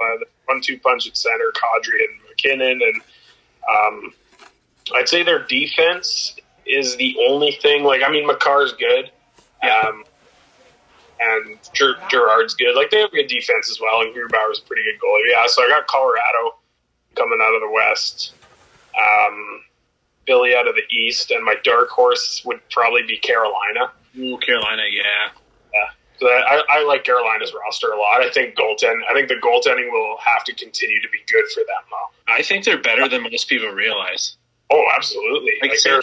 Uh, 0.00 0.16
the 0.18 0.26
one-two 0.46 0.78
punch 0.78 1.06
at 1.06 1.14
center, 1.16 1.52
Kadri 1.52 2.02
and 2.08 2.22
MacKinnon, 2.28 2.80
and 2.82 3.02
um, 3.70 4.14
I'd 4.94 5.06
say 5.08 5.22
their 5.22 5.40
defense 5.46 6.36
is 6.64 6.96
the 6.96 7.14
only 7.28 7.52
thing. 7.60 7.84
Like, 7.84 8.02
I 8.02 8.08
mean, 8.10 8.26
Makar's 8.26 8.72
good, 8.72 9.10
um, 9.62 10.04
and 11.20 11.58
Ger- 11.74 11.98
Girard's 12.10 12.54
good. 12.54 12.74
Like, 12.74 12.88
they 12.90 13.00
have 13.00 13.10
good 13.12 13.26
defense 13.26 13.68
as 13.70 13.78
well, 13.78 14.00
and 14.00 14.14
Grubauer's 14.14 14.60
a 14.60 14.62
pretty 14.66 14.82
good 14.84 14.98
goalie. 14.98 15.30
Yeah, 15.32 15.46
so 15.46 15.62
I 15.62 15.68
got 15.68 15.86
Colorado 15.86 16.56
coming 17.14 17.38
out 17.42 17.54
of 17.54 17.60
the 17.60 17.70
West. 17.70 18.32
Um, 18.98 19.62
Philly 20.26 20.54
out 20.54 20.68
of 20.68 20.74
the 20.74 20.82
East, 20.94 21.30
and 21.30 21.44
my 21.44 21.54
dark 21.64 21.88
horse 21.88 22.42
would 22.44 22.60
probably 22.70 23.02
be 23.02 23.18
Carolina. 23.18 23.90
Ooh, 24.18 24.38
Carolina, 24.38 24.82
yeah. 24.90 25.30
So 26.18 26.26
I, 26.28 26.62
I 26.68 26.84
like 26.84 27.02
Carolina's 27.04 27.54
roster 27.54 27.88
a 27.92 27.98
lot. 27.98 28.20
I 28.20 28.30
think 28.30 28.54
goaltend. 28.54 28.98
I 29.10 29.14
think 29.14 29.28
the 29.28 29.36
goaltending 29.36 29.90
will 29.90 30.18
have 30.22 30.44
to 30.44 30.54
continue 30.54 31.00
to 31.00 31.08
be 31.08 31.16
good 31.32 31.44
for 31.54 31.60
them, 31.60 31.82
though. 31.90 32.32
I 32.34 32.42
think 32.42 32.66
they're 32.66 32.76
better 32.82 33.08
than 33.08 33.22
most 33.22 33.48
people 33.48 33.68
realize. 33.68 34.36
Oh, 34.70 34.84
absolutely. 34.94 35.52
Like, 35.62 35.70
Like 35.70 35.78
they're, 35.82 36.02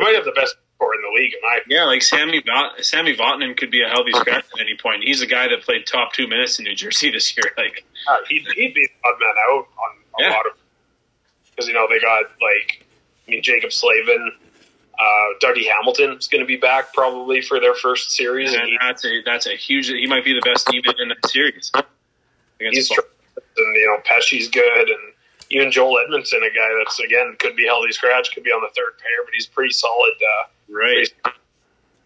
might 0.00 0.14
have 0.14 0.24
the 0.24 0.32
best 0.32 0.56
core 0.78 0.94
in 0.94 1.02
the 1.02 1.20
league, 1.20 1.34
in 1.34 1.40
my 1.42 1.58
yeah, 1.68 1.84
like 1.84 2.00
Sammy 2.00 2.42
Vot- 2.46 2.82
Sammy 2.82 3.14
Vatanen 3.14 3.54
could 3.54 3.70
be 3.70 3.82
a 3.82 3.88
healthy 3.88 4.12
scratch 4.12 4.46
at 4.54 4.60
any 4.60 4.74
point. 4.82 5.04
He's 5.04 5.20
a 5.20 5.26
guy 5.26 5.48
that 5.48 5.60
played 5.64 5.86
top 5.86 6.14
two 6.14 6.26
minutes 6.26 6.58
in 6.58 6.64
New 6.64 6.74
Jersey 6.74 7.10
this 7.12 7.36
year. 7.36 7.44
Like, 7.58 7.84
uh, 8.08 8.16
he'd, 8.30 8.46
he'd 8.56 8.72
be 8.72 8.86
the 8.88 9.08
odd 9.08 9.16
man 9.20 9.34
out 9.50 9.66
on 9.76 9.96
a 10.18 10.22
Yeah. 10.22 10.30
lot 10.30 10.46
of 10.46 10.52
because 11.50 11.68
you 11.68 11.74
know 11.74 11.86
they 11.90 12.00
got 12.00 12.24
like 12.40 12.79
I 13.30 13.34
mean 13.34 13.42
Jaccob 13.42 13.72
Slavin, 13.72 14.32
uh, 14.98 15.38
Dougie 15.40 15.68
Hamilton 15.70 16.16
is 16.18 16.26
going 16.26 16.40
to 16.40 16.46
be 16.46 16.56
back 16.56 16.92
probably 16.92 17.40
for 17.40 17.60
their 17.60 17.74
first 17.74 18.10
series, 18.10 18.52
and 18.52 18.62
and 18.62 18.70
he, 18.70 18.78
that's 18.80 19.04
a 19.04 19.22
that's 19.24 19.46
a 19.46 19.56
huge. 19.56 19.86
He 19.86 20.06
might 20.06 20.24
be 20.24 20.32
the 20.32 20.42
best 20.42 20.66
teammate 20.66 21.00
in 21.00 21.08
that 21.08 21.28
series. 21.28 21.70
He's 22.58 22.90
and 22.90 23.76
you 23.76 23.86
know 23.86 24.02
Pesce's 24.04 24.48
good, 24.48 24.88
and 24.88 25.14
even 25.50 25.70
Joel 25.70 26.00
Edmundson, 26.04 26.38
a 26.38 26.50
guy 26.50 26.68
that's 26.82 26.98
again 26.98 27.36
could 27.38 27.56
be 27.56 27.66
healthy 27.66 27.92
scratch, 27.92 28.34
could 28.34 28.42
be 28.42 28.50
on 28.50 28.60
the 28.60 28.68
third 28.76 28.98
pair, 28.98 29.24
but 29.24 29.32
he's 29.32 29.46
pretty 29.46 29.72
solid. 29.72 30.12
Uh, 30.12 30.48
right. 30.68 31.08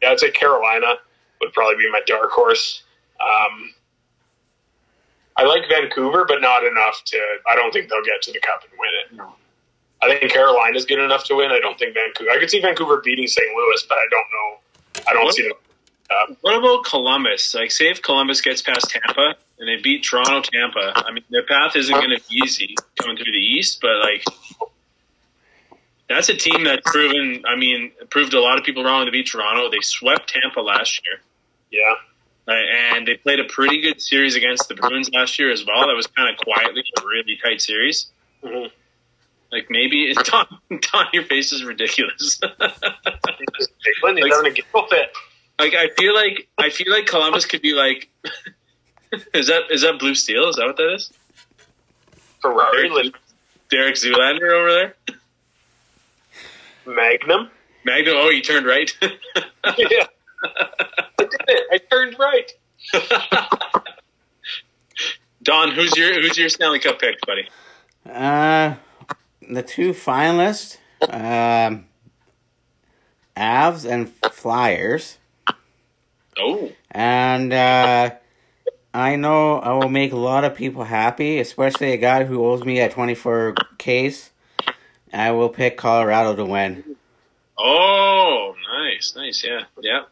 Yeah, 0.03 0.11
I'd 0.11 0.20
say 0.20 0.31
Carolina 0.31 0.97
would 1.41 1.53
probably 1.53 1.77
be 1.77 1.91
my 1.91 2.01
dark 2.07 2.31
horse. 2.31 2.83
Um, 3.20 3.72
I 5.37 5.45
like 5.45 5.62
Vancouver, 5.68 6.25
but 6.27 6.41
not 6.41 6.64
enough 6.64 7.03
to. 7.07 7.18
I 7.51 7.57
don't 7.57 7.72
think 7.72 7.89
they'll 7.89 8.05
get 8.05 8.22
to 8.22 8.33
the 8.33 8.41
cup 8.41 8.62
and 8.70 8.79
win 8.79 8.91
it. 9.03 9.16
No. 9.16 9.35
I 10.05 10.19
think 10.19 10.33
Carolina's 10.33 10.85
good 10.85 10.99
enough 10.99 11.25
to 11.25 11.35
win. 11.35 11.51
I 11.51 11.59
don't 11.61 11.79
think 11.79 11.95
Vancouver. 11.95 12.31
I 12.31 12.39
could 12.39 12.51
see 12.51 12.61
Vancouver 12.61 13.01
beating 13.05 13.27
St. 13.27 13.47
Louis, 13.57 13.83
but 13.89 13.97
I 13.99 14.07
don't 14.11 14.27
know. 14.33 15.05
I 15.09 15.13
don't 15.15 15.25
What? 15.25 15.35
see 15.35 15.43
them. 15.45 15.53
Uh, 16.11 16.35
What 16.43 16.57
about 16.59 16.85
Columbus? 16.85 17.55
Like, 17.55 17.71
say 17.73 17.89
if 17.91 18.03
Columbus 18.03 18.41
gets 18.41 18.61
past 18.63 18.91
Tampa 18.91 19.37
and 19.59 19.69
they 19.69 19.81
beat 19.83 20.05
Toronto, 20.05 20.43
Tampa. 20.43 20.93
I 20.97 21.13
mean, 21.13 21.25
their 21.31 21.45
path 21.45 21.75
isn't 21.77 21.95
going 21.95 22.11
to 22.11 22.21
be 22.29 22.37
easy 22.45 22.75
coming 23.01 23.17
through 23.17 23.33
the 23.33 23.39
East, 23.39 23.81
but 23.81 23.97
like, 24.01 24.23
that's 26.09 26.29
a 26.29 26.35
team 26.37 26.65
that's 26.65 26.83
proven. 26.85 27.43
I 27.47 27.57
mean, 27.57 27.91
proved 28.11 28.35
a 28.35 28.41
lot 28.41 28.59
of 28.59 28.65
people 28.65 28.85
wrong 28.85 29.07
to 29.07 29.11
beat 29.13 29.27
Toronto. 29.27 29.71
They 29.71 29.81
swept 29.81 30.29
Tampa 30.29 30.61
last 30.61 31.01
year, 31.07 31.21
yeah, 31.71 31.95
uh, 32.53 32.57
and 32.95 33.09
they 33.09 33.17
played 33.17 33.41
a 33.41 33.45
pretty 33.45 33.81
good 33.81 34.01
series 34.03 34.37
against 34.37 34.69
the 34.69 34.75
Bruins 34.75 35.11
last 35.15 35.39
year 35.39 35.51
as 35.51 35.65
well. 35.65 35.87
That 35.87 35.95
was 35.97 36.07
kind 36.07 36.29
of 36.29 36.37
quietly 36.37 36.85
a 37.01 37.07
really 37.07 37.39
tight 37.43 37.63
series. 37.63 38.11
Mhm. 38.45 38.71
Like 39.55 39.67
maybe 39.71 40.13
Don, 40.25 40.47
Don, 40.69 41.07
your 41.13 41.23
face 41.27 41.53
is 41.53 41.63
ridiculous. 41.63 42.41
Cleveland, 42.41 44.19
Like- 44.21 44.33
having 44.33 44.51
a 44.51 44.55
giggle 44.55 44.87
fit. 44.89 45.13
like 45.61 45.75
I 45.75 45.91
feel 45.97 46.13
like 46.13 46.49
I 46.59 46.71
feel 46.71 46.91
like 46.93 47.07
Columbus 47.07 47.47
could 47.47 47.63
be 47.63 47.73
like. 47.73 48.09
is 49.33 49.47
that 49.47 49.71
is 49.71 49.83
that 49.83 50.01
blue 50.01 50.17
steel? 50.17 50.49
Is 50.49 50.57
that 50.57 50.67
what 50.67 50.77
that 50.77 50.93
is? 50.95 51.13
Ferrari, 52.43 52.89
Derek, 52.89 53.15
Derek 53.71 53.95
Zoolander 53.95 54.53
over 54.53 54.73
there. 54.73 54.95
Magnum. 56.85 57.49
Magnum. 57.85 58.15
Oh, 58.19 58.31
you 58.31 58.43
turned 58.43 58.67
right. 58.67 58.93
yeah, 59.01 59.11
I 59.65 59.75
did 59.77 61.31
it. 61.49 61.67
I 61.73 61.79
turned 61.91 62.17
right. 62.19 62.53
Don, 65.45 65.71
who's 65.71 65.97
your 65.97 66.21
who's 66.21 66.37
your 66.37 66.49
Stanley 66.49 66.81
Cup 66.81 66.99
pick, 66.99 67.21
buddy? 67.25 67.49
Uh, 68.11 68.75
the 69.51 69.63
two 69.63 69.93
finalists, 69.93 70.79
um, 71.09 71.87
Avs 73.37 73.85
and 73.89 74.11
Flyers, 74.33 75.19
Oh, 76.37 76.73
and 76.91 77.53
uh, 77.53 78.11
I 78.93 79.17
know 79.17 79.59
I 79.59 79.73
will 79.73 79.89
make 79.89 80.13
a 80.13 80.17
lot 80.17 80.45
of 80.45 80.55
people 80.55 80.85
happy, 80.85 81.39
especially 81.39 81.93
a 81.93 81.97
guy 81.97 82.25
who 82.25 82.45
owes 82.45 82.65
me 82.65 82.81
a 82.81 82.89
twenty-four 82.89 83.55
case. 83.79 84.31
I 85.13 85.31
will 85.31 85.49
pick 85.49 85.77
Colorado 85.77 86.35
to 86.35 86.45
win. 86.45 86.97
oh, 87.57 88.55
nice, 88.73 89.15
nice, 89.17 89.45
yeah, 89.45 89.63
yeah. 89.81 90.03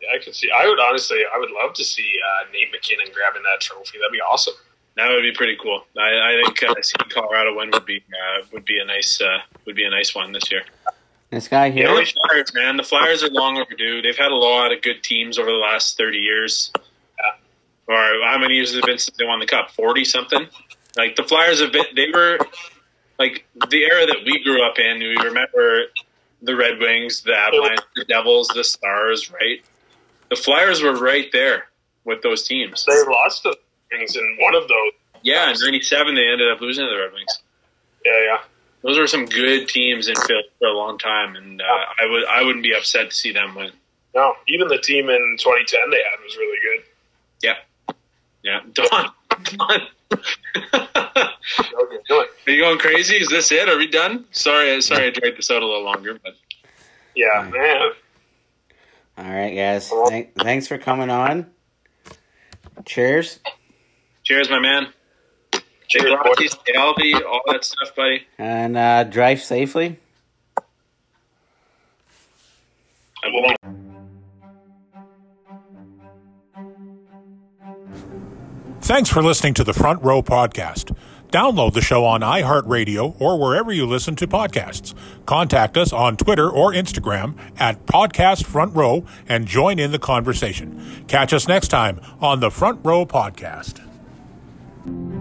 Yeah, 0.00 0.08
I 0.14 0.24
could 0.24 0.34
see. 0.34 0.48
I 0.50 0.66
would 0.66 0.78
honestly. 0.80 1.18
I 1.34 1.38
would 1.38 1.50
love 1.50 1.74
to 1.74 1.84
see 1.84 2.14
uh, 2.24 2.50
Nate 2.52 2.70
MacKinnon 2.72 3.08
grabbing 3.12 3.42
that 3.42 3.60
trophy. 3.60 3.98
That'd 3.98 4.12
be 4.12 4.20
awesome. 4.20 4.54
That 4.98 5.10
would 5.10 5.22
be 5.22 5.32
pretty 5.32 5.56
cool. 5.62 5.84
I, 5.96 6.00
I 6.00 6.42
think 6.44 6.60
uh, 6.62 6.74
seeing 6.82 7.08
Colorado 7.08 7.56
win 7.56 7.70
would 7.72 7.86
be 7.86 8.02
uh, 8.10 8.44
would 8.52 8.64
be 8.64 8.80
a 8.80 8.84
nice 8.84 9.20
uh, 9.20 9.38
would 9.64 9.76
be 9.76 9.84
a 9.84 9.90
nice 9.90 10.12
one 10.12 10.32
this 10.32 10.50
year. 10.50 10.64
This 11.30 11.46
guy 11.46 11.70
The 11.70 11.76
here, 11.76 11.88
only 11.88 12.04
Flyers, 12.04 12.52
man, 12.52 12.76
the 12.76 12.82
Flyers 12.82 13.22
are 13.22 13.30
long 13.30 13.58
overdue. 13.58 14.02
They've 14.02 14.16
had 14.16 14.32
a 14.32 14.36
lot 14.36 14.72
of 14.72 14.82
good 14.82 15.04
teams 15.04 15.38
over 15.38 15.50
the 15.50 15.56
last 15.56 15.96
thirty 15.96 16.18
years. 16.18 16.72
Or 17.86 17.96
how 17.96 18.36
many 18.38 18.56
years 18.56 18.70
has 18.70 18.78
it 18.78 18.86
been 18.86 18.98
since 18.98 19.16
they 19.16 19.24
won 19.24 19.38
the 19.38 19.46
cup? 19.46 19.70
Forty 19.70 20.04
something. 20.04 20.46
Like 20.96 21.14
the 21.14 21.22
Flyers 21.22 21.60
have 21.60 21.72
been. 21.72 21.86
They 21.94 22.10
were 22.12 22.38
like 23.20 23.46
the 23.70 23.84
era 23.84 24.04
that 24.04 24.18
we 24.26 24.42
grew 24.42 24.62
up 24.62 24.78
in. 24.78 24.98
We 24.98 25.16
remember 25.16 25.84
the 26.42 26.56
Red 26.56 26.80
Wings, 26.80 27.22
the 27.22 27.36
Avalanche, 27.36 27.80
the 27.94 28.04
Devils, 28.04 28.48
the 28.48 28.64
Stars. 28.64 29.30
Right. 29.30 29.64
The 30.28 30.36
Flyers 30.36 30.82
were 30.82 30.96
right 30.96 31.30
there 31.32 31.68
with 32.04 32.20
those 32.22 32.42
teams. 32.48 32.84
They 32.84 33.00
lost 33.04 33.44
the 33.44 33.56
things 34.08 34.16
in 34.16 34.36
one 34.44 34.54
of 34.54 34.68
those. 34.68 34.92
Yeah, 35.22 35.50
in 35.50 35.56
'97 35.58 36.14
they 36.14 36.28
ended 36.28 36.50
up 36.50 36.60
losing 36.60 36.84
to 36.84 36.90
the 36.90 36.96
Red 36.96 37.12
Wings. 37.12 37.42
Yeah, 38.04 38.12
yeah. 38.24 38.38
those 38.82 38.98
were 38.98 39.06
some 39.06 39.26
good 39.26 39.68
teams 39.68 40.08
in 40.08 40.14
Philly 40.14 40.44
for 40.58 40.68
a 40.68 40.76
long 40.76 40.98
time, 40.98 41.36
and 41.36 41.60
uh, 41.60 41.64
I 41.64 42.06
would 42.08 42.24
I 42.26 42.42
wouldn't 42.42 42.62
be 42.62 42.74
upset 42.74 43.10
to 43.10 43.16
see 43.16 43.32
them 43.32 43.54
win. 43.54 43.72
No, 44.14 44.34
even 44.46 44.68
the 44.68 44.78
team 44.78 45.10
in 45.10 45.36
2010 45.38 45.90
they 45.90 45.96
had 45.96 46.22
was 46.22 46.36
really 46.36 46.58
good. 46.60 46.84
Yeah, 47.42 47.94
yeah. 48.42 48.60
Don, 48.72 49.10
Don. 49.56 49.80
Okay, 51.80 51.96
do. 52.08 52.14
Are 52.14 52.50
you 52.50 52.62
going 52.62 52.78
crazy? 52.78 53.16
Is 53.16 53.28
this 53.28 53.50
it? 53.52 53.68
Are 53.68 53.78
we 53.78 53.86
done? 53.86 54.26
Sorry, 54.30 54.80
sorry, 54.82 55.06
I 55.06 55.10
dragged 55.10 55.38
this 55.38 55.50
out 55.50 55.62
a 55.62 55.66
little 55.66 55.84
longer, 55.84 56.18
but 56.22 56.34
Yeah, 57.14 57.48
man. 57.50 57.90
All 59.16 59.24
right, 59.24 59.54
guys. 59.54 59.90
Thank, 60.08 60.34
thanks 60.34 60.68
for 60.68 60.78
coming 60.78 61.10
on. 61.10 61.46
Cheers. 62.84 63.40
Cheers, 64.28 64.50
my 64.50 64.58
man. 64.58 64.88
Stay 65.54 65.62
Cheers, 66.00 66.12
healthy, 66.22 66.48
stay 66.48 66.72
healthy, 66.74 67.14
all 67.14 67.40
that 67.46 67.64
stuff, 67.64 67.96
buddy. 67.96 68.26
And 68.36 68.76
uh, 68.76 69.04
drive 69.04 69.40
safely. 69.42 69.98
I 73.24 73.28
will. 73.32 73.54
Thanks 78.82 79.08
for 79.08 79.22
listening 79.22 79.54
to 79.54 79.64
the 79.64 79.72
Front 79.72 80.02
Row 80.02 80.22
Podcast. 80.22 80.94
Download 81.30 81.72
the 81.72 81.80
show 81.80 82.04
on 82.04 82.20
iHeartRadio 82.20 83.18
or 83.18 83.38
wherever 83.40 83.72
you 83.72 83.86
listen 83.86 84.14
to 84.16 84.26
podcasts. 84.26 84.94
Contact 85.24 85.78
us 85.78 85.90
on 85.92 86.18
Twitter 86.18 86.50
or 86.50 86.72
Instagram 86.72 87.34
at 87.58 87.86
Podcast 87.86 88.44
Front 88.44 88.74
Row 88.76 89.06
and 89.26 89.46
join 89.46 89.78
in 89.78 89.90
the 89.90 89.98
conversation. 89.98 91.04
Catch 91.08 91.32
us 91.32 91.48
next 91.48 91.68
time 91.68 92.00
on 92.20 92.40
the 92.40 92.50
Front 92.50 92.84
Row 92.84 93.06
Podcast 93.06 93.87
thank 94.88 95.12
you 95.12 95.17